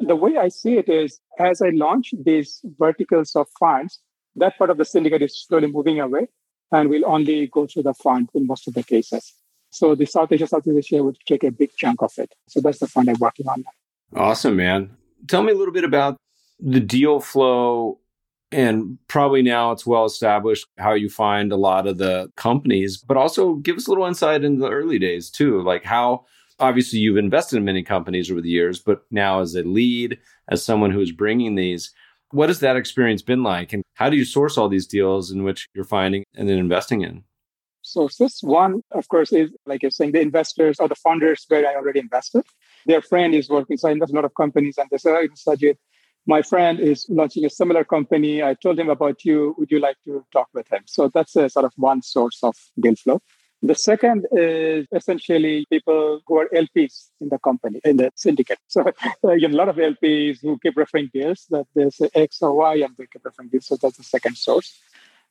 The 0.00 0.16
way 0.16 0.36
I 0.36 0.48
see 0.48 0.76
it 0.78 0.88
is 0.88 1.20
as 1.38 1.62
I 1.62 1.70
launch 1.70 2.12
these 2.18 2.60
verticals 2.78 3.34
of 3.34 3.46
funds, 3.58 4.00
that 4.36 4.58
part 4.58 4.70
of 4.70 4.78
the 4.78 4.84
syndicate 4.84 5.22
is 5.22 5.44
slowly 5.46 5.68
moving 5.68 6.00
away 6.00 6.28
and 6.70 6.88
will 6.88 7.06
only 7.06 7.46
go 7.46 7.66
through 7.66 7.84
the 7.84 7.94
fund 7.94 8.28
in 8.34 8.46
most 8.46 8.68
of 8.68 8.74
the 8.74 8.82
cases. 8.82 9.34
So 9.70 9.94
the 9.94 10.06
South 10.06 10.32
Asia, 10.32 10.46
Southeast 10.46 10.92
Asia 10.92 11.02
would 11.02 11.18
take 11.26 11.44
a 11.44 11.50
big 11.50 11.70
chunk 11.76 12.02
of 12.02 12.12
it. 12.18 12.32
So 12.48 12.60
that's 12.60 12.78
the 12.78 12.86
fund 12.86 13.08
I'm 13.08 13.16
working 13.18 13.48
on. 13.48 13.64
Awesome, 14.14 14.56
man. 14.56 14.96
Tell 15.26 15.42
me 15.42 15.52
a 15.52 15.56
little 15.56 15.74
bit 15.74 15.84
about 15.84 16.16
the 16.60 16.80
deal 16.80 17.20
flow 17.20 17.98
and 18.50 18.98
probably 19.08 19.42
now 19.42 19.72
it's 19.72 19.86
well 19.86 20.04
established 20.04 20.66
how 20.78 20.94
you 20.94 21.08
find 21.08 21.52
a 21.52 21.56
lot 21.56 21.86
of 21.86 21.98
the 21.98 22.30
companies, 22.36 22.96
but 22.96 23.16
also 23.16 23.54
give 23.56 23.76
us 23.76 23.86
a 23.86 23.90
little 23.90 24.06
insight 24.06 24.44
into 24.44 24.60
the 24.60 24.70
early 24.70 24.98
days 24.98 25.30
too. 25.30 25.62
Like 25.62 25.84
how 25.84 26.24
obviously 26.58 26.98
you've 26.98 27.18
invested 27.18 27.56
in 27.56 27.64
many 27.64 27.82
companies 27.82 28.30
over 28.30 28.40
the 28.40 28.48
years, 28.48 28.80
but 28.80 29.02
now 29.10 29.40
as 29.40 29.54
a 29.54 29.62
lead, 29.62 30.18
as 30.48 30.64
someone 30.64 30.90
who 30.90 31.00
is 31.00 31.12
bringing 31.12 31.54
these, 31.54 31.92
what 32.30 32.48
has 32.48 32.60
that 32.60 32.76
experience 32.76 33.22
been 33.22 33.42
like? 33.42 33.72
And 33.72 33.82
how 33.94 34.10
do 34.10 34.16
you 34.16 34.24
source 34.24 34.58
all 34.58 34.68
these 34.68 34.86
deals 34.86 35.30
in 35.30 35.44
which 35.44 35.68
you're 35.74 35.84
finding 35.84 36.24
and 36.34 36.48
then 36.48 36.58
investing 36.58 37.02
in? 37.02 37.24
So 37.82 38.08
this 38.18 38.42
One, 38.42 38.82
of 38.92 39.08
course, 39.08 39.32
is 39.32 39.50
like 39.64 39.82
you're 39.82 39.90
saying, 39.90 40.12
the 40.12 40.20
investors 40.20 40.76
or 40.78 40.88
the 40.88 40.94
founders 40.94 41.44
where 41.48 41.66
I 41.66 41.74
already 41.74 42.00
invested. 42.00 42.44
Their 42.86 43.00
friend 43.00 43.34
is 43.34 43.48
working. 43.48 43.78
So 43.78 43.88
I 43.88 43.92
invest 43.92 44.12
a 44.12 44.16
lot 44.16 44.26
of 44.26 44.34
companies 44.34 44.76
and 44.76 44.88
they 44.90 44.98
say, 44.98 45.10
oh, 45.10 45.26
Sajid, 45.28 45.76
my 46.28 46.42
friend 46.42 46.78
is 46.78 47.06
launching 47.08 47.46
a 47.46 47.50
similar 47.50 47.84
company. 47.84 48.42
I 48.42 48.52
told 48.52 48.78
him 48.78 48.90
about 48.90 49.24
you. 49.24 49.54
Would 49.58 49.70
you 49.70 49.80
like 49.80 49.96
to 50.04 50.24
talk 50.30 50.48
with 50.52 50.70
him? 50.70 50.82
So 50.84 51.10
that's 51.12 51.34
a 51.34 51.48
sort 51.48 51.64
of 51.64 51.72
one 51.76 52.02
source 52.02 52.40
of 52.42 52.54
deal 52.78 52.94
flow. 52.96 53.20
The 53.62 53.74
second 53.74 54.26
is 54.32 54.86
essentially 54.92 55.66
people 55.72 56.20
who 56.26 56.38
are 56.38 56.48
LPs 56.54 57.08
in 57.20 57.30
the 57.30 57.38
company, 57.38 57.80
in 57.82 57.96
the 57.96 58.12
syndicate. 58.14 58.58
So 58.68 58.82
uh, 59.24 59.32
you 59.32 59.48
know, 59.48 59.56
a 59.56 59.58
lot 59.58 59.70
of 59.70 59.76
LPs 59.76 60.40
who 60.42 60.58
keep 60.62 60.76
referring 60.76 61.10
deals 61.12 61.46
that 61.48 61.66
there's 61.74 61.98
X 62.14 62.42
or 62.42 62.52
Y 62.52 62.74
and 62.74 62.94
they 62.98 63.06
keep 63.10 63.24
referring 63.24 63.48
deals. 63.48 63.66
So 63.66 63.78
that's 63.80 63.96
the 63.96 64.04
second 64.04 64.36
source. 64.36 64.78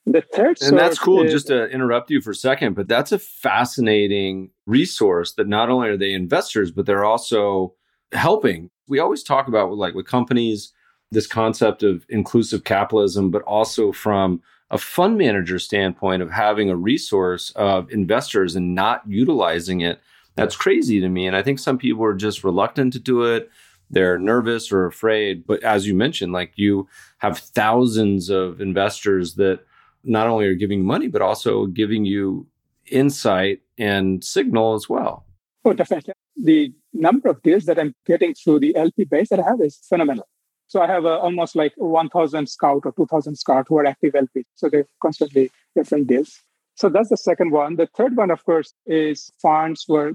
The 0.07 0.21
third 0.21 0.57
and 0.61 0.77
that's 0.77 0.97
cool. 0.97 1.23
Is, 1.23 1.31
just 1.31 1.47
to 1.47 1.65
interrupt 1.69 2.09
you 2.09 2.21
for 2.21 2.31
a 2.31 2.35
second, 2.35 2.73
but 2.73 2.87
that's 2.87 3.11
a 3.11 3.19
fascinating 3.19 4.49
resource 4.65 5.33
that 5.33 5.47
not 5.47 5.69
only 5.69 5.89
are 5.89 5.97
they 5.97 6.13
investors, 6.13 6.71
but 6.71 6.85
they're 6.85 7.05
also 7.05 7.75
helping. 8.13 8.71
We 8.87 8.99
always 8.99 9.21
talk 9.21 9.47
about 9.47 9.73
like 9.73 9.93
with 9.93 10.07
companies 10.07 10.73
this 11.11 11.27
concept 11.27 11.83
of 11.83 12.05
inclusive 12.09 12.63
capitalism, 12.63 13.31
but 13.31 13.41
also 13.43 13.91
from 13.91 14.41
a 14.69 14.77
fund 14.77 15.17
manager 15.17 15.59
standpoint 15.59 16.21
of 16.21 16.31
having 16.31 16.69
a 16.69 16.75
resource 16.75 17.51
of 17.51 17.89
investors 17.91 18.55
and 18.55 18.75
not 18.75 19.01
utilizing 19.07 19.81
it. 19.81 20.01
That's 20.35 20.55
crazy 20.55 20.99
to 20.99 21.09
me. 21.09 21.25
And 21.25 21.35
I 21.35 21.41
think 21.41 21.57
some 21.57 21.77
people 21.77 22.03
are 22.03 22.13
just 22.13 22.43
reluctant 22.43 22.93
to 22.93 22.99
do 22.99 23.23
it. 23.23 23.49
They're 23.89 24.19
nervous 24.19 24.71
or 24.71 24.85
afraid. 24.85 25.47
But 25.47 25.63
as 25.63 25.87
you 25.87 25.95
mentioned, 25.95 26.33
like 26.33 26.51
you 26.55 26.87
have 27.19 27.39
thousands 27.39 28.29
of 28.29 28.59
investors 28.59 29.35
that 29.35 29.61
not 30.03 30.27
only 30.27 30.45
are 30.45 30.55
giving 30.55 30.83
money, 30.83 31.07
but 31.07 31.21
also 31.21 31.65
giving 31.67 32.05
you 32.05 32.45
insight 32.85 33.61
and 33.77 34.23
signal 34.23 34.73
as 34.75 34.89
well. 34.89 35.25
Oh, 35.65 35.73
definitely. 35.73 36.13
The 36.35 36.73
number 36.93 37.29
of 37.29 37.41
deals 37.41 37.65
that 37.65 37.79
I'm 37.79 37.95
getting 38.05 38.33
through 38.33 38.59
the 38.59 38.75
LP 38.75 39.05
base 39.05 39.29
that 39.29 39.39
I 39.39 39.43
have 39.43 39.61
is 39.61 39.79
phenomenal. 39.87 40.27
So 40.67 40.81
I 40.81 40.87
have 40.87 41.05
almost 41.05 41.55
like 41.55 41.73
1,000 41.77 42.47
scout 42.47 42.81
or 42.85 42.91
2,000 42.91 43.35
scout 43.35 43.67
who 43.69 43.77
are 43.77 43.85
active 43.85 44.13
LPs. 44.13 44.45
So 44.55 44.69
they're 44.69 44.87
constantly 45.01 45.49
different 45.75 46.07
deals. 46.07 46.41
So 46.75 46.89
that's 46.89 47.09
the 47.09 47.17
second 47.17 47.51
one. 47.51 47.77
The 47.77 47.87
third 47.95 48.15
one, 48.15 48.31
of 48.31 48.43
course, 48.43 48.73
is 48.85 49.31
funds 49.41 49.85
where 49.87 50.13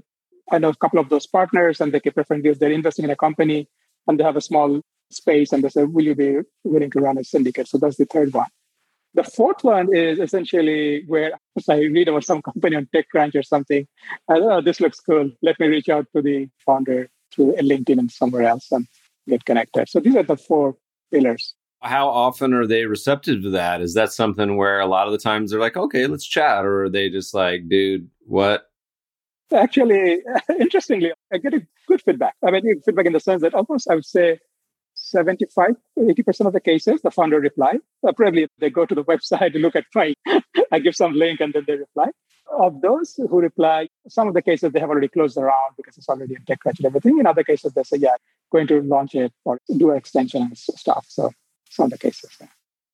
I 0.51 0.59
know 0.59 0.69
a 0.69 0.77
couple 0.77 1.01
of 1.01 1.09
those 1.09 1.27
partners 1.27 1.81
and 1.81 1.93
they 1.93 2.01
keep 2.01 2.17
referring 2.17 2.43
deals. 2.43 2.59
They're 2.59 2.71
investing 2.71 3.05
in 3.05 3.11
a 3.11 3.17
company 3.17 3.69
and 4.07 4.21
they 4.21 4.25
have 4.25 4.37
a 4.37 4.41
small 4.41 4.81
space 5.11 5.53
and 5.53 5.65
they 5.65 5.71
say, 5.71 5.85
will 5.85 6.05
you 6.05 6.15
be 6.15 6.39
willing 6.65 6.91
to 6.91 7.01
run 7.01 7.19
a 7.19 7.25
syndicate? 7.25 7.69
So 7.69 7.79
that's 7.79 7.97
the 7.97 8.05
third 8.05 8.33
one. 8.33 8.49
The 9.15 9.25
fourth 9.25 9.63
one 9.63 9.95
is 9.95 10.19
essentially 10.19 11.05
where 11.07 11.33
I 11.69 11.77
read 11.77 12.09
about 12.09 12.25
some 12.25 12.43
company 12.43 12.77
on 12.77 12.89
TechCrunch 12.95 13.35
or 13.35 13.43
something. 13.43 13.87
And, 14.29 14.45
oh, 14.45 14.61
this 14.61 14.81
looks 14.81 15.01
cool. 15.01 15.31
Let 15.43 15.61
me 15.61 15.67
reach 15.67 15.89
out 15.89 16.07
to 16.15 16.23
the 16.23 16.49
founder 16.65 17.11
through 17.35 17.55
LinkedIn 17.55 17.99
and 17.99 18.11
somewhere 18.11 18.45
else 18.45 18.71
and 18.71 18.87
get 19.29 19.45
connected. 19.45 19.89
So 19.89 20.01
these 20.01 20.17
are 20.17 20.23
the 20.23 20.37
four 20.37 20.77
pillars. 21.13 21.55
How 21.83 22.09
often 22.09 22.55
are 22.55 22.67
they 22.67 22.87
receptive 22.87 23.43
to 23.43 23.51
that? 23.51 23.81
Is 23.81 23.95
that 23.95 24.13
something 24.13 24.57
where 24.57 24.79
a 24.79 24.87
lot 24.87 25.07
of 25.07 25.13
the 25.13 25.19
times 25.19 25.51
they're 25.51 25.61
like, 25.61 25.77
okay, 25.77 26.07
let's 26.07 26.27
chat? 26.27 26.65
Or 26.65 26.85
are 26.85 26.89
they 26.89 27.09
just 27.09 27.35
like, 27.35 27.69
dude, 27.69 28.09
what? 28.27 28.71
Actually, 29.53 30.23
interestingly, 30.61 31.13
I 31.33 31.39
get 31.39 31.55
a 31.55 31.67
good 31.89 32.01
feedback. 32.03 32.35
I 32.47 32.51
mean, 32.53 32.81
feedback 32.85 33.07
in 33.07 33.13
the 33.13 33.21
sense 33.21 33.43
that 33.43 33.55
almost 33.55 33.91
I 33.91 33.97
would 33.97 34.07
say 34.07 34.39
75, 34.95 35.75
80% 35.99 36.47
of 36.47 36.53
the 36.53 36.61
cases, 36.61 37.01
the 37.03 37.11
founder 37.11 37.41
reply. 37.41 37.79
Uh, 38.07 38.13
probably 38.13 38.49
they 38.59 38.71
go 38.71 38.87
to 38.87 38.95
the 38.95 39.05
website, 39.13 39.53
to 39.53 39.59
look 39.59 39.77
at 39.77 39.85
my, 39.95 40.15
I 40.73 40.79
give 40.79 40.95
some 40.95 41.13
link 41.13 41.41
and 41.41 41.53
then 41.53 41.65
they 41.67 41.75
reply. 41.75 42.11
Of 42.59 42.81
those 42.83 43.15
who 43.17 43.41
reply, 43.41 43.89
some 44.09 44.29
of 44.29 44.35
the 44.35 44.43
cases 44.43 44.73
they 44.73 44.81
have 44.81 44.91
already 44.91 45.09
closed 45.09 45.37
the 45.37 45.43
round 45.43 45.75
because 45.77 45.97
it's 45.97 46.09
already 46.09 46.35
in 46.35 46.45
TechCrunch 46.45 46.79
and 46.79 46.87
everything. 46.87 47.19
In 47.19 47.27
other 47.27 47.45
cases, 47.45 47.73
they 47.73 47.83
say, 47.83 47.97
yeah, 47.99 48.17
going 48.53 48.67
to 48.69 48.83
launch 48.83 49.15
it 49.15 49.33
or 49.45 49.59
do 49.77 49.91
an 49.91 49.97
extension 49.97 50.43
and 50.43 50.57
stuff. 50.57 51.07
So 51.09 51.33
some 51.71 51.87
of 51.87 51.91
the 51.91 51.99
cases. 51.99 52.31
Yeah. 52.41 52.49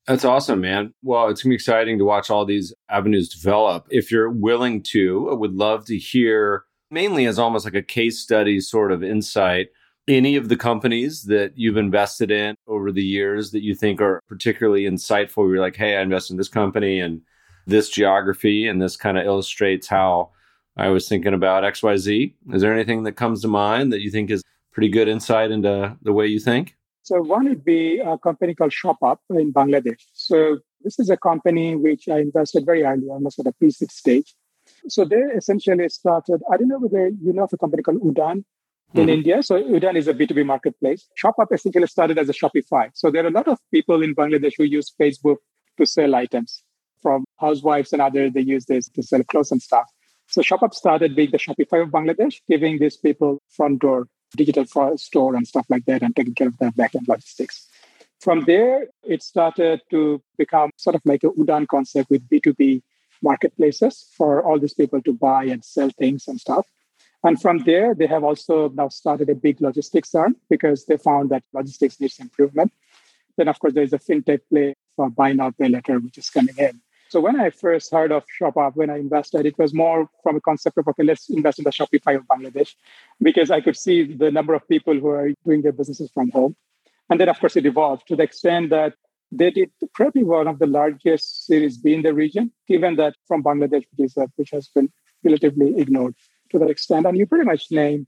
That's 0.06 0.24
awesome, 0.24 0.62
man. 0.62 0.94
Well, 1.02 1.28
it's 1.28 1.42
going 1.42 1.50
to 1.50 1.52
be 1.52 1.56
exciting 1.56 1.98
to 1.98 2.04
watch 2.04 2.30
all 2.30 2.46
these 2.46 2.72
avenues 2.88 3.28
develop. 3.28 3.86
If 3.90 4.10
you're 4.10 4.30
willing 4.30 4.82
to, 4.84 5.28
I 5.30 5.34
would 5.34 5.52
love 5.52 5.84
to 5.86 5.98
hear 5.98 6.64
mainly 6.90 7.26
as 7.26 7.38
almost 7.38 7.66
like 7.66 7.74
a 7.74 7.82
case 7.82 8.18
study 8.18 8.60
sort 8.60 8.90
of 8.90 9.02
insight 9.02 9.68
any 10.08 10.36
of 10.36 10.48
the 10.48 10.56
companies 10.56 11.24
that 11.24 11.52
you've 11.54 11.76
invested 11.76 12.30
in 12.30 12.56
over 12.66 12.90
the 12.90 13.04
years 13.04 13.50
that 13.50 13.62
you 13.62 13.74
think 13.74 14.00
are 14.00 14.20
particularly 14.26 14.84
insightful? 14.84 15.48
You're 15.48 15.60
like, 15.60 15.76
hey, 15.76 15.96
I 15.96 16.00
invested 16.00 16.32
in 16.32 16.38
this 16.38 16.48
company 16.48 16.98
and 16.98 17.20
this 17.66 17.90
geography, 17.90 18.66
and 18.66 18.80
this 18.80 18.96
kind 18.96 19.18
of 19.18 19.26
illustrates 19.26 19.86
how 19.86 20.30
I 20.78 20.88
was 20.88 21.06
thinking 21.06 21.34
about 21.34 21.64
XYZ. 21.64 22.34
Is 22.54 22.62
there 22.62 22.72
anything 22.72 23.02
that 23.02 23.12
comes 23.12 23.42
to 23.42 23.48
mind 23.48 23.92
that 23.92 24.00
you 24.00 24.10
think 24.10 24.30
is 24.30 24.42
pretty 24.78 24.88
good 24.88 25.08
insight 25.08 25.50
into 25.50 25.96
the 26.02 26.12
way 26.12 26.24
you 26.24 26.38
think? 26.38 26.76
So 27.02 27.20
one 27.20 27.48
would 27.48 27.64
be 27.64 27.98
a 27.98 28.16
company 28.16 28.54
called 28.54 28.70
ShopUp 28.70 29.16
in 29.30 29.52
Bangladesh. 29.52 30.02
So 30.12 30.58
this 30.84 31.00
is 31.00 31.10
a 31.10 31.16
company 31.16 31.74
which 31.74 32.08
I 32.08 32.18
invested 32.20 32.64
very 32.64 32.84
early, 32.84 33.08
almost 33.08 33.40
at 33.40 33.48
a 33.48 33.52
pre-seed 33.52 33.90
stage. 33.90 34.36
So 34.86 35.04
they 35.04 35.22
essentially 35.40 35.88
started, 35.88 36.42
I 36.52 36.56
don't 36.56 36.68
know 36.68 36.78
whether 36.78 37.08
you 37.08 37.32
know 37.32 37.42
of 37.42 37.52
a 37.52 37.56
company 37.56 37.82
called 37.82 38.00
Udaan 38.02 38.44
in 38.94 39.00
mm-hmm. 39.00 39.08
India. 39.08 39.42
So 39.42 39.60
Udaan 39.60 39.96
is 39.96 40.06
a 40.06 40.14
B2B 40.14 40.46
marketplace. 40.46 41.08
ShopUp 41.20 41.50
essentially 41.50 41.88
started 41.88 42.16
as 42.16 42.28
a 42.28 42.32
Shopify. 42.32 42.90
So 42.94 43.10
there 43.10 43.24
are 43.24 43.32
a 43.34 43.36
lot 43.40 43.48
of 43.48 43.58
people 43.72 44.00
in 44.04 44.14
Bangladesh 44.14 44.52
who 44.58 44.62
use 44.62 44.94
Facebook 45.00 45.38
to 45.78 45.86
sell 45.86 46.14
items 46.14 46.62
from 47.02 47.24
housewives 47.40 47.92
and 47.92 48.00
others. 48.00 48.30
They 48.32 48.42
use 48.42 48.66
this 48.66 48.88
to 48.90 49.02
sell 49.02 49.24
clothes 49.24 49.50
and 49.50 49.60
stuff. 49.60 49.86
So 50.28 50.40
ShopUp 50.40 50.72
started 50.72 51.16
being 51.16 51.32
the 51.32 51.38
Shopify 51.38 51.82
of 51.82 51.88
Bangladesh, 51.88 52.36
giving 52.48 52.78
these 52.78 52.96
people 52.96 53.42
front 53.48 53.80
door 53.80 54.06
digital 54.36 54.96
store 54.98 55.34
and 55.34 55.46
stuff 55.46 55.66
like 55.68 55.84
that 55.86 56.02
and 56.02 56.14
taking 56.14 56.34
care 56.34 56.48
of 56.48 56.58
their 56.58 56.70
backend 56.72 57.08
logistics. 57.08 57.68
From 58.20 58.44
there, 58.44 58.88
it 59.04 59.22
started 59.22 59.80
to 59.90 60.22
become 60.36 60.70
sort 60.76 60.96
of 60.96 61.02
like 61.04 61.22
a 61.22 61.30
Udaan 61.30 61.68
concept 61.68 62.10
with 62.10 62.28
B2B 62.28 62.82
marketplaces 63.22 64.08
for 64.16 64.42
all 64.42 64.58
these 64.58 64.74
people 64.74 65.00
to 65.02 65.12
buy 65.12 65.44
and 65.44 65.64
sell 65.64 65.90
things 65.90 66.26
and 66.28 66.40
stuff. 66.40 66.66
And 67.24 67.40
from 67.40 67.58
there, 67.58 67.94
they 67.94 68.06
have 68.06 68.24
also 68.24 68.68
now 68.70 68.88
started 68.88 69.28
a 69.28 69.34
big 69.34 69.60
logistics 69.60 70.14
arm 70.14 70.36
because 70.48 70.86
they 70.86 70.96
found 70.96 71.30
that 71.30 71.42
logistics 71.52 72.00
needs 72.00 72.18
improvement. 72.18 72.72
Then, 73.36 73.48
of 73.48 73.58
course, 73.58 73.74
there's 73.74 73.92
a 73.92 73.98
fintech 73.98 74.40
play 74.50 74.74
for 74.94 75.10
buy 75.10 75.32
now, 75.32 75.50
pay 75.50 75.68
later, 75.68 75.98
which 75.98 76.18
is 76.18 76.30
coming 76.30 76.54
in. 76.58 76.80
So 77.10 77.20
when 77.20 77.40
I 77.40 77.48
first 77.48 77.90
heard 77.90 78.12
of 78.12 78.24
ShopUp, 78.38 78.76
when 78.76 78.90
I 78.90 78.98
invested, 78.98 79.46
it 79.46 79.58
was 79.58 79.72
more 79.72 80.08
from 80.22 80.36
a 80.36 80.40
concept 80.40 80.76
of, 80.76 80.86
okay, 80.88 81.04
let's 81.04 81.30
invest 81.30 81.58
in 81.58 81.64
the 81.64 81.70
Shopify 81.70 82.16
of 82.16 82.24
Bangladesh, 82.26 82.74
because 83.20 83.50
I 83.50 83.62
could 83.62 83.76
see 83.76 84.14
the 84.14 84.30
number 84.30 84.52
of 84.52 84.68
people 84.68 84.94
who 84.94 85.08
are 85.08 85.30
doing 85.46 85.62
their 85.62 85.72
businesses 85.72 86.10
from 86.12 86.30
home. 86.30 86.54
And 87.08 87.18
then, 87.18 87.30
of 87.30 87.40
course, 87.40 87.56
it 87.56 87.64
evolved 87.64 88.06
to 88.08 88.16
the 88.16 88.24
extent 88.24 88.68
that 88.70 88.92
they 89.32 89.50
did 89.50 89.70
probably 89.94 90.22
one 90.22 90.48
of 90.48 90.58
the 90.58 90.66
largest 90.66 91.46
Series 91.46 91.78
B 91.78 91.94
in 91.94 92.02
the 92.02 92.12
region, 92.12 92.52
given 92.66 92.96
that 92.96 93.14
from 93.26 93.42
Bangladesh, 93.42 93.84
which, 93.96 94.10
is, 94.10 94.18
uh, 94.18 94.26
which 94.36 94.50
has 94.50 94.68
been 94.68 94.90
relatively 95.24 95.78
ignored 95.78 96.14
to 96.50 96.58
that 96.58 96.68
extent. 96.68 97.06
And 97.06 97.16
you 97.16 97.26
pretty 97.26 97.44
much 97.44 97.70
name 97.70 98.06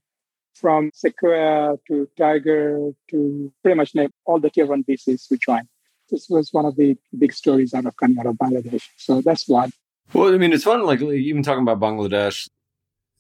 from 0.55 0.91
Sequoia 0.93 1.77
to 1.89 2.09
Tiger 2.19 2.91
to 3.11 3.53
pretty 3.63 3.77
much 3.77 3.95
name 3.95 4.11
all 4.27 4.41
the 4.41 4.51
tier 4.51 4.67
one 4.67 4.85
VCs 4.85 5.31
which 5.31 5.43
joined 5.43 5.69
this 6.11 6.29
was 6.29 6.53
one 6.53 6.65
of 6.65 6.77
the 6.77 6.97
big 7.19 7.33
stories 7.33 7.75
out 7.75 7.87
of 7.87 7.97
coming 7.97 8.19
out 8.19 8.27
of 8.27 8.37
Bangladesh. 8.37 8.83
So 8.97 9.21
that's 9.21 9.49
one. 9.49 9.73
Well, 10.13 10.35
I 10.35 10.39
mean, 10.39 10.53
it's 10.53 10.65
fun, 10.65 10.85
like 10.85 11.01
even 11.01 11.43
talking 11.43 11.63
about 11.63 11.81
Bangladesh, 11.81 12.49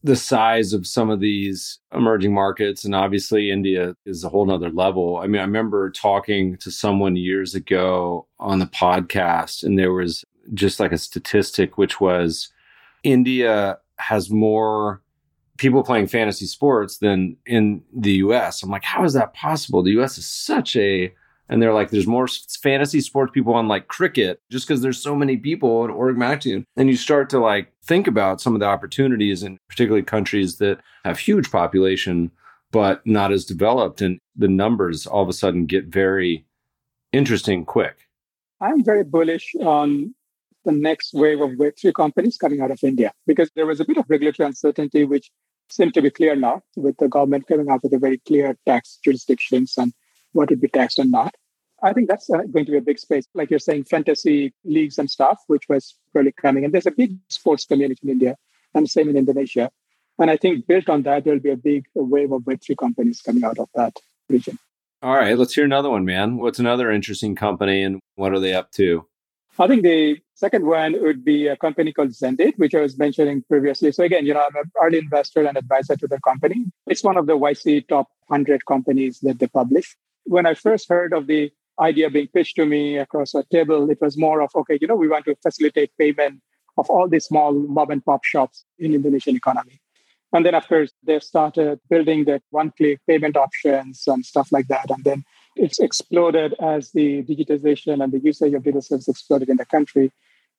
the 0.02 0.16
size 0.16 0.72
of 0.72 0.86
some 0.86 1.10
of 1.10 1.20
these 1.20 1.78
emerging 1.94 2.34
markets, 2.34 2.84
and 2.84 2.94
obviously 2.94 3.50
India 3.50 3.94
is 4.06 4.24
a 4.24 4.28
whole 4.28 4.46
nother 4.46 4.70
level. 4.70 5.18
I 5.18 5.26
mean, 5.26 5.40
I 5.40 5.44
remember 5.44 5.90
talking 5.90 6.56
to 6.58 6.70
someone 6.70 7.16
years 7.16 7.54
ago 7.54 8.26
on 8.38 8.58
the 8.58 8.66
podcast, 8.66 9.62
and 9.62 9.78
there 9.78 9.92
was 9.92 10.24
just 10.54 10.80
like 10.80 10.92
a 10.92 10.98
statistic, 10.98 11.78
which 11.78 12.00
was 12.00 12.48
India 13.02 13.78
has 13.98 14.30
more 14.30 15.02
people 15.58 15.84
playing 15.84 16.06
fantasy 16.06 16.46
sports 16.46 16.98
than 16.98 17.36
in 17.44 17.82
the 17.94 18.12
US. 18.12 18.62
I'm 18.62 18.70
like, 18.70 18.84
how 18.84 19.04
is 19.04 19.12
that 19.12 19.34
possible? 19.34 19.82
The 19.82 20.00
US 20.00 20.16
is 20.16 20.26
such 20.26 20.74
a 20.76 21.12
and 21.50 21.60
they're 21.60 21.74
like, 21.74 21.90
there's 21.90 22.06
more 22.06 22.28
fantasy 22.62 23.00
sports 23.00 23.32
people 23.34 23.52
on 23.52 23.68
like 23.68 23.88
cricket 23.88 24.40
just 24.50 24.66
because 24.66 24.80
there's 24.80 25.02
so 25.02 25.14
many 25.14 25.36
people 25.36 25.84
in 25.84 25.90
org 25.90 26.16
magnitude. 26.16 26.64
And 26.76 26.88
you 26.88 26.96
start 26.96 27.28
to 27.30 27.38
like 27.38 27.72
think 27.84 28.06
about 28.06 28.40
some 28.40 28.54
of 28.54 28.60
the 28.60 28.66
opportunities 28.66 29.42
in 29.42 29.58
particularly 29.68 30.04
countries 30.04 30.56
that 30.58 30.80
have 31.04 31.18
huge 31.18 31.50
population 31.50 32.30
but 32.72 33.04
not 33.04 33.32
as 33.32 33.44
developed, 33.44 34.00
and 34.00 34.20
the 34.36 34.46
numbers 34.46 35.06
all 35.06 35.24
of 35.24 35.28
a 35.28 35.32
sudden 35.32 35.66
get 35.66 35.86
very 35.86 36.44
interesting 37.12 37.64
quick. 37.64 38.08
I'm 38.60 38.84
very 38.84 39.02
bullish 39.02 39.52
on 39.60 40.14
the 40.64 40.72
next 40.72 41.12
wave 41.14 41.40
of 41.40 41.50
Web3 41.50 41.92
companies 41.94 42.36
coming 42.36 42.60
out 42.60 42.70
of 42.70 42.78
India 42.84 43.12
because 43.26 43.50
there 43.56 43.66
was 43.66 43.80
a 43.80 43.84
bit 43.84 43.96
of 43.96 44.04
regulatory 44.08 44.46
uncertainty, 44.46 45.04
which 45.04 45.30
seemed 45.70 45.94
to 45.94 46.02
be 46.02 46.10
clear 46.10 46.36
now 46.36 46.62
with 46.76 46.96
the 46.98 47.08
government 47.08 47.46
coming 47.48 47.68
out 47.70 47.82
with 47.82 47.92
a 47.92 47.98
very 47.98 48.18
clear 48.18 48.56
tax 48.66 48.98
jurisdictions 49.02 49.74
and 49.76 49.92
what 50.32 50.50
would 50.50 50.60
be 50.60 50.68
taxed 50.68 50.98
and 50.98 51.10
not. 51.10 51.34
I 51.82 51.92
think 51.92 52.08
that's 52.08 52.28
uh, 52.28 52.42
going 52.52 52.66
to 52.66 52.72
be 52.72 52.78
a 52.78 52.82
big 52.82 52.98
space. 52.98 53.26
Like 53.34 53.50
you're 53.50 53.58
saying, 53.58 53.84
fantasy 53.84 54.52
leagues 54.64 54.98
and 54.98 55.10
stuff, 55.10 55.40
which 55.46 55.68
was 55.68 55.94
really 56.14 56.32
coming. 56.32 56.64
And 56.64 56.74
there's 56.74 56.86
a 56.86 56.90
big 56.90 57.16
sports 57.28 57.64
community 57.64 58.00
in 58.02 58.10
India 58.10 58.36
and 58.74 58.88
same 58.88 59.08
in 59.08 59.16
Indonesia. 59.16 59.70
And 60.18 60.30
I 60.30 60.36
think 60.36 60.66
built 60.66 60.88
on 60.88 61.02
that, 61.02 61.24
there'll 61.24 61.40
be 61.40 61.50
a 61.50 61.56
big 61.56 61.86
wave 61.94 62.32
of 62.32 62.42
Web3 62.42 62.76
companies 62.76 63.22
coming 63.22 63.44
out 63.44 63.58
of 63.58 63.68
that 63.74 63.96
region. 64.28 64.58
All 65.02 65.14
right, 65.14 65.38
let's 65.38 65.54
hear 65.54 65.64
another 65.64 65.88
one, 65.88 66.04
man. 66.04 66.36
What's 66.36 66.58
another 66.58 66.90
interesting 66.90 67.34
company 67.34 67.82
and 67.82 68.00
what 68.16 68.34
are 68.34 68.40
they 68.40 68.52
up 68.52 68.70
to? 68.72 69.06
I 69.58 69.66
think 69.66 69.82
the 69.82 70.18
second 70.34 70.66
one 70.66 71.02
would 71.02 71.24
be 71.24 71.46
a 71.46 71.56
company 71.56 71.92
called 71.92 72.10
Xendit, 72.10 72.58
which 72.58 72.74
I 72.74 72.80
was 72.80 72.98
mentioning 72.98 73.42
previously. 73.48 73.92
So 73.92 74.04
again, 74.04 74.24
you 74.26 74.34
know, 74.34 74.40
I'm 74.40 74.56
an 74.56 74.70
early 74.82 74.98
investor 74.98 75.46
and 75.46 75.56
advisor 75.56 75.96
to 75.96 76.06
the 76.06 76.20
company. 76.20 76.66
It's 76.86 77.02
one 77.02 77.16
of 77.16 77.26
the 77.26 77.36
YC 77.36 77.88
top 77.88 78.08
100 78.28 78.64
companies 78.66 79.20
that 79.20 79.38
they 79.38 79.48
publish 79.48 79.96
when 80.24 80.46
I 80.46 80.54
first 80.54 80.88
heard 80.88 81.12
of 81.12 81.26
the 81.26 81.50
idea 81.80 82.10
being 82.10 82.28
pitched 82.28 82.56
to 82.56 82.66
me 82.66 82.98
across 82.98 83.34
a 83.34 83.44
table, 83.44 83.90
it 83.90 84.00
was 84.00 84.16
more 84.16 84.40
of, 84.40 84.50
okay, 84.54 84.78
you 84.80 84.86
know, 84.86 84.96
we 84.96 85.08
want 85.08 85.24
to 85.26 85.36
facilitate 85.42 85.90
payment 85.98 86.40
of 86.76 86.88
all 86.88 87.08
these 87.08 87.24
small 87.24 87.52
mom 87.52 87.90
and 87.90 88.04
pop 88.04 88.24
shops 88.24 88.64
in 88.78 88.94
Indonesian 88.94 89.36
economy. 89.36 89.80
And 90.32 90.46
then, 90.46 90.54
of 90.54 90.68
course, 90.68 90.92
they 91.02 91.18
started 91.18 91.80
building 91.88 92.24
the 92.24 92.40
one-click 92.50 93.00
payment 93.06 93.36
options 93.36 94.04
and 94.06 94.24
stuff 94.24 94.52
like 94.52 94.68
that. 94.68 94.88
And 94.90 95.02
then 95.04 95.24
it's 95.56 95.80
exploded 95.80 96.54
as 96.60 96.92
the 96.92 97.24
digitization 97.24 98.02
and 98.02 98.12
the 98.12 98.20
usage 98.20 98.54
of 98.54 98.62
digital 98.62 98.82
services 98.82 99.08
exploded 99.08 99.48
in 99.48 99.56
the 99.56 99.66
country. 99.66 100.12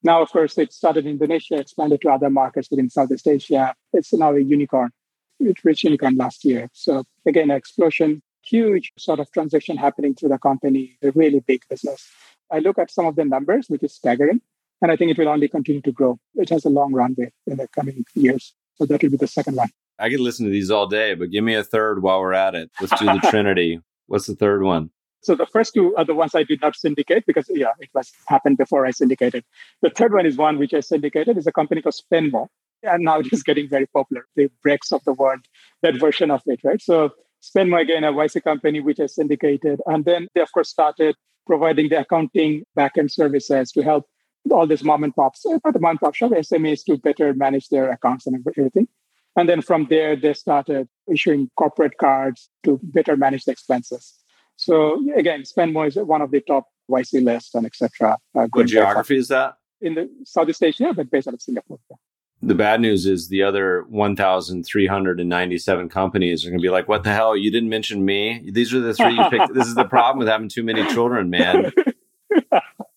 Now, 0.03 0.21
of 0.21 0.29
course, 0.29 0.57
it 0.57 0.73
started 0.73 1.05
in 1.05 1.11
Indonesia, 1.11 1.55
expanded 1.55 2.01
to 2.01 2.09
other 2.09 2.29
markets 2.29 2.69
within 2.69 2.89
Southeast 2.89 3.27
Asia. 3.27 3.73
It's 3.93 4.11
now 4.13 4.35
a 4.35 4.39
unicorn. 4.39 4.91
It 5.39 5.63
reached 5.63 5.85
unicorn 5.85 6.17
last 6.17 6.43
year. 6.43 6.69
So 6.73 7.03
again, 7.25 7.49
explosion 7.49 8.21
huge 8.43 8.91
sort 8.97 9.19
of 9.19 9.31
transaction 9.31 9.77
happening 9.77 10.15
through 10.15 10.29
the 10.29 10.37
company, 10.37 10.97
a 11.01 11.11
really 11.11 11.39
big 11.39 11.63
business. 11.69 12.09
I 12.51 12.59
look 12.59 12.77
at 12.77 12.91
some 12.91 13.05
of 13.05 13.15
the 13.15 13.25
numbers, 13.25 13.67
which 13.67 13.83
is 13.83 13.93
staggering, 13.93 14.41
and 14.81 14.91
I 14.91 14.95
think 14.95 15.11
it 15.11 15.17
will 15.17 15.29
only 15.29 15.47
continue 15.47 15.81
to 15.81 15.91
grow. 15.91 16.19
It 16.35 16.49
has 16.49 16.65
a 16.65 16.69
long 16.69 16.93
runway 16.93 17.31
in 17.47 17.57
the 17.57 17.67
coming 17.67 18.03
years. 18.15 18.53
So 18.75 18.85
that 18.85 19.01
will 19.01 19.11
be 19.11 19.17
the 19.17 19.27
second 19.27 19.55
one. 19.55 19.69
I 19.99 20.09
could 20.09 20.19
listen 20.19 20.45
to 20.45 20.51
these 20.51 20.71
all 20.71 20.87
day, 20.87 21.13
but 21.13 21.29
give 21.29 21.43
me 21.43 21.53
a 21.53 21.63
third 21.63 22.01
while 22.01 22.19
we're 22.19 22.33
at 22.33 22.55
it. 22.55 22.71
Let's 22.79 22.99
do 22.99 23.05
the 23.05 23.19
Trinity. 23.29 23.79
What's 24.07 24.25
the 24.27 24.35
third 24.35 24.63
one? 24.63 24.89
So 25.23 25.35
the 25.35 25.45
first 25.45 25.75
two 25.75 25.95
are 25.95 26.03
the 26.03 26.15
ones 26.15 26.33
I 26.33 26.43
did 26.43 26.61
not 26.61 26.75
syndicate 26.75 27.25
because 27.27 27.45
yeah, 27.53 27.73
it 27.79 27.89
was 27.93 28.11
happened 28.27 28.57
before 28.57 28.87
I 28.87 28.91
syndicated. 28.91 29.43
The 29.83 29.91
third 29.91 30.13
one 30.13 30.25
is 30.25 30.35
one 30.35 30.57
which 30.57 30.73
I 30.73 30.79
syndicated 30.79 31.37
is 31.37 31.45
a 31.45 31.51
company 31.51 31.81
called 31.83 31.95
Spenmo. 31.95 32.47
And 32.83 33.03
now 33.03 33.19
it 33.19 33.31
is 33.31 33.43
getting 33.43 33.69
very 33.69 33.85
popular. 33.85 34.25
The 34.35 34.49
Brex 34.65 34.91
of 34.91 35.03
the 35.03 35.13
world, 35.13 35.41
that 35.83 35.99
version 35.99 36.31
of 36.31 36.41
it, 36.47 36.61
right? 36.63 36.81
So 36.81 37.11
Spenmo 37.41 37.81
again, 37.81 38.03
a 38.03 38.13
YC 38.13 38.43
company 38.43 38.79
which 38.79 38.99
is 38.99 39.15
syndicated. 39.15 39.81
And 39.85 40.05
then 40.05 40.27
they, 40.35 40.41
of 40.41 40.51
course, 40.51 40.69
started 40.69 41.15
providing 41.47 41.89
the 41.89 41.99
accounting 41.99 42.63
backend 42.77 43.11
services 43.11 43.71
to 43.71 43.81
help 43.81 44.07
all 44.51 44.67
these 44.67 44.83
mom 44.83 45.03
and 45.03 45.15
pops, 45.15 45.45
uh, 45.45 45.57
not 45.63 45.73
the 45.73 45.79
mom 45.79 45.91
and 45.91 45.99
pop 45.99 46.15
shop, 46.15 46.31
SMEs 46.31 46.85
to 46.85 46.97
better 46.97 47.33
manage 47.33 47.69
their 47.69 47.91
accounts 47.91 48.27
and 48.27 48.43
everything. 48.47 48.87
And 49.35 49.47
then 49.47 49.61
from 49.61 49.87
there, 49.89 50.15
they 50.15 50.33
started 50.33 50.87
issuing 51.11 51.49
corporate 51.57 51.97
cards 51.97 52.49
to 52.63 52.79
better 52.83 53.15
manage 53.15 53.45
the 53.45 53.51
expenses. 53.51 54.13
So 54.57 54.99
again, 55.15 55.43
Spenmo 55.43 55.87
is 55.87 55.95
one 55.95 56.21
of 56.21 56.31
the 56.31 56.41
top 56.41 56.67
YC 56.89 57.23
lists 57.23 57.55
and 57.55 57.65
etc. 57.65 58.17
Uh, 58.35 58.47
what 58.51 58.67
geography 58.67 59.17
is 59.17 59.29
that? 59.29 59.55
In 59.79 59.95
the 59.95 60.09
Southeast 60.25 60.61
Asia, 60.61 60.93
but 60.93 61.09
based 61.09 61.27
out 61.27 61.33
of 61.33 61.41
Singapore. 61.41 61.79
Yeah 61.89 61.97
the 62.43 62.55
bad 62.55 62.81
news 62.81 63.05
is 63.05 63.27
the 63.27 63.43
other 63.43 63.85
1,397 63.89 65.89
companies 65.89 66.43
are 66.43 66.49
going 66.49 66.59
to 66.59 66.61
be 66.61 66.69
like, 66.69 66.87
what 66.87 67.03
the 67.03 67.13
hell? 67.13 67.37
You 67.37 67.51
didn't 67.51 67.69
mention 67.69 68.03
me. 68.03 68.49
These 68.51 68.73
are 68.73 68.79
the 68.79 68.93
three 68.93 69.13
you 69.13 69.29
picked. 69.29 69.53
this 69.53 69.67
is 69.67 69.75
the 69.75 69.85
problem 69.85 70.17
with 70.17 70.27
having 70.27 70.49
too 70.49 70.63
many 70.63 70.83
children, 70.87 71.29
man. 71.29 71.71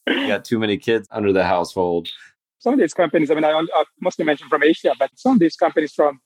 you 0.06 0.26
got 0.26 0.46
too 0.46 0.58
many 0.58 0.78
kids 0.78 1.06
under 1.10 1.32
the 1.32 1.44
household. 1.44 2.08
Some 2.58 2.72
of 2.72 2.80
these 2.80 2.94
companies, 2.94 3.30
I 3.30 3.34
mean, 3.34 3.44
I, 3.44 3.50
I 3.50 3.84
mostly 4.00 4.24
mentioned 4.24 4.48
from 4.48 4.62
Asia, 4.62 4.94
but 4.98 5.10
some 5.14 5.34
of 5.34 5.40
these 5.40 5.56
companies 5.56 5.92
from 5.92 6.20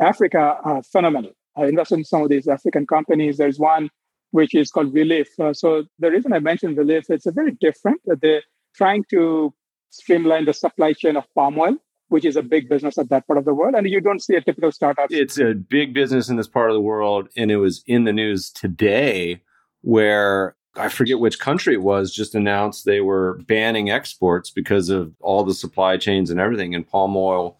Africa 0.00 0.58
are 0.64 0.82
phenomenal. 0.82 1.30
I 1.56 1.66
invested 1.66 1.98
in 1.98 2.04
some 2.04 2.22
of 2.22 2.28
these 2.28 2.48
African 2.48 2.86
companies. 2.86 3.36
There's 3.36 3.60
one 3.60 3.90
which 4.32 4.52
is 4.52 4.72
called 4.72 4.92
Releaf. 4.92 5.28
Uh, 5.38 5.52
so 5.52 5.84
the 6.00 6.10
reason 6.10 6.32
I 6.32 6.40
mentioned 6.40 6.76
Releaf, 6.76 7.04
it's 7.08 7.26
a 7.26 7.30
very 7.30 7.52
different. 7.52 8.00
They're 8.04 8.42
trying 8.74 9.04
to 9.10 9.54
streamline 9.90 10.46
the 10.46 10.52
supply 10.52 10.92
chain 10.92 11.16
of 11.16 11.24
palm 11.36 11.56
oil 11.56 11.78
which 12.08 12.24
is 12.24 12.36
a 12.36 12.42
big 12.42 12.68
business 12.68 12.98
at 12.98 13.08
that 13.08 13.26
part 13.26 13.38
of 13.38 13.44
the 13.44 13.54
world. 13.54 13.74
And 13.74 13.88
you 13.88 14.00
don't 14.00 14.22
see 14.22 14.34
a 14.34 14.40
typical 14.40 14.72
startup. 14.72 15.10
It's 15.10 15.38
a 15.38 15.54
big 15.54 15.94
business 15.94 16.28
in 16.28 16.36
this 16.36 16.48
part 16.48 16.70
of 16.70 16.74
the 16.74 16.80
world. 16.80 17.28
And 17.36 17.50
it 17.50 17.56
was 17.56 17.82
in 17.86 18.04
the 18.04 18.12
news 18.12 18.50
today 18.50 19.42
where 19.82 20.56
I 20.76 20.88
forget 20.88 21.20
which 21.20 21.38
country 21.38 21.74
it 21.74 21.82
was, 21.82 22.12
just 22.12 22.34
announced 22.34 22.84
they 22.84 23.00
were 23.00 23.40
banning 23.46 23.90
exports 23.90 24.50
because 24.50 24.88
of 24.88 25.12
all 25.20 25.44
the 25.44 25.54
supply 25.54 25.96
chains 25.96 26.30
and 26.30 26.40
everything. 26.40 26.74
And 26.74 26.86
palm 26.86 27.16
oil, 27.16 27.58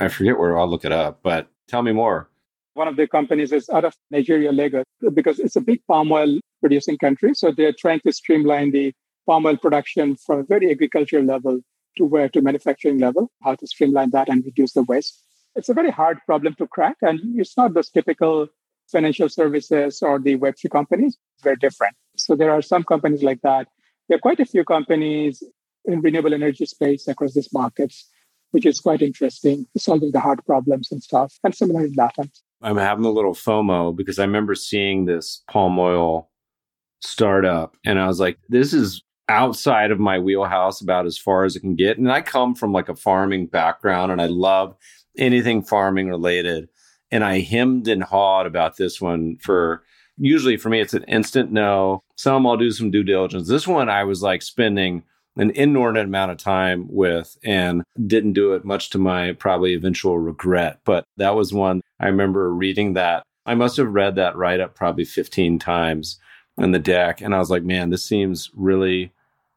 I 0.00 0.08
forget 0.08 0.38
where 0.38 0.58
I'll 0.58 0.68
look 0.68 0.84
it 0.84 0.92
up, 0.92 1.20
but 1.22 1.48
tell 1.68 1.82
me 1.82 1.92
more. 1.92 2.28
One 2.74 2.88
of 2.88 2.96
the 2.96 3.06
companies 3.06 3.52
is 3.52 3.70
out 3.70 3.84
of 3.84 3.94
Nigeria, 4.10 4.52
Lagos, 4.52 4.84
because 5.14 5.38
it's 5.38 5.56
a 5.56 5.60
big 5.60 5.80
palm 5.86 6.12
oil 6.12 6.38
producing 6.60 6.98
country. 6.98 7.32
So 7.34 7.50
they're 7.50 7.72
trying 7.72 8.00
to 8.00 8.12
streamline 8.12 8.72
the 8.72 8.92
palm 9.26 9.46
oil 9.46 9.56
production 9.56 10.16
from 10.16 10.40
a 10.40 10.42
very 10.42 10.70
agricultural 10.70 11.24
level 11.24 11.60
to 11.96 12.04
where 12.04 12.28
to 12.28 12.40
manufacturing 12.40 12.98
level, 12.98 13.30
how 13.42 13.54
to 13.54 13.66
streamline 13.66 14.10
that 14.10 14.28
and 14.28 14.44
reduce 14.44 14.72
the 14.72 14.82
waste. 14.82 15.22
It's 15.54 15.68
a 15.68 15.74
very 15.74 15.90
hard 15.90 16.18
problem 16.26 16.54
to 16.56 16.66
crack. 16.66 16.96
And 17.02 17.20
it's 17.38 17.56
not 17.56 17.74
those 17.74 17.90
typical 17.90 18.48
financial 18.90 19.28
services 19.28 20.02
or 20.02 20.18
the 20.18 20.36
Web3 20.38 20.70
companies. 20.70 21.16
It's 21.34 21.42
very 21.42 21.56
different. 21.56 21.96
So 22.16 22.36
there 22.36 22.52
are 22.52 22.62
some 22.62 22.84
companies 22.84 23.22
like 23.22 23.40
that. 23.42 23.68
There 24.08 24.16
are 24.16 24.20
quite 24.20 24.40
a 24.40 24.44
few 24.44 24.64
companies 24.64 25.42
in 25.84 26.00
renewable 26.00 26.34
energy 26.34 26.66
space 26.66 27.08
across 27.08 27.34
these 27.34 27.52
markets, 27.52 28.08
which 28.50 28.66
is 28.66 28.80
quite 28.80 29.02
interesting, 29.02 29.66
solving 29.76 30.12
the 30.12 30.20
hard 30.20 30.44
problems 30.44 30.92
and 30.92 31.02
stuff. 31.02 31.34
And 31.42 31.54
similar 31.54 31.84
in 31.84 31.94
Latin. 31.94 32.30
I'm 32.62 32.76
having 32.76 33.04
a 33.04 33.10
little 33.10 33.34
FOMO 33.34 33.94
because 33.94 34.18
I 34.18 34.24
remember 34.24 34.54
seeing 34.54 35.04
this 35.04 35.42
palm 35.50 35.78
oil 35.78 36.30
startup 37.00 37.76
and 37.84 37.98
I 37.98 38.06
was 38.06 38.20
like, 38.20 38.38
this 38.48 38.72
is 38.72 39.02
outside 39.28 39.90
of 39.90 39.98
my 39.98 40.18
wheelhouse 40.18 40.80
about 40.80 41.06
as 41.06 41.18
far 41.18 41.44
as 41.44 41.56
it 41.56 41.60
can 41.60 41.74
get. 41.74 41.98
And 41.98 42.10
I 42.10 42.20
come 42.20 42.54
from 42.54 42.72
like 42.72 42.88
a 42.88 42.96
farming 42.96 43.46
background 43.46 44.12
and 44.12 44.20
I 44.20 44.26
love 44.26 44.76
anything 45.18 45.62
farming 45.62 46.08
related. 46.08 46.68
And 47.10 47.24
I 47.24 47.40
hemmed 47.40 47.88
and 47.88 48.02
hawed 48.02 48.46
about 48.46 48.76
this 48.76 49.00
one 49.00 49.38
for 49.40 49.82
usually 50.18 50.56
for 50.56 50.68
me, 50.68 50.80
it's 50.80 50.94
an 50.94 51.04
instant 51.04 51.52
no. 51.52 52.02
Some 52.16 52.46
I'll 52.46 52.56
do 52.56 52.70
some 52.70 52.90
due 52.90 53.04
diligence. 53.04 53.48
This 53.48 53.66
one 53.66 53.88
I 53.88 54.04
was 54.04 54.22
like 54.22 54.42
spending 54.42 55.02
an 55.36 55.50
inordinate 55.50 56.06
amount 56.06 56.30
of 56.30 56.38
time 56.38 56.86
with 56.88 57.36
and 57.44 57.82
didn't 58.06 58.32
do 58.32 58.54
it 58.54 58.64
much 58.64 58.90
to 58.90 58.98
my 58.98 59.32
probably 59.32 59.74
eventual 59.74 60.18
regret. 60.18 60.80
But 60.84 61.04
that 61.18 61.36
was 61.36 61.52
one 61.52 61.82
I 62.00 62.06
remember 62.06 62.52
reading 62.52 62.94
that. 62.94 63.22
I 63.44 63.54
must 63.54 63.76
have 63.76 63.92
read 63.92 64.16
that 64.16 64.36
write 64.36 64.60
up 64.60 64.74
probably 64.74 65.04
15 65.04 65.58
times 65.58 66.18
in 66.58 66.72
the 66.72 66.78
deck. 66.78 67.20
And 67.20 67.34
I 67.34 67.38
was 67.38 67.50
like, 67.50 67.62
man, 67.62 67.90
this 67.90 68.04
seems 68.04 68.50
really 68.54 69.12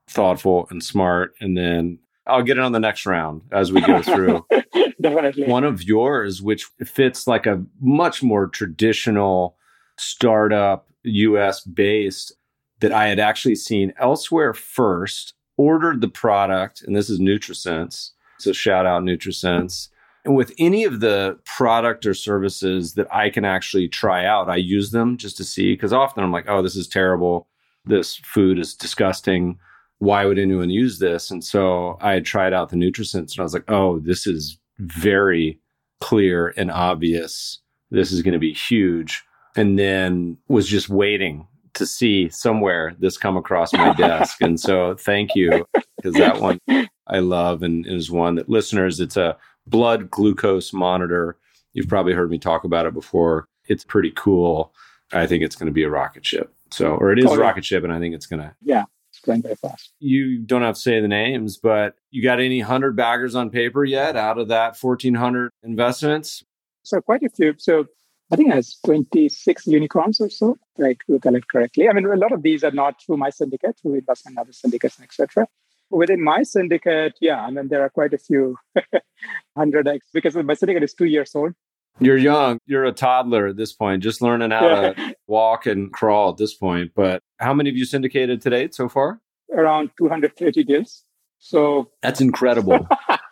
thoughtful 0.10 0.68
and 0.70 0.84
smart. 0.84 1.36
And 1.40 1.56
then 1.56 2.00
I'll 2.28 2.44
get 2.44 2.58
it 2.58 2.64
on 2.64 2.72
the 2.72 2.80
next 2.80 3.06
round 3.06 3.42
as 3.52 3.72
we 3.72 3.82
go 3.82 4.02
through. 4.02 4.46
Definitely. 5.02 5.46
One 5.46 5.64
of 5.64 5.84
yours, 5.84 6.42
which 6.42 6.66
fits 6.86 7.28
like 7.28 7.46
a 7.46 7.64
much 7.80 8.22
more 8.22 8.48
traditional 8.48 9.56
startup 9.98 10.88
US 11.04 11.62
based 11.62 12.34
that 12.80 12.92
I 12.92 13.08
had 13.08 13.20
actually 13.20 13.56
seen 13.56 13.94
elsewhere 14.00 14.54
first, 14.54 15.34
ordered 15.58 16.02
the 16.02 16.08
product, 16.08 16.82
and 16.82 16.96
this 16.96 17.10
is 17.10 17.20
NutriSense. 17.20 18.12
So 18.38 18.54
shout 18.54 18.86
out 18.86 19.04
NutriSense. 19.04 19.90
And 20.26 20.36
with 20.36 20.54
any 20.58 20.86
of 20.86 21.00
the 21.00 21.38
product 21.46 22.06
or 22.06 22.14
services 22.14 22.94
that 22.94 23.14
I 23.14 23.30
can 23.30 23.46
actually 23.46 23.88
try 23.88 24.26
out, 24.26 24.50
I 24.50 24.58
use 24.58 24.92
them 24.92 25.18
just 25.18 25.38
to 25.38 25.44
see 25.44 25.74
because 25.74 25.94
often 25.94 26.24
I'm 26.24 26.32
like, 26.32 26.46
oh, 26.48 26.62
this 26.62 26.76
is 26.76 26.88
terrible. 26.88 27.48
This 27.86 28.18
food 28.18 28.60
is 28.60 28.74
disgusting 28.74 29.58
why 30.00 30.26
would 30.26 30.40
anyone 30.40 30.70
use 30.70 31.00
this? 31.00 31.30
And 31.30 31.44
so 31.44 31.98
I 32.02 32.14
had 32.14 32.26
tried 32.26 32.54
out 32.54 32.70
the 32.70 32.78
NutriSense 32.78 33.34
and 33.34 33.40
I 33.40 33.44
was 33.44 33.54
like, 33.54 33.70
oh, 33.70 34.00
this 34.00 34.26
is 34.26 34.58
very 34.80 35.60
clear 36.00 36.54
and 36.58 36.72
obvious. 36.72 37.60
This 37.92 38.12
is 38.12 38.22
going 38.22 38.34
to 38.34 38.40
be 38.40 38.54
huge. 38.54 39.24
And 39.56 39.78
then 39.78 40.38
was 40.48 40.68
just 40.68 40.90
waiting 40.90 41.48
to 41.74 41.86
see 41.86 42.30
somewhere 42.30 42.96
this 43.00 43.18
come 43.18 43.36
across 43.36 43.74
my 43.74 43.94
desk. 43.94 44.42
And 44.42 44.60
so 44.60 44.96
thank 44.96 45.36
you 45.36 45.66
because 45.98 46.14
that 46.14 46.40
one 46.40 46.60
I 47.08 47.20
love 47.20 47.62
and 47.62 47.86
is 47.86 48.10
one 48.10 48.36
that 48.36 48.50
listeners, 48.50 49.00
it's 49.00 49.18
a 49.18 49.38
blood 49.68 50.10
glucose 50.10 50.72
monitor. 50.72 51.38
You've 51.74 51.90
probably 51.90 52.14
heard 52.14 52.32
me 52.32 52.38
talk 52.38 52.64
about 52.64 52.86
it 52.86 52.94
before. 52.94 53.48
It's 53.66 53.84
pretty 53.84 54.12
cool. 54.16 54.74
I 55.12 55.28
think 55.28 55.44
it's 55.44 55.56
going 55.56 55.68
to 55.68 55.74
be 55.74 55.84
a 55.84 55.90
rocket 55.90 56.26
ship. 56.26 56.54
So, 56.72 56.96
or 56.96 57.12
it 57.12 57.20
is 57.20 57.26
oh, 57.26 57.34
yeah. 57.34 57.42
rocket 57.42 57.66
ship, 57.66 57.84
and 57.84 57.92
I 57.92 58.00
think 58.00 58.14
it's 58.14 58.28
going 58.28 58.42
to 58.42 58.54
yeah 58.62 58.84
very 59.26 59.56
fast. 59.56 59.94
You 60.00 60.40
don't 60.40 60.62
have 60.62 60.76
to 60.76 60.82
say 60.82 61.00
the 61.00 61.08
names, 61.08 61.58
but 61.58 61.96
you 62.12 62.24
got 62.24 62.40
any 62.40 62.62
100 62.62 62.96
baggers 62.96 63.36
on 63.36 63.50
paper 63.50 63.84
yet 63.84 64.16
out 64.16 64.38
of 64.38 64.48
that 64.50 64.78
1,400 64.80 65.52
investments? 65.64 66.44
So, 66.84 67.02
quite 67.02 67.24
a 67.24 67.30
few. 67.30 67.56
So, 67.58 67.86
I 68.32 68.36
think 68.36 68.50
it 68.50 68.56
has 68.56 68.78
26 68.86 69.68
unicorns 69.68 70.22
or 70.22 70.30
so, 70.30 70.58
like 70.78 71.00
recollect 71.08 71.48
correctly. 71.52 71.90
I 71.90 71.94
mean, 71.94 72.06
a 72.06 72.16
lot 72.16 72.32
of 72.32 72.44
these 72.44 72.64
are 72.64 72.72
not 72.72 73.02
through 73.02 73.18
my 73.18 73.32
syndicate, 73.32 73.80
through 73.82 73.96
investment 73.96 74.38
other 74.38 74.54
syndicates, 74.54 75.00
etc. 75.02 75.48
Within 75.90 76.24
my 76.24 76.44
syndicate, 76.44 77.14
yeah, 77.22 77.42
I 77.42 77.50
mean, 77.50 77.70
there 77.70 77.82
are 77.82 77.90
quite 77.90 78.14
a 78.14 78.20
few 78.20 78.56
100x 79.58 80.00
because 80.14 80.36
my 80.36 80.54
syndicate 80.54 80.84
is 80.84 80.94
two 80.94 81.06
years 81.06 81.34
old. 81.34 81.54
You're 82.00 82.18
young. 82.18 82.60
You're 82.66 82.86
a 82.86 82.92
toddler 82.92 83.48
at 83.48 83.58
this 83.58 83.74
point, 83.74 84.04
just 84.04 84.22
learning 84.22 84.52
how 84.52 84.68
to 84.68 85.16
walk 85.28 85.66
and 85.66 85.92
crawl 85.92 86.32
at 86.32 86.38
this 86.38 86.54
point. 86.54 86.92
But 86.96 87.22
how 87.38 87.54
many 87.54 87.70
have 87.70 87.78
you 87.78 87.86
syndicated 87.86 88.42
to 88.42 88.50
date 88.50 88.74
so 88.74 88.88
far? 88.90 89.20
Around 89.54 89.92
230 89.98 90.64
deals. 90.64 91.04
So 91.40 91.90
that's 92.02 92.22
incredible. 92.22 92.88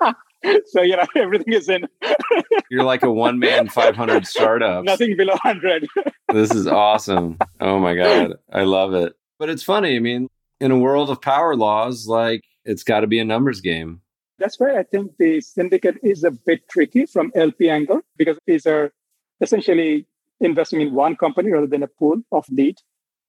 so 0.68 0.82
you 0.82 0.96
know 0.96 1.06
everything 1.16 1.54
is 1.54 1.70
in. 1.70 1.88
You're 2.70 2.84
like 2.84 3.04
a 3.04 3.12
one 3.12 3.40
man 3.40 3.68
500 3.68 4.26
startup. 4.26 4.84
Nothing 4.84 5.16
below 5.16 5.36
100. 5.44 5.88
this 6.34 6.52
is 6.52 6.68
awesome. 6.68 7.38
Oh 7.60 7.80
my 7.80 7.96
god, 7.96 8.34
I 8.52 8.64
love 8.64 8.94
it. 8.94 9.14
But 9.40 9.50
it's 9.50 9.64
funny. 9.64 9.96
I 9.96 10.00
mean, 10.00 10.30
in 10.60 10.72
a 10.72 10.78
world 10.78 11.10
of 11.10 11.22
power 11.22 11.56
laws, 11.56 12.08
like 12.08 12.44
it's 12.66 12.84
got 12.84 13.02
to 13.02 13.08
be 13.08 13.20
a 13.20 13.26
numbers 13.26 13.62
game. 13.62 14.02
That's 14.40 14.60
why 14.60 14.78
I 14.78 14.84
think 14.84 15.18
the 15.18 15.42
syndicate 15.42 15.98
is 16.04 16.24
a 16.24 16.32
bit 16.32 16.68
tricky 16.70 17.06
from 17.06 17.32
LP 17.36 17.70
angle 17.70 18.02
because 18.18 18.38
these 18.46 18.66
are 18.68 18.92
essentially 19.42 20.06
investing 20.40 20.82
in 20.82 20.94
one 20.94 21.16
company 21.16 21.52
rather 21.52 21.68
than 21.68 21.84
a 21.84 21.88
pool 21.88 22.22
of 22.32 22.46
lead, 22.50 22.78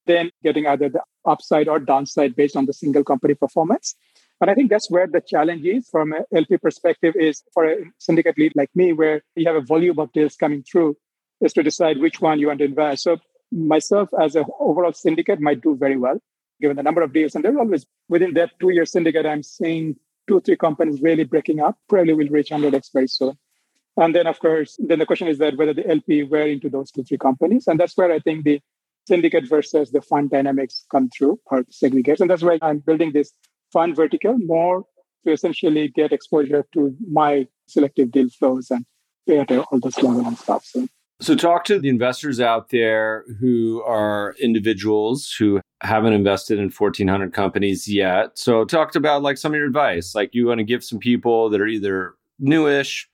then 0.05 0.29
getting 0.43 0.67
either 0.67 0.89
the 0.89 1.01
upside 1.25 1.67
or 1.67 1.79
downside 1.79 2.35
based 2.35 2.55
on 2.55 2.65
the 2.65 2.73
single 2.73 3.03
company 3.03 3.33
performance. 3.33 3.95
And 4.41 4.49
I 4.49 4.53
think 4.53 4.69
that's 4.69 4.89
where 4.89 5.07
the 5.07 5.21
challenge 5.21 5.65
is 5.65 5.89
from 5.89 6.13
an 6.13 6.23
LP 6.33 6.57
perspective 6.57 7.15
is 7.17 7.43
for 7.53 7.65
a 7.65 7.77
syndicate 7.97 8.37
lead 8.37 8.53
like 8.55 8.69
me, 8.73 8.93
where 8.93 9.21
you 9.35 9.45
have 9.47 9.55
a 9.55 9.61
volume 9.61 9.99
of 9.99 10.13
deals 10.13 10.35
coming 10.35 10.63
through, 10.63 10.95
is 11.41 11.53
to 11.53 11.63
decide 11.63 11.99
which 11.99 12.21
one 12.21 12.39
you 12.39 12.47
want 12.47 12.59
to 12.59 12.65
invest. 12.65 13.03
So 13.03 13.17
myself 13.51 14.09
as 14.21 14.35
an 14.35 14.45
overall 14.59 14.93
syndicate 14.93 15.41
might 15.41 15.61
do 15.61 15.75
very 15.75 15.97
well 15.97 16.19
given 16.61 16.77
the 16.77 16.83
number 16.83 17.01
of 17.01 17.13
deals. 17.13 17.35
And 17.35 17.43
there's 17.43 17.55
always 17.55 17.85
within 18.09 18.33
that 18.33 18.51
two-year 18.59 18.85
syndicate, 18.85 19.25
I'm 19.25 19.43
seeing 19.43 19.95
two 20.29 20.39
three 20.39 20.55
companies 20.55 21.01
really 21.01 21.23
breaking 21.23 21.59
up, 21.59 21.77
probably 21.89 22.13
will 22.13 22.29
reach 22.29 22.51
100x 22.51 22.93
very 22.93 23.07
soon. 23.07 23.37
And 23.97 24.15
then, 24.15 24.27
of 24.27 24.39
course, 24.39 24.77
then 24.79 24.99
the 24.99 25.05
question 25.05 25.27
is 25.27 25.39
that 25.39 25.57
whether 25.57 25.73
the 25.73 25.89
LP 25.89 26.23
were 26.23 26.47
into 26.47 26.69
those 26.69 26.91
two, 26.91 27.03
three 27.03 27.17
companies. 27.17 27.67
And 27.67 27.79
that's 27.79 27.97
where 27.97 28.11
I 28.11 28.19
think 28.19 28.45
the 28.45 28.61
syndicate 29.07 29.49
versus 29.49 29.91
the 29.91 30.01
fund 30.01 30.29
dynamics 30.29 30.85
come 30.91 31.09
through 31.09 31.39
or 31.47 31.65
segregate. 31.69 32.21
And 32.21 32.29
that's 32.29 32.43
why 32.43 32.59
I'm 32.61 32.79
building 32.79 33.11
this 33.11 33.33
fund 33.73 33.95
vertical 33.95 34.37
more 34.37 34.85
to 35.25 35.33
essentially 35.33 35.89
get 35.89 36.13
exposure 36.13 36.65
to 36.73 36.95
my 37.11 37.47
selective 37.67 38.11
deal 38.11 38.29
flows 38.29 38.71
and 38.71 38.85
all 39.27 39.79
those 39.79 40.01
level 40.01 40.25
and 40.25 40.37
stuff. 40.37 40.63
So 40.65 40.87
so, 41.21 41.35
talk 41.35 41.65
to 41.65 41.79
the 41.79 41.89
investors 41.89 42.39
out 42.39 42.69
there 42.69 43.25
who 43.39 43.83
are 43.83 44.35
individuals 44.39 45.33
who 45.37 45.59
haven't 45.81 46.13
invested 46.13 46.59
in 46.59 46.69
1,400 46.69 47.33
companies 47.33 47.87
yet. 47.89 48.37
So, 48.37 48.63
talk 48.63 48.95
about 48.95 49.21
like 49.21 49.37
some 49.37 49.51
of 49.51 49.57
your 49.57 49.67
advice. 49.67 50.15
Like, 50.15 50.33
you 50.33 50.47
want 50.47 50.59
to 50.59 50.63
give 50.63 50.83
some 50.83 50.99
people 50.99 51.49
that 51.49 51.59
are 51.59 51.67
either 51.67 52.15
newish, 52.39 53.09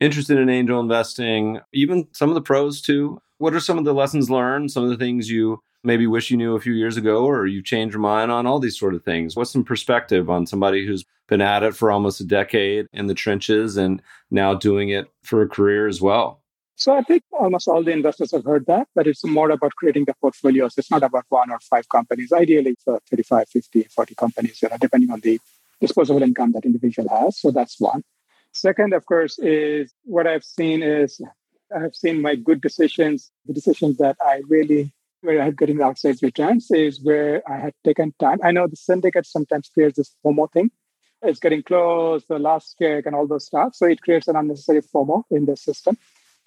interested 0.00 0.38
in 0.38 0.48
angel 0.48 0.80
investing, 0.80 1.60
even 1.72 2.08
some 2.12 2.28
of 2.28 2.34
the 2.34 2.40
pros 2.42 2.80
too. 2.80 3.20
What 3.38 3.54
are 3.54 3.60
some 3.60 3.78
of 3.78 3.84
the 3.84 3.94
lessons 3.94 4.28
learned? 4.28 4.72
Some 4.72 4.82
of 4.82 4.90
the 4.90 4.96
things 4.96 5.30
you 5.30 5.60
maybe 5.84 6.08
wish 6.08 6.30
you 6.32 6.36
knew 6.36 6.56
a 6.56 6.60
few 6.60 6.72
years 6.72 6.96
ago, 6.96 7.24
or 7.24 7.46
you 7.46 7.62
changed 7.62 7.94
your 7.94 8.00
mind 8.00 8.32
on 8.32 8.46
all 8.46 8.58
these 8.58 8.76
sort 8.78 8.94
of 8.94 9.04
things? 9.04 9.36
What's 9.36 9.52
some 9.52 9.64
perspective 9.64 10.28
on 10.28 10.44
somebody 10.44 10.84
who's 10.84 11.04
been 11.28 11.40
at 11.40 11.62
it 11.62 11.76
for 11.76 11.92
almost 11.92 12.20
a 12.20 12.24
decade 12.24 12.86
in 12.92 13.06
the 13.06 13.14
trenches 13.14 13.76
and 13.76 14.02
now 14.30 14.54
doing 14.54 14.88
it 14.88 15.06
for 15.22 15.42
a 15.42 15.48
career 15.48 15.86
as 15.86 16.00
well? 16.00 16.37
So 16.78 16.94
I 16.96 17.02
think 17.02 17.24
almost 17.32 17.66
all 17.66 17.82
the 17.82 17.90
investors 17.90 18.30
have 18.30 18.44
heard 18.44 18.66
that, 18.66 18.86
but 18.94 19.08
it's 19.08 19.24
more 19.24 19.50
about 19.50 19.74
creating 19.74 20.04
the 20.04 20.14
portfolios. 20.20 20.78
It's 20.78 20.92
not 20.92 21.02
about 21.02 21.24
one 21.28 21.50
or 21.50 21.58
five 21.58 21.88
companies. 21.88 22.32
Ideally, 22.32 22.70
it's 22.70 22.86
uh, 22.86 22.98
35, 23.10 23.48
50, 23.48 23.82
40 23.82 24.14
companies, 24.14 24.62
you 24.62 24.68
know, 24.68 24.76
depending 24.80 25.10
on 25.10 25.18
the 25.18 25.40
disposable 25.80 26.22
income 26.22 26.52
that 26.52 26.64
individual 26.64 27.08
has. 27.08 27.40
So 27.40 27.50
that's 27.50 27.80
one. 27.80 28.04
Second, 28.52 28.94
of 28.94 29.04
course, 29.06 29.40
is 29.40 29.92
what 30.04 30.28
I've 30.28 30.44
seen 30.44 30.84
is 30.84 31.20
I've 31.74 31.96
seen 31.96 32.22
my 32.22 32.36
good 32.36 32.60
decisions, 32.60 33.32
the 33.44 33.54
decisions 33.54 33.96
that 33.96 34.16
I 34.24 34.42
really 34.46 34.92
where 35.20 35.42
I'm 35.42 35.56
getting 35.56 35.82
outside 35.82 36.22
returns 36.22 36.70
is 36.70 37.02
where 37.02 37.42
I 37.50 37.56
had 37.58 37.74
taken 37.84 38.14
time. 38.20 38.38
I 38.44 38.52
know 38.52 38.68
the 38.68 38.76
syndicate 38.76 39.26
sometimes 39.26 39.68
creates 39.68 39.96
this 39.96 40.14
FOMO 40.24 40.50
thing. 40.52 40.70
It's 41.22 41.40
getting 41.40 41.64
close, 41.64 42.24
the 42.28 42.38
last 42.38 42.76
check 42.80 43.04
and 43.04 43.16
all 43.16 43.26
those 43.26 43.46
stuff. 43.46 43.74
So 43.74 43.86
it 43.86 44.00
creates 44.00 44.28
an 44.28 44.36
unnecessary 44.36 44.80
FOMO 44.80 45.24
in 45.32 45.46
the 45.46 45.56
system. 45.56 45.98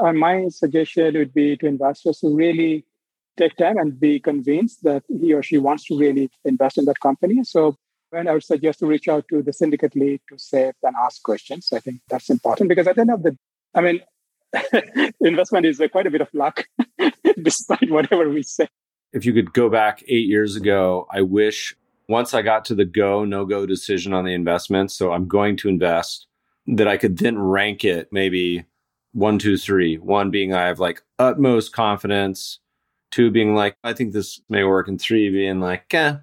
Uh, 0.03 0.13
my 0.13 0.47
suggestion 0.49 1.13
would 1.15 1.33
be 1.33 1.55
to 1.57 1.67
investors 1.67 2.19
to 2.19 2.35
really 2.35 2.85
take 3.37 3.55
time 3.55 3.77
and 3.77 3.99
be 3.99 4.19
convinced 4.19 4.83
that 4.83 5.03
he 5.07 5.33
or 5.33 5.43
she 5.43 5.57
wants 5.57 5.85
to 5.85 5.97
really 5.97 6.29
invest 6.43 6.77
in 6.77 6.85
that 6.85 6.99
company. 6.99 7.43
So 7.43 7.75
and 8.13 8.29
I 8.29 8.33
would 8.33 8.43
suggest 8.43 8.79
to 8.79 8.87
reach 8.87 9.07
out 9.07 9.25
to 9.29 9.41
the 9.41 9.53
syndicate 9.53 9.95
lead 9.95 10.21
to 10.29 10.37
save 10.37 10.73
and 10.83 10.95
ask 11.01 11.23
questions. 11.23 11.69
I 11.73 11.79
think 11.79 12.01
that's 12.09 12.29
important 12.29 12.69
because 12.69 12.87
at 12.87 12.95
the 12.95 13.01
end 13.01 13.11
of 13.11 13.23
the, 13.23 13.37
I 13.73 13.81
mean, 13.81 14.01
investment 15.21 15.65
is 15.65 15.79
uh, 15.79 15.87
quite 15.87 16.07
a 16.07 16.11
bit 16.11 16.21
of 16.21 16.27
luck, 16.33 16.65
despite 17.41 17.89
whatever 17.89 18.29
we 18.29 18.43
say. 18.43 18.67
If 19.13 19.25
you 19.25 19.33
could 19.33 19.53
go 19.53 19.69
back 19.69 20.03
eight 20.07 20.27
years 20.27 20.55
ago, 20.55 21.07
I 21.11 21.21
wish 21.21 21.75
once 22.09 22.33
I 22.33 22.41
got 22.41 22.65
to 22.65 22.75
the 22.75 22.85
go, 22.85 23.23
no 23.23 23.45
go 23.45 23.65
decision 23.65 24.13
on 24.13 24.25
the 24.25 24.33
investment, 24.33 24.91
so 24.91 25.13
I'm 25.13 25.27
going 25.27 25.55
to 25.57 25.69
invest, 25.69 26.27
that 26.67 26.87
I 26.87 26.97
could 26.97 27.17
then 27.17 27.39
rank 27.39 27.85
it 27.85 28.09
maybe 28.11 28.65
one, 29.13 29.39
two, 29.39 29.57
three. 29.57 29.97
One 29.97 30.31
being 30.31 30.53
I 30.53 30.67
have 30.67 30.79
like 30.79 31.01
utmost 31.19 31.73
confidence, 31.73 32.59
two 33.11 33.31
being 33.31 33.55
like, 33.55 33.75
I 33.83 33.93
think 33.93 34.13
this 34.13 34.41
may 34.49 34.63
work, 34.63 34.87
and 34.87 34.99
three 34.99 35.29
being 35.29 35.59
like, 35.59 35.93
eh, 35.93 36.17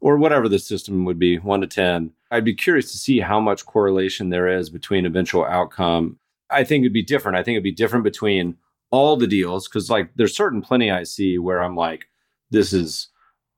or 0.00 0.18
whatever 0.18 0.48
the 0.48 0.58
system 0.58 1.04
would 1.04 1.18
be, 1.18 1.38
one 1.38 1.62
to 1.62 1.66
10. 1.66 2.12
I'd 2.30 2.44
be 2.44 2.54
curious 2.54 2.92
to 2.92 2.98
see 2.98 3.20
how 3.20 3.40
much 3.40 3.64
correlation 3.64 4.28
there 4.28 4.48
is 4.48 4.68
between 4.68 5.06
eventual 5.06 5.44
outcome. 5.44 6.18
I 6.50 6.64
think 6.64 6.82
it'd 6.82 6.92
be 6.92 7.02
different. 7.02 7.38
I 7.38 7.42
think 7.42 7.54
it'd 7.54 7.64
be 7.64 7.72
different 7.72 8.04
between 8.04 8.56
all 8.90 9.16
the 9.16 9.26
deals 9.26 9.66
because, 9.66 9.88
like, 9.88 10.10
there's 10.14 10.36
certain 10.36 10.60
plenty 10.60 10.90
I 10.90 11.04
see 11.04 11.38
where 11.38 11.62
I'm 11.62 11.76
like, 11.76 12.06
this 12.50 12.72
is 12.72 13.08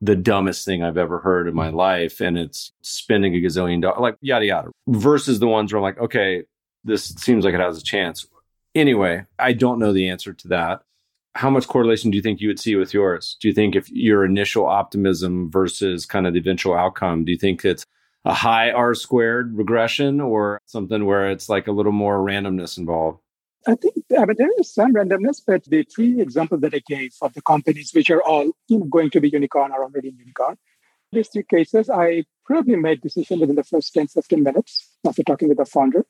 the 0.01 0.17
dumbest 0.17 0.65
thing 0.65 0.83
I've 0.83 0.99
ever 0.99 1.19
heard 1.19 1.49
in 1.49 1.55
my 1.55 1.71
life, 1.71 2.21
and 2.21 2.39
it's 2.39 2.73
spending 2.83 3.35
a 3.35 3.39
gazillion 3.39 3.83
dollars, 3.83 4.01
like 4.01 4.17
yada 4.21 4.47
yada. 4.47 4.71
Versus 4.87 5.41
the 5.41 5.49
ones 5.49 5.73
where 5.73 5.79
I'm 5.79 5.83
like, 5.83 5.99
okay, 5.99 6.45
this 6.85 7.07
seems 7.17 7.45
like 7.45 7.55
it 7.55 7.61
has 7.61 7.79
a 7.79 7.83
chance. 7.83 8.27
Anyway, 8.77 9.25
I 9.39 9.55
don't 9.55 9.79
know 9.79 9.95
the 9.95 10.07
answer 10.07 10.35
to 10.35 10.49
that. 10.49 10.83
How 11.35 11.49
much 11.49 11.67
correlation 11.67 12.11
do 12.11 12.17
you 12.17 12.23
think 12.23 12.43
you 12.43 12.49
would 12.49 12.61
see 12.61 12.77
with 12.77 12.93
yours? 12.93 13.39
Do 13.41 13.49
you 13.49 13.55
think 13.55 13.75
if 13.75 13.91
your 13.91 14.23
initial 14.23 14.67
optimism 14.67 15.51
versus 15.51 16.05
kind 16.05 16.27
of 16.27 16.35
the 16.35 16.41
eventual 16.41 16.75
outcome, 16.75 17.25
do 17.25 17.33
you 17.33 17.39
think 17.39 17.65
it's 17.65 17.87
a 18.27 18.35
high 18.35 18.71
R 18.71 18.95
squared 18.95 19.57
regression 19.57 20.21
or 20.21 20.61
something 20.67 21.07
where 21.07 21.31
it's 21.31 21.49
like 21.49 21.67
a 21.69 21.73
little 21.73 21.91
more 21.93 22.19
randomness 22.19 22.77
involved? 22.77 23.21
I 23.67 23.77
think 23.77 23.95
I 24.13 24.27
mean, 24.27 24.37
there 24.37 24.51
is 24.59 24.75
some 24.75 24.93
randomness, 24.93 25.41
but 25.47 25.65
the 25.65 25.83
three 25.85 26.21
examples 26.21 26.61
that 26.61 26.75
I 26.75 26.83
gave 26.87 27.15
of 27.23 27.33
the 27.33 27.41
companies 27.41 27.93
which 27.95 28.11
are 28.11 28.23
all 28.23 28.45
you 28.69 28.79
know, 28.79 28.85
going 28.85 29.09
to 29.11 29.23
be 29.23 29.31
unicorn 29.31 29.73
or 29.73 29.85
already 29.85 30.13
unicorn, 30.19 30.59
these 31.13 31.29
three 31.29 31.45
cases, 31.45 31.89
I 31.89 32.25
probably 32.45 32.77
made 32.77 33.01
decision 33.01 33.41
within 33.41 33.57
the 33.57 33.65
first 33.65 33.95
10, 33.95 34.09
15 34.09 34.43
minutes 34.43 34.87
after 35.07 35.23
talking 35.23 35.49
with 35.49 35.57
the 35.57 35.65
founder. 35.65 36.05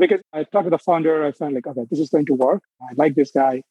Because 0.00 0.20
I 0.32 0.44
talked 0.44 0.64
to 0.64 0.70
the 0.70 0.78
founder, 0.78 1.24
I 1.24 1.32
found 1.32 1.54
like, 1.54 1.66
okay, 1.66 1.86
this 1.90 2.00
is 2.00 2.10
going 2.10 2.26
to 2.26 2.34
work. 2.34 2.62
I 2.82 2.94
like 2.96 3.14
this 3.14 3.30
guy 3.30 3.62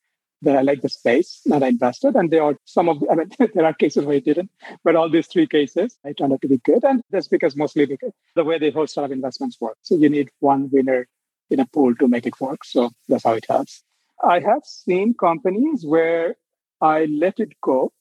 that 0.42 0.56
I 0.56 0.62
like 0.62 0.82
the 0.82 0.90
space 0.90 1.42
that 1.46 1.64
I 1.64 1.68
invested. 1.68 2.16
And 2.16 2.32
there 2.32 2.44
are 2.44 2.56
some 2.66 2.88
of, 2.88 3.00
the, 3.00 3.10
I 3.10 3.16
mean, 3.16 3.30
there 3.56 3.66
are 3.66 3.74
cases 3.74 4.06
where 4.06 4.18
it 4.18 4.26
didn't, 4.26 4.52
but 4.84 4.96
all 4.96 5.10
these 5.10 5.28
three 5.28 5.48
cases, 5.48 5.98
I 6.06 6.14
turned 6.14 6.32
out 6.32 6.42
to 6.44 6.48
be 6.48 6.60
good. 6.60 6.84
And 6.84 7.02
that's 7.10 7.28
because 7.28 7.56
mostly 7.56 7.86
because 7.86 8.14
the 8.36 8.44
way 8.44 8.60
the 8.60 8.72
whole 8.72 8.88
startup 8.88 9.12
investments 9.12 9.58
work. 9.60 9.78
So 9.82 9.96
you 9.96 10.10
need 10.10 10.30
one 10.40 10.70
winner 10.72 11.08
in 11.50 11.60
a 11.60 11.66
pool 11.66 11.96
to 11.96 12.08
make 12.08 12.26
it 12.26 12.40
work. 12.40 12.64
So 12.64 12.92
that's 13.08 13.24
how 13.24 13.34
it 13.34 13.46
helps. 13.50 13.84
I 14.24 14.40
have 14.40 14.64
seen 14.66 15.16
companies 15.16 15.84
where 15.86 16.36
I 16.80 17.06
let 17.06 17.40
it 17.40 17.54
go, 17.62 17.92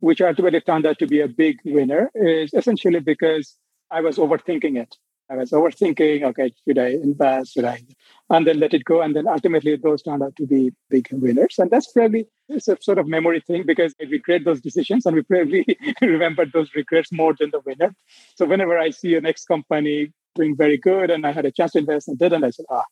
which 0.00 0.20
ultimately 0.20 0.60
turned 0.60 0.86
out 0.86 0.98
to 0.98 1.06
be 1.06 1.20
a 1.20 1.28
big 1.28 1.58
winner, 1.64 2.10
is 2.14 2.52
essentially 2.52 3.00
because 3.00 3.56
I 3.90 4.00
was 4.02 4.16
overthinking 4.16 4.76
it. 4.76 4.96
I 5.30 5.36
was 5.36 5.52
overthinking, 5.52 6.24
okay, 6.24 6.52
should 6.66 6.78
I 6.78 6.88
invest? 6.88 7.52
Should 7.52 7.64
I? 7.64 7.82
And 8.30 8.46
then 8.46 8.58
let 8.58 8.74
it 8.74 8.84
go. 8.84 9.00
And 9.00 9.14
then 9.14 9.28
ultimately 9.28 9.76
those 9.76 10.02
turned 10.02 10.24
out 10.24 10.34
to 10.36 10.46
be 10.46 10.72
big 10.88 11.08
winners. 11.12 11.54
And 11.58 11.70
that's 11.70 11.92
probably 11.92 12.26
it's 12.48 12.66
a 12.66 12.76
sort 12.80 12.98
of 12.98 13.06
memory 13.06 13.40
thing 13.40 13.64
because 13.64 13.94
we 14.00 14.06
regret 14.06 14.44
those 14.44 14.60
decisions 14.60 15.06
and 15.06 15.14
we 15.14 15.22
probably 15.22 15.64
remember 16.02 16.46
those 16.46 16.74
regrets 16.74 17.12
more 17.12 17.34
than 17.38 17.50
the 17.50 17.60
winner. 17.60 17.94
So 18.34 18.44
whenever 18.44 18.76
I 18.76 18.90
see 18.90 19.14
a 19.14 19.20
next 19.20 19.46
company 19.46 20.12
doing 20.34 20.56
very 20.56 20.76
good 20.76 21.10
and 21.10 21.24
I 21.24 21.30
had 21.30 21.46
a 21.46 21.52
chance 21.52 21.72
to 21.72 21.78
invest 21.78 22.08
and 22.08 22.18
didn't, 22.18 22.42
I 22.42 22.50
said, 22.50 22.66
ah. 22.68 22.84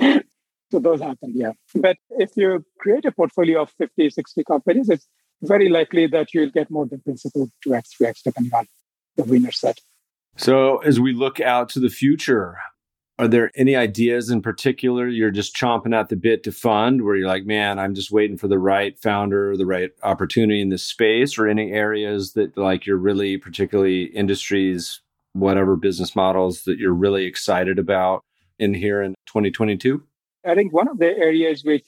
so 0.70 0.78
those 0.78 1.00
happen, 1.02 1.32
yeah. 1.34 1.52
But 1.74 1.98
if 2.10 2.30
you 2.36 2.64
create 2.78 3.04
a 3.04 3.12
portfolio 3.12 3.60
of 3.60 3.70
50, 3.76 4.08
60 4.08 4.44
companies, 4.44 4.88
it's 4.88 5.06
very 5.42 5.68
likely 5.68 6.06
that 6.06 6.32
you'll 6.32 6.50
get 6.50 6.70
more 6.70 6.86
than 6.86 7.00
principal 7.00 7.50
2x, 7.66 7.90
3x 8.00 8.22
depending 8.24 8.54
on 8.54 8.66
the 9.16 9.24
winner 9.24 9.52
set. 9.52 9.78
So, 10.36 10.78
as 10.78 11.00
we 11.00 11.12
look 11.12 11.40
out 11.40 11.68
to 11.70 11.80
the 11.80 11.88
future, 11.88 12.58
are 13.18 13.26
there 13.26 13.50
any 13.54 13.74
ideas 13.74 14.28
in 14.28 14.42
particular 14.42 15.08
you're 15.08 15.30
just 15.30 15.56
chomping 15.56 15.98
at 15.98 16.10
the 16.10 16.16
bit 16.16 16.42
to 16.44 16.52
fund 16.52 17.02
where 17.02 17.16
you're 17.16 17.26
like, 17.26 17.46
man, 17.46 17.78
I'm 17.78 17.94
just 17.94 18.10
waiting 18.10 18.36
for 18.36 18.46
the 18.46 18.58
right 18.58 18.98
founder, 18.98 19.56
the 19.56 19.64
right 19.64 19.90
opportunity 20.02 20.60
in 20.60 20.68
this 20.68 20.82
space, 20.82 21.38
or 21.38 21.46
any 21.46 21.72
areas 21.72 22.34
that 22.34 22.56
like 22.58 22.84
you're 22.84 22.98
really 22.98 23.38
particularly 23.38 24.04
industries, 24.04 25.00
whatever 25.32 25.76
business 25.76 26.14
models 26.14 26.64
that 26.64 26.78
you're 26.78 26.92
really 26.92 27.24
excited 27.24 27.78
about 27.78 28.22
in 28.58 28.74
here 28.74 29.00
in 29.00 29.14
2022? 29.26 30.02
I 30.44 30.54
think 30.54 30.74
one 30.74 30.88
of 30.88 30.98
the 30.98 31.16
areas 31.16 31.64
which 31.64 31.86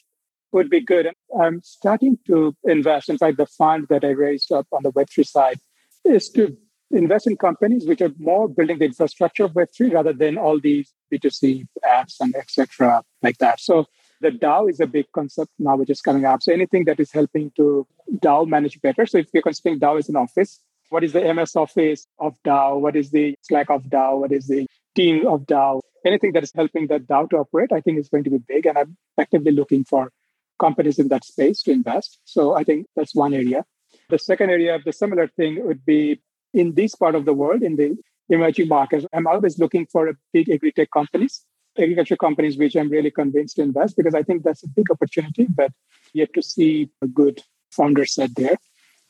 would 0.53 0.71
be 0.71 0.81
good, 0.81 1.13
I'm 1.39 1.61
starting 1.63 2.19
to 2.27 2.57
invest. 2.65 3.11
In 3.11 3.19
fact, 3.19 3.37
the 3.37 3.47
fund 3.47 3.87
that 3.91 4.05
I 4.05 4.11
raised 4.11 4.51
up 4.51 4.67
on 4.73 4.83
the 4.83 4.93
Web3 4.93 5.27
side 5.27 5.59
is 6.07 6.31
to 6.31 6.57
invest 6.91 7.27
in 7.27 7.37
companies 7.37 7.87
which 7.87 8.01
are 8.01 8.13
more 8.19 8.49
building 8.49 8.79
the 8.79 8.87
infrastructure 8.87 9.45
of 9.45 9.53
Web3 9.53 9.93
rather 9.93 10.13
than 10.13 10.39
all 10.39 10.59
these 10.61 10.93
B2C 11.13 11.67
apps 11.87 12.15
and 12.21 12.35
etc. 12.35 13.03
like 13.23 13.39
that. 13.39 13.61
So 13.61 13.87
the 14.21 14.31
DAO 14.31 14.71
is 14.71 14.81
a 14.81 14.87
big 14.87 15.07
concept 15.13 15.51
now 15.59 15.77
which 15.77 15.91
is 15.91 16.01
coming 16.01 16.25
up. 16.25 16.43
So 16.43 16.53
anything 16.53 16.85
that 16.87 16.99
is 16.99 17.13
helping 17.13 17.51
to 17.57 17.87
DAO 18.17 18.47
manage 18.47 18.81
better. 18.81 19.07
So 19.07 19.19
if 19.19 19.29
you're 19.33 19.43
considering 19.43 19.79
DAO 19.79 19.99
as 19.99 20.09
an 20.09 20.17
office, 20.17 20.61
what 20.91 21.05
is 21.05 21.13
the 21.13 21.33
MS 21.33 21.55
office 21.57 22.07
of 22.19 22.37
DAO? 22.45 22.81
What 22.81 22.97
is 22.97 23.11
the 23.11 23.37
Slack 23.43 23.71
of 23.71 23.85
DAO? 23.85 24.21
What 24.21 24.33
is 24.33 24.49
the 24.49 24.67
team 24.95 25.27
of 25.27 25.43
DAO? 25.43 25.81
Anything 26.05 26.33
that 26.33 26.43
is 26.43 26.53
helping 26.55 26.87
that 26.87 27.07
DAO 27.07 27.29
to 27.31 27.37
operate, 27.39 27.73
I 27.73 27.81
think 27.81 27.99
is 27.99 28.09
going 28.09 28.25
to 28.25 28.31
be 28.31 28.39
big. 28.39 28.67
And 28.67 28.79
I'm 28.79 28.97
actively 29.21 29.53
looking 29.53 29.85
for 29.85 30.11
companies 30.59 30.99
in 30.99 31.09
that 31.09 31.25
space 31.25 31.63
to 31.65 31.73
invest. 31.73 32.19
So 32.25 32.55
I 32.55 32.65
think 32.65 32.87
that's 32.97 33.15
one 33.15 33.35
area. 33.35 33.65
The 34.09 34.19
second 34.19 34.51
area 34.51 34.75
of 34.75 34.85
the 34.85 34.93
similar 34.93 35.29
thing 35.29 35.65
would 35.65 35.85
be 35.85 36.21
in 36.55 36.75
this 36.75 36.95
part 36.95 37.15
of 37.15 37.25
the 37.25 37.35
world, 37.35 37.63
in 37.63 37.77
the 37.77 37.97
emerging 38.29 38.69
markets, 38.69 39.07
I'm 39.13 39.27
always 39.27 39.59
looking 39.59 39.87
for 39.87 40.13
big 40.33 40.51
agri-tech 40.51 40.91
companies, 40.91 41.45
agriculture 41.79 42.17
companies, 42.17 42.59
which 42.59 42.77
I'm 42.77 42.91
really 42.91 43.11
convinced 43.11 43.57
to 43.57 43.63
invest 43.63 43.97
because 43.97 44.15
I 44.15 44.23
think 44.23 44.43
that's 44.43 44.63
a 44.63 44.69
big 44.69 44.91
opportunity, 44.91 45.47
but 45.49 45.73
yet 46.13 46.33
to 46.35 46.43
see 46.43 46.91
a 47.03 47.07
good 47.07 47.43
founder 47.71 48.07
set 48.07 48.35
there. 48.35 48.57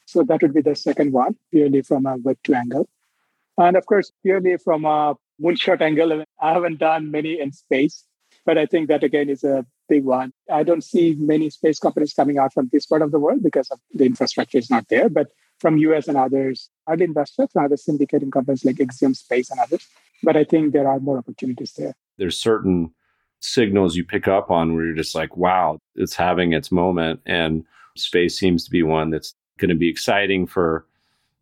So 0.07 0.23
that 0.25 0.43
would 0.43 0.55
be 0.55 0.63
the 0.63 0.75
second 0.75 1.13
one, 1.13 1.37
purely 1.53 1.83
from 1.83 2.07
a 2.07 2.17
Web2 2.19 2.55
angle. 2.55 2.89
And 3.59 3.77
of 3.77 3.87
course, 3.87 4.13
purely 4.23 4.57
from 4.57 4.85
a 4.85 5.17
moonshot 5.43 5.81
angle, 5.81 6.25
I 6.41 6.53
haven't 6.53 6.79
done 6.79 7.11
many 7.11 7.41
in 7.41 7.53
space, 7.53 8.05
but 8.47 8.57
I 8.57 8.67
think 8.67 8.89
that 8.89 9.05
again 9.05 9.29
is 9.29 9.45
a 9.45 9.67
big 9.89 10.05
one. 10.05 10.33
I 10.51 10.63
don't 10.63 10.85
see 10.85 11.17
many 11.19 11.51
space 11.51 11.79
companies 11.79 12.13
coming 12.13 12.39
out 12.39 12.53
from 12.53 12.69
this 12.73 12.87
part 12.87 13.03
of 13.03 13.11
the 13.11 13.19
world 13.19 13.43
because 13.43 13.69
the 13.93 14.05
infrastructure 14.05 14.59
is 14.59 14.71
not 14.71 14.89
there. 14.89 15.09
But 15.09 15.29
from 15.59 15.77
US 15.79 16.09
and 16.09 16.17
others. 16.17 16.71
other 16.87 17.05
investors 17.05 17.49
from 17.53 17.65
other 17.65 17.77
syndicating 17.77 18.33
companies 18.33 18.65
like 18.65 18.81
Axiom 18.81 19.15
Space 19.15 19.51
and 19.51 19.61
others, 19.61 19.87
but 20.23 20.37
I 20.37 20.45
think 20.45 20.73
there 20.73 20.89
are 20.89 21.01
more 21.01 21.19
opportunities 21.19 21.73
there. 21.73 21.95
There's 22.17 22.41
certain 22.41 22.93
signals 23.41 23.97
you 23.97 24.05
pick 24.05 24.27
up 24.27 24.51
on 24.51 24.75
where 24.75 24.87
you're 24.87 24.95
just 24.95 25.15
like, 25.15 25.37
wow, 25.37 25.79
it's 25.95 26.17
having 26.17 26.53
its 26.53 26.73
moment. 26.73 27.21
And 27.27 27.65
space 27.97 28.39
seems 28.39 28.65
to 28.65 28.71
be 28.71 28.83
one 28.83 29.11
that's 29.11 29.35
going 29.59 29.69
to 29.69 29.75
be 29.75 29.89
exciting 29.89 30.47
for 30.47 30.87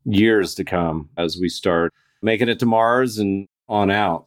years 0.05 0.55
to 0.55 0.65
come 0.65 1.09
as 1.17 1.39
we 1.39 1.49
start 1.49 1.93
making 2.23 2.49
it 2.49 2.59
to 2.61 2.67
Mars 2.67 3.19
and 3.19 3.49
on 3.69 3.91
out. 3.91 4.27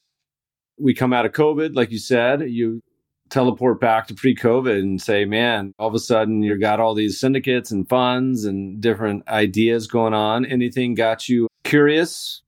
We 0.78 0.94
come 0.94 1.14
out 1.14 1.26
of 1.26 1.32
COVID, 1.34 1.76
like 1.76 1.92
you 1.92 2.00
said, 2.00 2.42
you 2.50 2.82
teleport 3.30 3.80
back 3.80 4.08
to 4.08 4.14
pre-COVID 4.14 4.80
and 4.80 5.02
say, 5.02 5.26
man, 5.26 5.74
all 5.80 5.88
of 5.88 5.96
a 5.96 6.00
sudden 6.00 6.42
you've 6.42 6.60
got 6.60 6.80
all 6.80 6.94
these 6.94 7.20
syndicates 7.20 7.72
and 7.72 7.88
funds 7.88 8.46
and 8.46 8.82
different 8.82 9.28
ideas 9.28 9.88
going 9.88 10.14
on. 10.14 10.46
Anything 10.46 10.96
got 10.96 11.30
you 11.30 11.48
curious, 11.64 12.42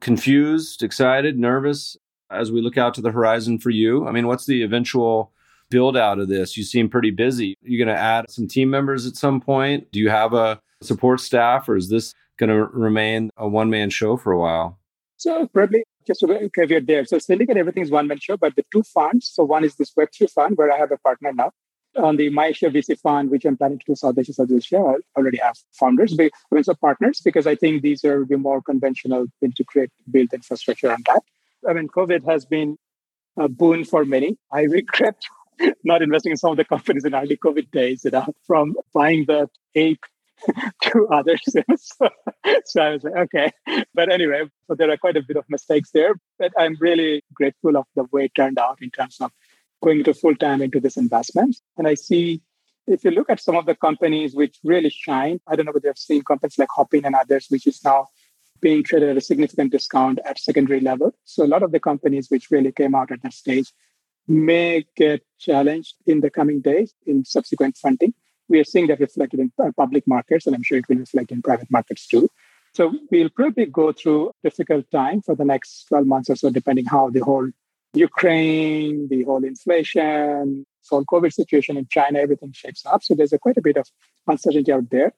confused, 0.00 0.82
excited, 0.82 1.38
nervous 1.38 1.96
as 2.30 2.50
we 2.50 2.62
look 2.62 2.78
out 2.78 2.94
to 2.94 3.00
the 3.00 3.10
horizon 3.10 3.58
for 3.58 3.70
you? 3.70 4.06
I 4.06 4.12
mean, 4.12 4.26
what's 4.26 4.46
the 4.46 4.62
eventual 4.62 5.32
build 5.70 5.96
out 5.96 6.18
of 6.18 6.28
this? 6.28 6.56
You 6.56 6.64
seem 6.64 6.88
pretty 6.88 7.10
busy. 7.10 7.56
You're 7.62 7.84
going 7.84 7.94
to 7.94 8.00
add 8.00 8.30
some 8.30 8.48
team 8.48 8.70
members 8.70 9.06
at 9.06 9.16
some 9.16 9.40
point. 9.40 9.90
Do 9.92 10.00
you 10.00 10.10
have 10.10 10.32
a 10.32 10.60
support 10.82 11.20
staff 11.20 11.68
or 11.68 11.76
is 11.76 11.88
this 11.88 12.14
going 12.38 12.50
to 12.50 12.64
remain 12.64 13.30
a 13.36 13.48
one 13.48 13.70
man 13.70 13.90
show 13.90 14.16
for 14.16 14.32
a 14.32 14.38
while? 14.38 14.78
So 15.16 15.46
probably 15.48 15.84
just 16.06 16.22
a 16.22 16.50
caveat 16.54 16.86
there. 16.86 17.04
So 17.04 17.18
Syndicate, 17.18 17.56
everything 17.56 17.82
is 17.82 17.90
one 17.90 18.08
venture, 18.08 18.36
but 18.36 18.56
the 18.56 18.64
two 18.72 18.82
funds. 18.82 19.30
So 19.32 19.44
one 19.44 19.64
is 19.64 19.76
this 19.76 19.92
Web3 19.94 20.30
fund 20.30 20.56
where 20.56 20.72
I 20.72 20.78
have 20.78 20.92
a 20.92 20.98
partner 20.98 21.32
now. 21.32 21.52
On 21.96 22.16
the 22.16 22.30
MyAsia 22.30 22.74
VC 22.74 22.98
fund, 22.98 23.30
which 23.30 23.44
I'm 23.44 23.58
planning 23.58 23.78
to 23.78 23.84
do 23.86 23.94
South 23.94 24.16
Asia, 24.18 24.32
South 24.32 24.50
Asia, 24.50 24.78
I 24.78 25.18
already 25.18 25.36
have 25.36 25.56
founders, 25.72 26.16
I 26.18 26.30
mean, 26.50 26.64
so 26.64 26.74
partners, 26.74 27.20
because 27.22 27.46
I 27.46 27.54
think 27.54 27.82
these 27.82 28.02
are 28.02 28.24
the 28.24 28.38
more 28.38 28.62
conventional 28.62 29.26
thing 29.40 29.52
to 29.58 29.64
create, 29.64 29.90
build 30.10 30.32
infrastructure 30.32 30.90
on 30.90 31.02
that. 31.06 31.20
I 31.68 31.74
mean, 31.74 31.88
COVID 31.88 32.24
has 32.24 32.46
been 32.46 32.78
a 33.36 33.46
boon 33.46 33.84
for 33.84 34.06
many. 34.06 34.38
I 34.50 34.62
regret 34.78 35.22
not 35.84 36.02
investing 36.02 36.32
in 36.32 36.36
some 36.36 36.52
of 36.52 36.56
the 36.56 36.64
companies 36.64 37.04
in 37.04 37.14
early 37.14 37.36
COVID 37.36 37.70
days, 37.70 38.04
you 38.04 38.10
know, 38.10 38.26
from 38.46 38.74
buying 38.94 39.24
the 39.26 39.48
ape 39.74 40.04
to 40.82 41.06
others. 41.08 41.40
so, 41.76 42.08
so, 42.64 42.82
I 42.82 42.90
was 42.90 43.04
like, 43.04 43.14
okay. 43.14 43.52
But 43.94 44.10
anyway, 44.10 44.42
so 44.66 44.74
there 44.74 44.90
are 44.90 44.96
quite 44.96 45.16
a 45.16 45.22
bit 45.22 45.36
of 45.36 45.44
mistakes 45.48 45.90
there. 45.92 46.14
But 46.38 46.52
I'm 46.58 46.76
really 46.80 47.22
grateful 47.32 47.76
of 47.76 47.86
the 47.94 48.04
way 48.12 48.24
it 48.24 48.34
turned 48.34 48.58
out 48.58 48.78
in 48.80 48.90
terms 48.90 49.18
of 49.20 49.30
going 49.82 49.98
into 49.98 50.14
full 50.14 50.36
time 50.36 50.62
into 50.62 50.80
this 50.80 50.96
investment. 50.96 51.56
And 51.76 51.86
I 51.86 51.94
see 51.94 52.42
if 52.86 53.04
you 53.04 53.10
look 53.10 53.30
at 53.30 53.40
some 53.40 53.56
of 53.56 53.66
the 53.66 53.74
companies 53.74 54.34
which 54.34 54.58
really 54.64 54.90
shine, 54.90 55.40
I 55.46 55.56
don't 55.56 55.66
know 55.66 55.72
whether 55.72 55.88
you've 55.88 55.98
seen 55.98 56.22
companies 56.22 56.58
like 56.58 56.68
Hopin 56.74 57.04
and 57.04 57.14
others, 57.14 57.46
which 57.48 57.66
is 57.66 57.82
now 57.84 58.08
being 58.60 58.82
traded 58.82 59.10
at 59.10 59.16
a 59.16 59.20
significant 59.20 59.72
discount 59.72 60.20
at 60.24 60.38
secondary 60.38 60.80
level. 60.80 61.12
So 61.24 61.44
a 61.44 61.46
lot 61.46 61.62
of 61.62 61.72
the 61.72 61.80
companies 61.80 62.28
which 62.28 62.50
really 62.50 62.72
came 62.72 62.94
out 62.94 63.10
at 63.10 63.22
that 63.22 63.32
stage 63.32 63.72
may 64.28 64.86
get 64.96 65.24
challenged 65.38 65.96
in 66.06 66.20
the 66.20 66.30
coming 66.30 66.60
days 66.60 66.94
in 67.06 67.24
subsequent 67.24 67.76
funding. 67.76 68.14
We 68.48 68.60
are 68.60 68.64
seeing 68.64 68.86
that 68.88 69.00
reflected 69.00 69.40
in 69.40 69.52
uh, 69.62 69.70
public 69.76 70.06
markets, 70.06 70.46
and 70.46 70.54
I'm 70.54 70.62
sure 70.62 70.78
it 70.78 70.88
will 70.88 70.98
reflect 70.98 71.32
in 71.32 71.42
private 71.42 71.70
markets 71.70 72.06
too. 72.06 72.28
So 72.74 72.94
we'll 73.10 73.30
probably 73.30 73.66
go 73.66 73.92
through 73.92 74.30
a 74.30 74.32
difficult 74.48 74.90
time 74.90 75.20
for 75.20 75.34
the 75.34 75.44
next 75.44 75.84
12 75.88 76.06
months 76.06 76.30
or 76.30 76.36
so, 76.36 76.50
depending 76.50 76.86
how 76.86 77.10
the 77.10 77.20
whole 77.20 77.48
Ukraine, 77.94 79.08
the 79.08 79.24
whole 79.24 79.44
inflation, 79.44 80.64
whole 80.88 81.04
COVID 81.04 81.32
situation 81.32 81.76
in 81.76 81.86
China, 81.88 82.18
everything 82.18 82.52
shakes 82.52 82.84
up. 82.86 83.02
So 83.02 83.14
there's 83.14 83.32
a 83.32 83.38
quite 83.38 83.58
a 83.58 83.62
bit 83.62 83.76
of 83.76 83.86
uncertainty 84.26 84.72
out 84.72 84.88
there. 84.90 85.12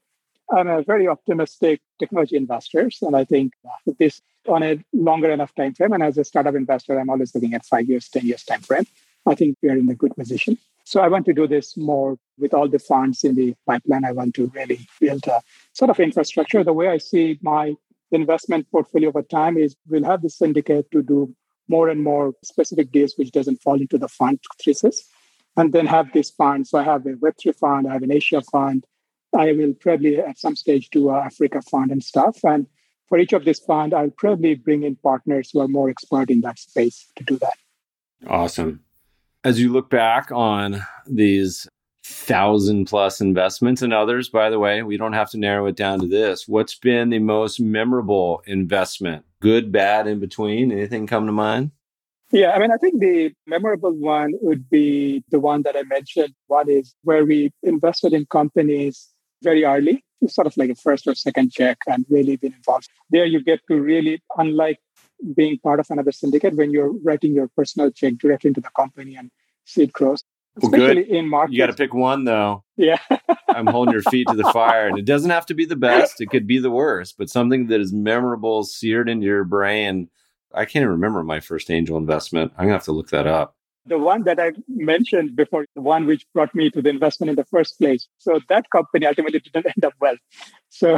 I'm 0.53 0.69
a 0.69 0.83
very 0.83 1.09
optimistic 1.09 1.81
technology 1.99 2.37
investor, 2.37 2.89
and 3.03 3.17
I 3.17 3.25
think 3.25 3.53
this 3.99 4.21
on 4.47 4.63
a 4.63 4.79
longer 4.93 5.31
enough 5.31 5.55
time 5.55 5.75
frame. 5.75 5.93
And 5.93 6.03
as 6.03 6.19
a 6.19 6.25
startup 6.25 6.55
investor, 6.55 6.99
I'm 6.99 7.09
always 7.09 7.35
looking 7.35 7.55
at 7.55 7.65
five 7.65 7.89
years, 7.89 8.09
ten 8.09 8.27
years 8.27 8.45
time 8.45 8.61
frame. 8.61 8.87
I 9.27 9.35
think 9.35 9.57
we 9.63 9.71
are 9.71 9.77
in 9.77 9.89
a 9.89 9.95
good 9.95 10.15
position. 10.15 10.59
So 10.85 11.01
I 11.01 11.09
want 11.09 11.27
to 11.27 11.33
do 11.33 11.47
this 11.47 11.77
more 11.77 12.19
with 12.39 12.53
all 12.53 12.69
the 12.69 12.79
funds 12.79 13.25
in 13.25 13.35
the 13.35 13.55
pipeline. 13.67 14.05
I 14.05 14.13
want 14.13 14.35
to 14.35 14.51
really 14.55 14.87
build 15.01 15.27
a 15.27 15.43
sort 15.73 15.91
of 15.91 15.99
infrastructure. 15.99 16.63
The 16.63 16.73
way 16.73 16.89
I 16.89 16.99
see 16.99 17.39
my 17.43 17.75
investment 18.11 18.71
portfolio 18.71 19.09
over 19.09 19.23
time 19.23 19.57
is 19.57 19.77
we'll 19.89 20.05
have 20.05 20.23
the 20.23 20.31
syndicate 20.31 20.91
to 20.93 21.03
do 21.03 21.35
more 21.69 21.89
and 21.89 22.03
more 22.03 22.35
specific 22.45 22.93
deals 22.93 23.15
which 23.17 23.33
doesn't 23.33 23.63
fall 23.63 23.81
into 23.81 23.97
the 23.97 24.09
fund 24.09 24.39
thesis 24.63 25.09
and 25.57 25.73
then 25.73 25.87
have 25.87 26.13
this 26.13 26.31
fund. 26.31 26.67
So 26.67 26.79
I 26.79 26.83
have 26.83 27.07
a 27.07 27.15
Web3 27.15 27.57
fund, 27.57 27.89
I 27.89 27.95
have 27.95 28.03
an 28.03 28.13
Asia 28.13 28.43
fund. 28.43 28.87
I 29.35 29.53
will 29.53 29.75
probably 29.75 30.19
at 30.19 30.39
some 30.39 30.55
stage 30.55 30.91
do 30.91 31.11
a 31.11 31.21
Africa 31.21 31.61
fund 31.63 31.91
and 31.91 32.03
stuff. 32.05 32.39
And 32.45 32.67
for 33.09 33.19
each 33.19 33.33
of 33.33 33.45
these 33.45 33.59
fund, 33.59 33.95
I'll 33.95 34.11
probably 34.11 34.55
bring 34.55 34.83
in 34.83 34.97
partners 34.97 35.51
who 35.53 35.61
are 35.61 35.69
more 35.69 35.91
expert 35.91 36.31
in 36.31 36.41
that 36.43 36.59
space 36.59 37.07
to 37.17 37.25
do 37.25 37.39
that. 37.39 37.55
Awesome. 38.27 38.85
As 39.45 39.61
you 39.61 39.71
look 39.71 39.91
back 39.91 40.33
on 40.33 40.83
these 41.07 41.69
thousand 42.03 42.87
plus 42.87 43.21
investments 43.21 43.83
and 43.83 43.93
others, 43.93 44.31
by 44.31 44.49
the 44.49 44.59
way, 44.59 44.83
we 44.83 44.97
don't 44.97 45.13
have 45.13 45.31
to 45.33 45.39
narrow 45.39 45.67
it 45.67 45.77
down 45.77 46.01
to 46.01 46.07
this. 46.07 46.49
What's 46.49 46.77
been 46.77 47.11
the 47.11 47.19
most 47.19 47.61
memorable 47.61 48.43
investment? 48.47 49.27
Good, 49.41 49.71
bad, 49.71 50.07
in 50.07 50.19
between? 50.19 50.73
Anything 50.73 51.07
come 51.07 51.27
to 51.27 51.33
mind? 51.33 51.73
Yeah, 52.31 52.53
I 52.53 52.59
mean, 52.59 52.73
I 52.73 52.79
think 52.79 53.01
the 53.01 53.35
memorable 53.47 53.93
one 53.93 54.33
would 54.41 54.71
be 54.71 55.23
the 55.29 55.41
one 55.41 55.61
that 55.65 55.77
I 55.77 55.83
mentioned. 55.83 56.33
One 56.47 56.71
is 56.71 56.95
where 57.03 57.27
we 57.27 57.53
invested 57.63 58.15
in 58.15 58.25
companies 58.27 59.11
very 59.43 59.67
early, 59.67 60.03
sort 60.27 60.47
of 60.47 60.57
like 60.57 60.71
a 60.71 60.75
first 60.75 61.07
or 61.07 61.15
second 61.15 61.53
check, 61.53 61.77
and 61.87 62.07
really 62.09 62.37
been 62.37 62.55
involved. 62.55 62.89
There, 63.11 63.27
you 63.27 63.45
get 63.45 63.61
to 63.69 63.79
really, 63.79 64.23
unlike 64.39 64.79
being 65.35 65.59
part 65.59 65.81
of 65.81 65.87
another 65.91 66.13
syndicate, 66.13 66.55
when 66.55 66.71
you're 66.71 66.93
writing 67.03 67.35
your 67.35 67.49
personal 67.57 67.91
check 67.91 68.15
directly 68.19 68.49
into 68.49 68.61
the 68.61 68.71
company 68.77 69.17
and 69.17 69.31
see 69.65 69.85
it 69.85 69.93
grows. 69.93 70.23
Well, 70.57 70.71
good. 70.71 70.99
in 70.99 71.29
markets. 71.29 71.53
You 71.53 71.59
got 71.59 71.67
to 71.67 71.73
pick 71.73 71.93
one 71.93 72.25
though. 72.25 72.63
Yeah. 72.77 72.99
I'm 73.49 73.67
holding 73.67 73.93
your 73.93 74.03
feet 74.03 74.29
to 74.29 74.37
the 74.37 74.53
fire. 74.53 74.87
And 74.87 74.97
it 74.97 75.05
doesn't 75.05 75.31
have 75.31 75.47
to 75.47 75.55
be 75.55 75.65
the 75.65 75.75
best, 75.75 76.21
it 76.21 76.31
could 76.31 76.47
be 76.47 76.59
the 76.59 76.71
worst, 76.71 77.17
but 77.19 77.29
something 77.29 77.67
that 77.69 77.81
is 77.81 77.93
memorable, 77.93 78.63
seared 78.63 79.09
into 79.09 79.27
your 79.27 79.43
brain 79.43 80.09
I 80.55 80.65
can't 80.65 80.83
even 80.83 80.91
remember 80.91 81.23
my 81.25 81.41
first 81.41 81.71
angel 81.71 81.97
investment. 81.97 82.53
I'm 82.57 82.67
gonna 82.67 82.75
have 82.75 82.85
to 82.85 82.93
look 82.93 83.11
that 83.11 83.27
up. 83.27 83.57
The 83.87 83.99
one 83.99 84.23
that 84.25 84.41
I 84.41 84.53
mentioned 84.69 85.37
before, 85.37 85.67
the 85.75 85.83
one 85.83 86.07
which 86.07 86.27
brought 86.33 86.55
me 86.55 86.71
to 86.71 86.81
the 86.81 86.89
investment 86.89 87.31
in 87.31 87.37
the 87.37 87.45
first 87.45 87.79
place. 87.79 88.09
So 88.19 88.41
that 88.49 88.71
company 88.71 89.07
ultimately 89.07 89.41
didn't 89.41 89.67
end 89.67 89.85
up 89.85 89.95
well. 90.01 90.17
So 90.71 90.97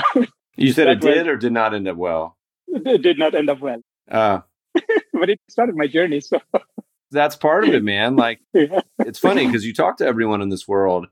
you 0.57 0.73
said 0.73 0.89
it 0.89 1.01
did 1.01 1.27
or 1.27 1.37
did 1.37 1.53
not 1.53 1.75
end 1.75 1.89
up 1.89 1.97
well? 1.97 2.37
It 2.69 3.03
did 3.03 3.19
not 3.19 3.35
end 3.35 3.51
up 3.51 3.61
well. 3.61 3.81
Uh, 4.11 4.41
but 5.13 5.31
it 5.31 5.41
started 5.49 5.77
my 5.77 5.87
journey. 5.87 6.21
So 6.21 6.41
that's 7.11 7.37
part 7.37 7.65
of 7.65 7.75
it, 7.75 7.83
man. 7.83 8.17
Like 8.27 8.41
yeah. 8.53 8.81
it's 9.01 9.19
funny 9.19 9.47
because 9.47 9.65
you 9.65 9.73
talk 9.73 9.97
to 9.99 10.07
everyone 10.07 10.43
in 10.43 10.49
this 10.49 10.67
world, 10.67 11.07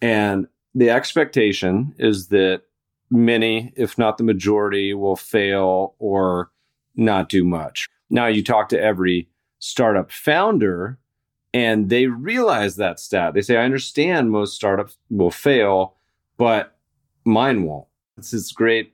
and 0.00 0.46
the 0.74 0.90
expectation 0.90 1.94
is 1.98 2.28
that 2.28 2.62
many, 3.10 3.72
if 3.76 3.98
not 3.98 4.18
the 4.18 4.24
majority, 4.24 4.94
will 4.94 5.16
fail 5.16 5.94
or 5.98 6.50
not 6.96 7.28
do 7.28 7.44
much. 7.44 7.88
Now 8.10 8.26
you 8.26 8.42
talk 8.42 8.68
to 8.70 8.80
every 8.80 9.28
startup 9.58 10.10
founder 10.10 10.98
and 11.54 11.88
they 11.88 12.06
realize 12.06 12.76
that 12.76 12.98
stat. 12.98 13.32
They 13.32 13.40
say, 13.40 13.56
I 13.56 13.64
understand 13.64 14.30
most 14.30 14.56
startups 14.56 14.98
will 15.08 15.30
fail, 15.30 15.94
but 16.36 16.76
mine 17.24 17.62
won't. 17.62 17.86
It's 18.18 18.32
this 18.32 18.50
great 18.50 18.92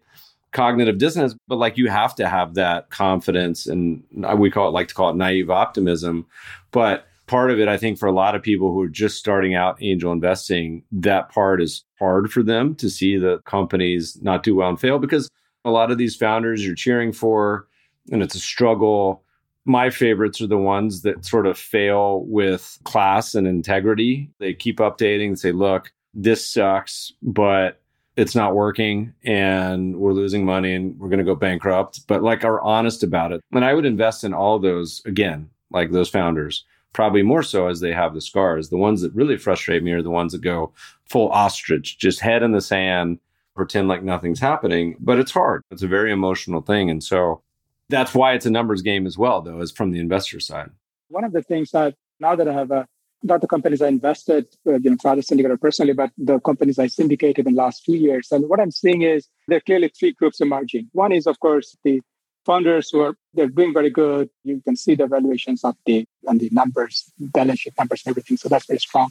cognitive 0.53 0.98
dissonance, 0.98 1.34
but 1.46 1.57
like 1.57 1.78
you 1.78 1.88
have 1.88 2.14
to 2.16 2.28
have 2.28 2.55
that 2.55 2.90
confidence 2.90 3.66
and 3.66 4.03
we 4.36 4.51
call 4.51 4.68
it 4.68 4.72
like 4.72 4.88
to 4.88 4.94
call 4.94 5.11
it 5.11 5.16
naive 5.16 5.51
optimism. 5.51 6.26
But 6.72 7.07
part 7.26 7.51
of 7.51 7.61
it, 7.61 7.68
I 7.68 7.76
think 7.76 7.98
for 7.98 8.07
a 8.07 8.12
lot 8.12 8.34
of 8.34 8.42
people 8.42 8.72
who 8.72 8.80
are 8.80 8.88
just 8.88 9.16
starting 9.16 9.55
out 9.55 9.80
angel 9.80 10.11
investing, 10.11 10.82
that 10.90 11.28
part 11.28 11.62
is 11.62 11.84
hard 11.98 12.32
for 12.32 12.42
them 12.42 12.74
to 12.76 12.90
see 12.90 13.16
the 13.16 13.38
companies 13.44 14.18
not 14.22 14.42
do 14.42 14.57
well 14.57 14.68
and 14.68 14.80
fail 14.80 14.98
because 14.98 15.30
a 15.64 15.70
lot 15.70 15.90
of 15.92 15.98
these 15.98 16.16
founders 16.16 16.64
you're 16.66 16.74
cheering 16.74 17.12
for 17.12 17.68
and 18.11 18.22
it's 18.22 18.34
a 18.34 18.40
struggle. 18.40 19.22
My 19.66 19.90
favorites 19.90 20.40
are 20.40 20.48
the 20.48 20.59
ones 20.59 21.03
that 21.03 21.24
sort 21.24 21.46
of 21.46 21.57
fail 21.57 22.24
with 22.24 22.78
class 22.84 23.36
and 23.36 23.46
integrity. 23.46 24.30
They 24.40 24.55
keep 24.55 24.78
updating 24.78 25.28
and 25.28 25.38
say, 25.38 25.53
look, 25.53 25.92
this 26.12 26.44
sucks, 26.44 27.12
but 27.22 27.79
it's 28.16 28.34
not 28.34 28.54
working 28.54 29.14
and 29.24 29.96
we're 29.96 30.12
losing 30.12 30.44
money 30.44 30.74
and 30.74 30.98
we're 30.98 31.08
going 31.08 31.18
to 31.18 31.24
go 31.24 31.34
bankrupt, 31.34 32.06
but 32.06 32.22
like 32.22 32.44
are 32.44 32.61
honest 32.61 33.02
about 33.02 33.32
it. 33.32 33.40
And 33.52 33.64
I 33.64 33.74
would 33.74 33.86
invest 33.86 34.24
in 34.24 34.34
all 34.34 34.58
those 34.58 35.02
again, 35.04 35.48
like 35.70 35.90
those 35.90 36.08
founders, 36.08 36.64
probably 36.92 37.22
more 37.22 37.42
so 37.42 37.68
as 37.68 37.80
they 37.80 37.92
have 37.92 38.14
the 38.14 38.20
scars. 38.20 38.68
The 38.68 38.76
ones 38.76 39.00
that 39.02 39.14
really 39.14 39.36
frustrate 39.36 39.82
me 39.82 39.92
are 39.92 40.02
the 40.02 40.11
ones 40.11 40.32
that 40.32 40.42
go 40.42 40.72
full 41.08 41.30
ostrich, 41.30 41.98
just 41.98 42.20
head 42.20 42.42
in 42.42 42.52
the 42.52 42.61
sand, 42.61 43.20
pretend 43.54 43.88
like 43.88 44.02
nothing's 44.02 44.40
happening. 44.40 44.96
But 45.00 45.18
it's 45.18 45.32
hard. 45.32 45.62
It's 45.70 45.82
a 45.82 45.88
very 45.88 46.12
emotional 46.12 46.62
thing. 46.62 46.90
And 46.90 47.02
so 47.02 47.42
that's 47.88 48.14
why 48.14 48.34
it's 48.34 48.46
a 48.46 48.50
numbers 48.50 48.82
game 48.82 49.06
as 49.06 49.18
well, 49.18 49.40
though, 49.42 49.61
as 49.61 49.70
from 49.70 49.90
the 49.90 50.00
investor 50.00 50.40
side. 50.40 50.70
One 51.08 51.24
of 51.24 51.32
the 51.32 51.42
things 51.42 51.70
that 51.72 51.94
now 52.20 52.36
that 52.36 52.48
I 52.48 52.52
have 52.52 52.70
uh, 52.70 52.84
not 53.22 53.40
the 53.40 53.46
companies 53.46 53.82
I 53.82 53.88
invested, 53.88 54.46
uh, 54.66 54.78
you 54.78 54.90
know, 54.90 54.96
Father 55.02 55.22
Syndicate 55.22 55.60
personally, 55.60 55.92
but 55.92 56.10
the 56.16 56.40
companies 56.40 56.78
I 56.78 56.86
syndicated 56.86 57.46
in 57.46 57.54
the 57.54 57.62
last 57.62 57.84
two 57.84 57.96
years. 57.96 58.32
And 58.32 58.48
what 58.48 58.60
I'm 58.60 58.70
seeing 58.70 59.02
is 59.02 59.28
there 59.48 59.58
are 59.58 59.60
clearly 59.60 59.88
three 59.88 60.12
groups 60.12 60.40
emerging. 60.40 60.88
One 60.92 61.12
is, 61.12 61.26
of 61.26 61.38
course, 61.40 61.76
the 61.84 62.00
founders 62.46 62.90
who 62.90 63.00
are 63.00 63.16
they're 63.34 63.48
doing 63.48 63.72
very 63.72 63.90
good. 63.90 64.30
You 64.44 64.60
can 64.62 64.76
see 64.76 64.94
the 64.94 65.06
valuations 65.06 65.62
update 65.62 66.06
and 66.26 66.40
the 66.40 66.48
numbers, 66.50 67.12
balance 67.18 67.60
sheet 67.60 67.74
numbers, 67.78 68.02
and 68.04 68.12
everything. 68.12 68.36
So 68.36 68.48
that's 68.48 68.66
very 68.66 68.78
strong. 68.78 69.10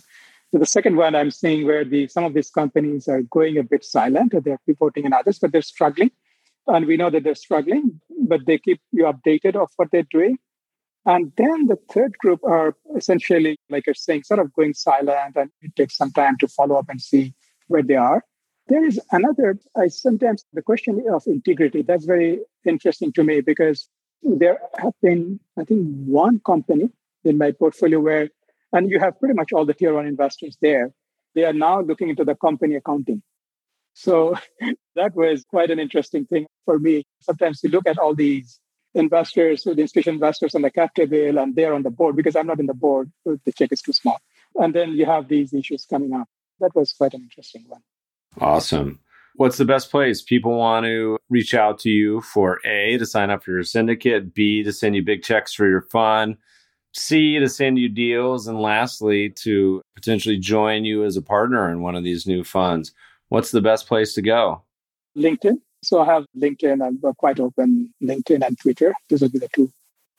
So 0.51 0.57
the 0.57 0.65
second 0.65 0.95
one 0.95 1.13
I'm 1.13 1.29
seeing 1.29 1.65
where 1.65 1.85
the 1.85 2.07
some 2.07 2.23
of 2.23 2.33
these 2.33 2.49
companies 2.49 3.07
are 3.07 3.21
going 3.21 3.57
a 3.57 3.63
bit 3.63 3.85
silent, 3.85 4.33
or 4.33 4.41
they're 4.41 4.59
reporting 4.65 5.05
in 5.05 5.13
others, 5.13 5.37
but 5.39 5.51
they're 5.51 5.61
struggling 5.61 6.11
and 6.69 6.85
we 6.85 6.97
know 6.97 7.09
that 7.09 7.23
they're 7.23 7.35
struggling, 7.35 7.99
but 8.27 8.45
they 8.45 8.57
keep 8.57 8.81
you 8.91 9.03
updated 9.03 9.55
of 9.55 9.69
what 9.75 9.89
they're 9.91 10.07
doing. 10.11 10.37
And 11.05 11.31
then 11.37 11.67
the 11.67 11.77
third 11.91 12.17
group 12.17 12.43
are 12.43 12.75
essentially, 12.95 13.57
like 13.69 13.85
you're 13.85 13.95
saying, 13.95 14.23
sort 14.23 14.39
of 14.39 14.53
going 14.53 14.73
silent, 14.73 15.35
and 15.35 15.49
it 15.61 15.75
takes 15.75 15.95
some 15.97 16.11
time 16.11 16.37
to 16.39 16.47
follow 16.47 16.75
up 16.75 16.89
and 16.89 17.01
see 17.01 17.33
where 17.67 17.83
they 17.83 17.95
are. 17.95 18.23
There 18.67 18.85
is 18.85 18.99
another, 19.11 19.57
I 19.75 19.87
sometimes, 19.87 20.45
the 20.53 20.61
question 20.61 21.03
of 21.11 21.23
integrity, 21.25 21.81
that's 21.81 22.05
very 22.05 22.39
interesting 22.65 23.11
to 23.13 23.23
me 23.23 23.41
because 23.41 23.89
there 24.21 24.59
have 24.77 24.93
been, 25.01 25.39
I 25.57 25.63
think, 25.63 25.87
one 26.05 26.39
company 26.45 26.89
in 27.23 27.37
my 27.37 27.51
portfolio 27.51 27.99
where, 27.99 28.29
and 28.73 28.91
you 28.91 28.99
have 28.99 29.19
pretty 29.19 29.33
much 29.33 29.51
all 29.53 29.65
the 29.65 29.73
tier 29.73 29.93
one 29.93 30.05
investors 30.05 30.57
there, 30.61 30.91
they 31.33 31.45
are 31.45 31.53
now 31.53 31.81
looking 31.81 32.09
into 32.09 32.25
the 32.25 32.35
company 32.35 32.75
accounting. 32.75 33.23
So 33.93 34.35
that 34.95 35.15
was 35.15 35.43
quite 35.45 35.71
an 35.71 35.79
interesting 35.79 36.25
thing 36.25 36.45
for 36.65 36.77
me. 36.77 37.03
Sometimes 37.21 37.61
you 37.63 37.69
look 37.69 37.87
at 37.87 37.97
all 37.97 38.13
these 38.13 38.59
investors, 38.93 39.63
the 39.63 39.71
institutional 39.71 40.15
investors 40.15 40.55
on 40.55 40.61
the 40.61 40.71
cap 40.71 40.93
table, 40.95 41.37
and 41.37 41.55
they're 41.55 41.73
on 41.73 41.83
the 41.83 41.89
board 41.89 42.15
because 42.15 42.35
I'm 42.35 42.47
not 42.47 42.59
in 42.59 42.65
the 42.65 42.73
board. 42.73 43.11
The 43.25 43.51
check 43.55 43.71
is 43.71 43.81
too 43.81 43.93
small. 43.93 44.19
And 44.55 44.73
then 44.73 44.91
you 44.91 45.05
have 45.05 45.27
these 45.27 45.53
issues 45.53 45.85
coming 45.85 46.13
up. 46.13 46.27
That 46.59 46.75
was 46.75 46.93
quite 46.93 47.13
an 47.13 47.21
interesting 47.21 47.65
one. 47.67 47.81
Awesome. 48.39 48.99
What's 49.35 49.57
the 49.57 49.65
best 49.65 49.91
place? 49.91 50.21
People 50.21 50.57
want 50.57 50.85
to 50.85 51.17
reach 51.29 51.53
out 51.53 51.79
to 51.79 51.89
you 51.89 52.21
for 52.21 52.59
A, 52.65 52.97
to 52.97 53.05
sign 53.05 53.29
up 53.29 53.43
for 53.43 53.51
your 53.51 53.63
syndicate, 53.63 54.33
B, 54.33 54.63
to 54.63 54.73
send 54.73 54.95
you 54.95 55.03
big 55.03 55.23
checks 55.23 55.53
for 55.53 55.67
your 55.67 55.83
fund, 55.83 56.35
C, 56.93 57.39
to 57.39 57.47
send 57.47 57.77
you 57.77 57.87
deals, 57.87 58.47
and 58.47 58.59
lastly, 58.59 59.29
to 59.29 59.81
potentially 59.95 60.37
join 60.37 60.83
you 60.83 61.05
as 61.05 61.15
a 61.15 61.21
partner 61.21 61.71
in 61.71 61.81
one 61.81 61.95
of 61.95 62.03
these 62.03 62.27
new 62.27 62.43
funds 62.43 62.91
what's 63.29 63.51
the 63.51 63.61
best 63.61 63.87
place 63.87 64.13
to 64.15 64.21
go? 64.21 64.63
LinkedIn. 65.17 65.59
So 65.81 66.01
I 66.01 66.05
have 66.05 66.25
LinkedIn. 66.37 66.85
I'm 66.85 66.99
uh, 67.03 67.13
quite 67.13 67.39
open 67.39 67.93
LinkedIn 68.01 68.45
and 68.45 68.59
Twitter. 68.59 68.93
Those 69.09 69.21
would 69.21 69.31
be 69.31 69.39
the 69.39 69.49
two 69.49 69.71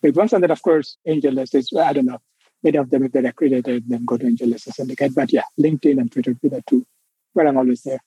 big 0.03 0.17
ones. 0.17 0.33
And 0.33 0.43
then, 0.43 0.51
of 0.51 0.63
course, 0.63 0.97
AngelList 1.07 1.55
is, 1.55 1.71
I 1.79 1.93
don't 1.93 2.07
know, 2.07 2.19
many 2.63 2.79
of 2.79 2.91
them, 2.91 3.05
if 3.05 3.13
they're 3.13 3.27
accredited, 3.27 3.85
then 3.89 4.05
go 4.05 4.17
to 4.17 4.25
AngelList 4.25 4.73
Syndicate. 4.73 5.15
But 5.15 5.33
yeah, 5.33 5.45
LinkedIn 5.59 5.99
and 5.99 6.11
Twitter 6.11 6.31
would 6.31 6.41
be 6.41 6.49
the 6.49 6.63
two 6.67 6.87
where 7.33 7.47
I'm 7.47 7.57
always 7.57 7.83
there. 7.83 8.01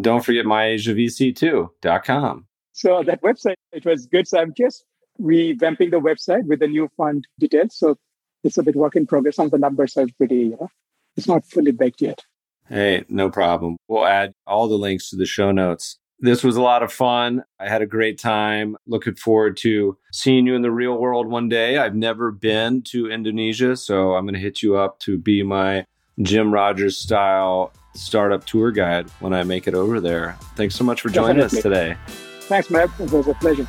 Don't 0.00 0.24
forget 0.24 0.44
myasiavc2.com. 0.44 2.46
So 2.72 3.04
that 3.04 3.22
website, 3.22 3.54
it 3.72 3.84
was 3.84 4.06
good. 4.06 4.26
So 4.26 4.40
I'm 4.40 4.52
just 4.54 4.84
revamping 5.20 5.92
the 5.92 6.00
website 6.00 6.44
with 6.46 6.58
the 6.58 6.66
new 6.66 6.90
fund 6.96 7.26
details. 7.38 7.76
So 7.76 7.96
it's 8.42 8.58
a 8.58 8.62
bit 8.62 8.74
work 8.74 8.96
in 8.96 9.06
progress. 9.06 9.36
Some 9.36 9.46
of 9.46 9.52
the 9.52 9.58
numbers 9.58 9.96
are 9.96 10.06
pretty, 10.18 10.36
you 10.36 10.56
know, 10.60 10.68
it's 11.16 11.28
not 11.28 11.46
fully 11.46 11.70
baked 11.70 12.02
yet. 12.02 12.22
Hey, 12.68 13.04
no 13.08 13.30
problem. 13.30 13.76
We'll 13.88 14.06
add 14.06 14.32
all 14.46 14.68
the 14.68 14.78
links 14.78 15.10
to 15.10 15.16
the 15.16 15.26
show 15.26 15.52
notes. 15.52 15.98
This 16.20 16.42
was 16.42 16.56
a 16.56 16.62
lot 16.62 16.82
of 16.82 16.92
fun. 16.92 17.44
I 17.60 17.68
had 17.68 17.82
a 17.82 17.86
great 17.86 18.18
time. 18.18 18.76
Looking 18.86 19.14
forward 19.14 19.56
to 19.58 19.98
seeing 20.12 20.46
you 20.46 20.54
in 20.54 20.62
the 20.62 20.70
real 20.70 20.96
world 20.96 21.26
one 21.26 21.48
day. 21.48 21.76
I've 21.76 21.94
never 21.94 22.30
been 22.30 22.82
to 22.82 23.10
Indonesia, 23.10 23.76
so 23.76 24.14
I'm 24.14 24.24
going 24.24 24.34
to 24.34 24.40
hit 24.40 24.62
you 24.62 24.76
up 24.76 25.00
to 25.00 25.18
be 25.18 25.42
my 25.42 25.86
Jim 26.22 26.52
Rogers 26.52 26.96
style 26.96 27.72
startup 27.94 28.44
tour 28.46 28.70
guide 28.70 29.10
when 29.20 29.32
I 29.34 29.42
make 29.42 29.66
it 29.68 29.74
over 29.74 30.00
there. 30.00 30.36
Thanks 30.56 30.74
so 30.76 30.84
much 30.84 31.00
for 31.00 31.08
joining 31.08 31.36
Definitely. 31.42 31.58
us 31.58 31.62
today. 31.62 31.96
Thanks, 32.42 32.70
Matt. 32.70 32.90
It 33.00 33.10
was 33.10 33.28
a 33.28 33.34
pleasure. 33.34 33.66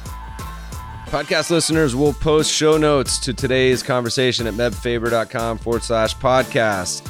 Podcast 1.07 1.49
listeners 1.49 1.95
will 1.95 2.13
post 2.13 2.51
show 2.51 2.77
notes 2.77 3.19
to 3.19 3.33
today's 3.33 3.83
conversation 3.83 4.47
at 4.47 4.53
mebfaber.com 4.53 5.57
forward 5.57 5.83
slash 5.83 6.15
podcast. 6.17 7.09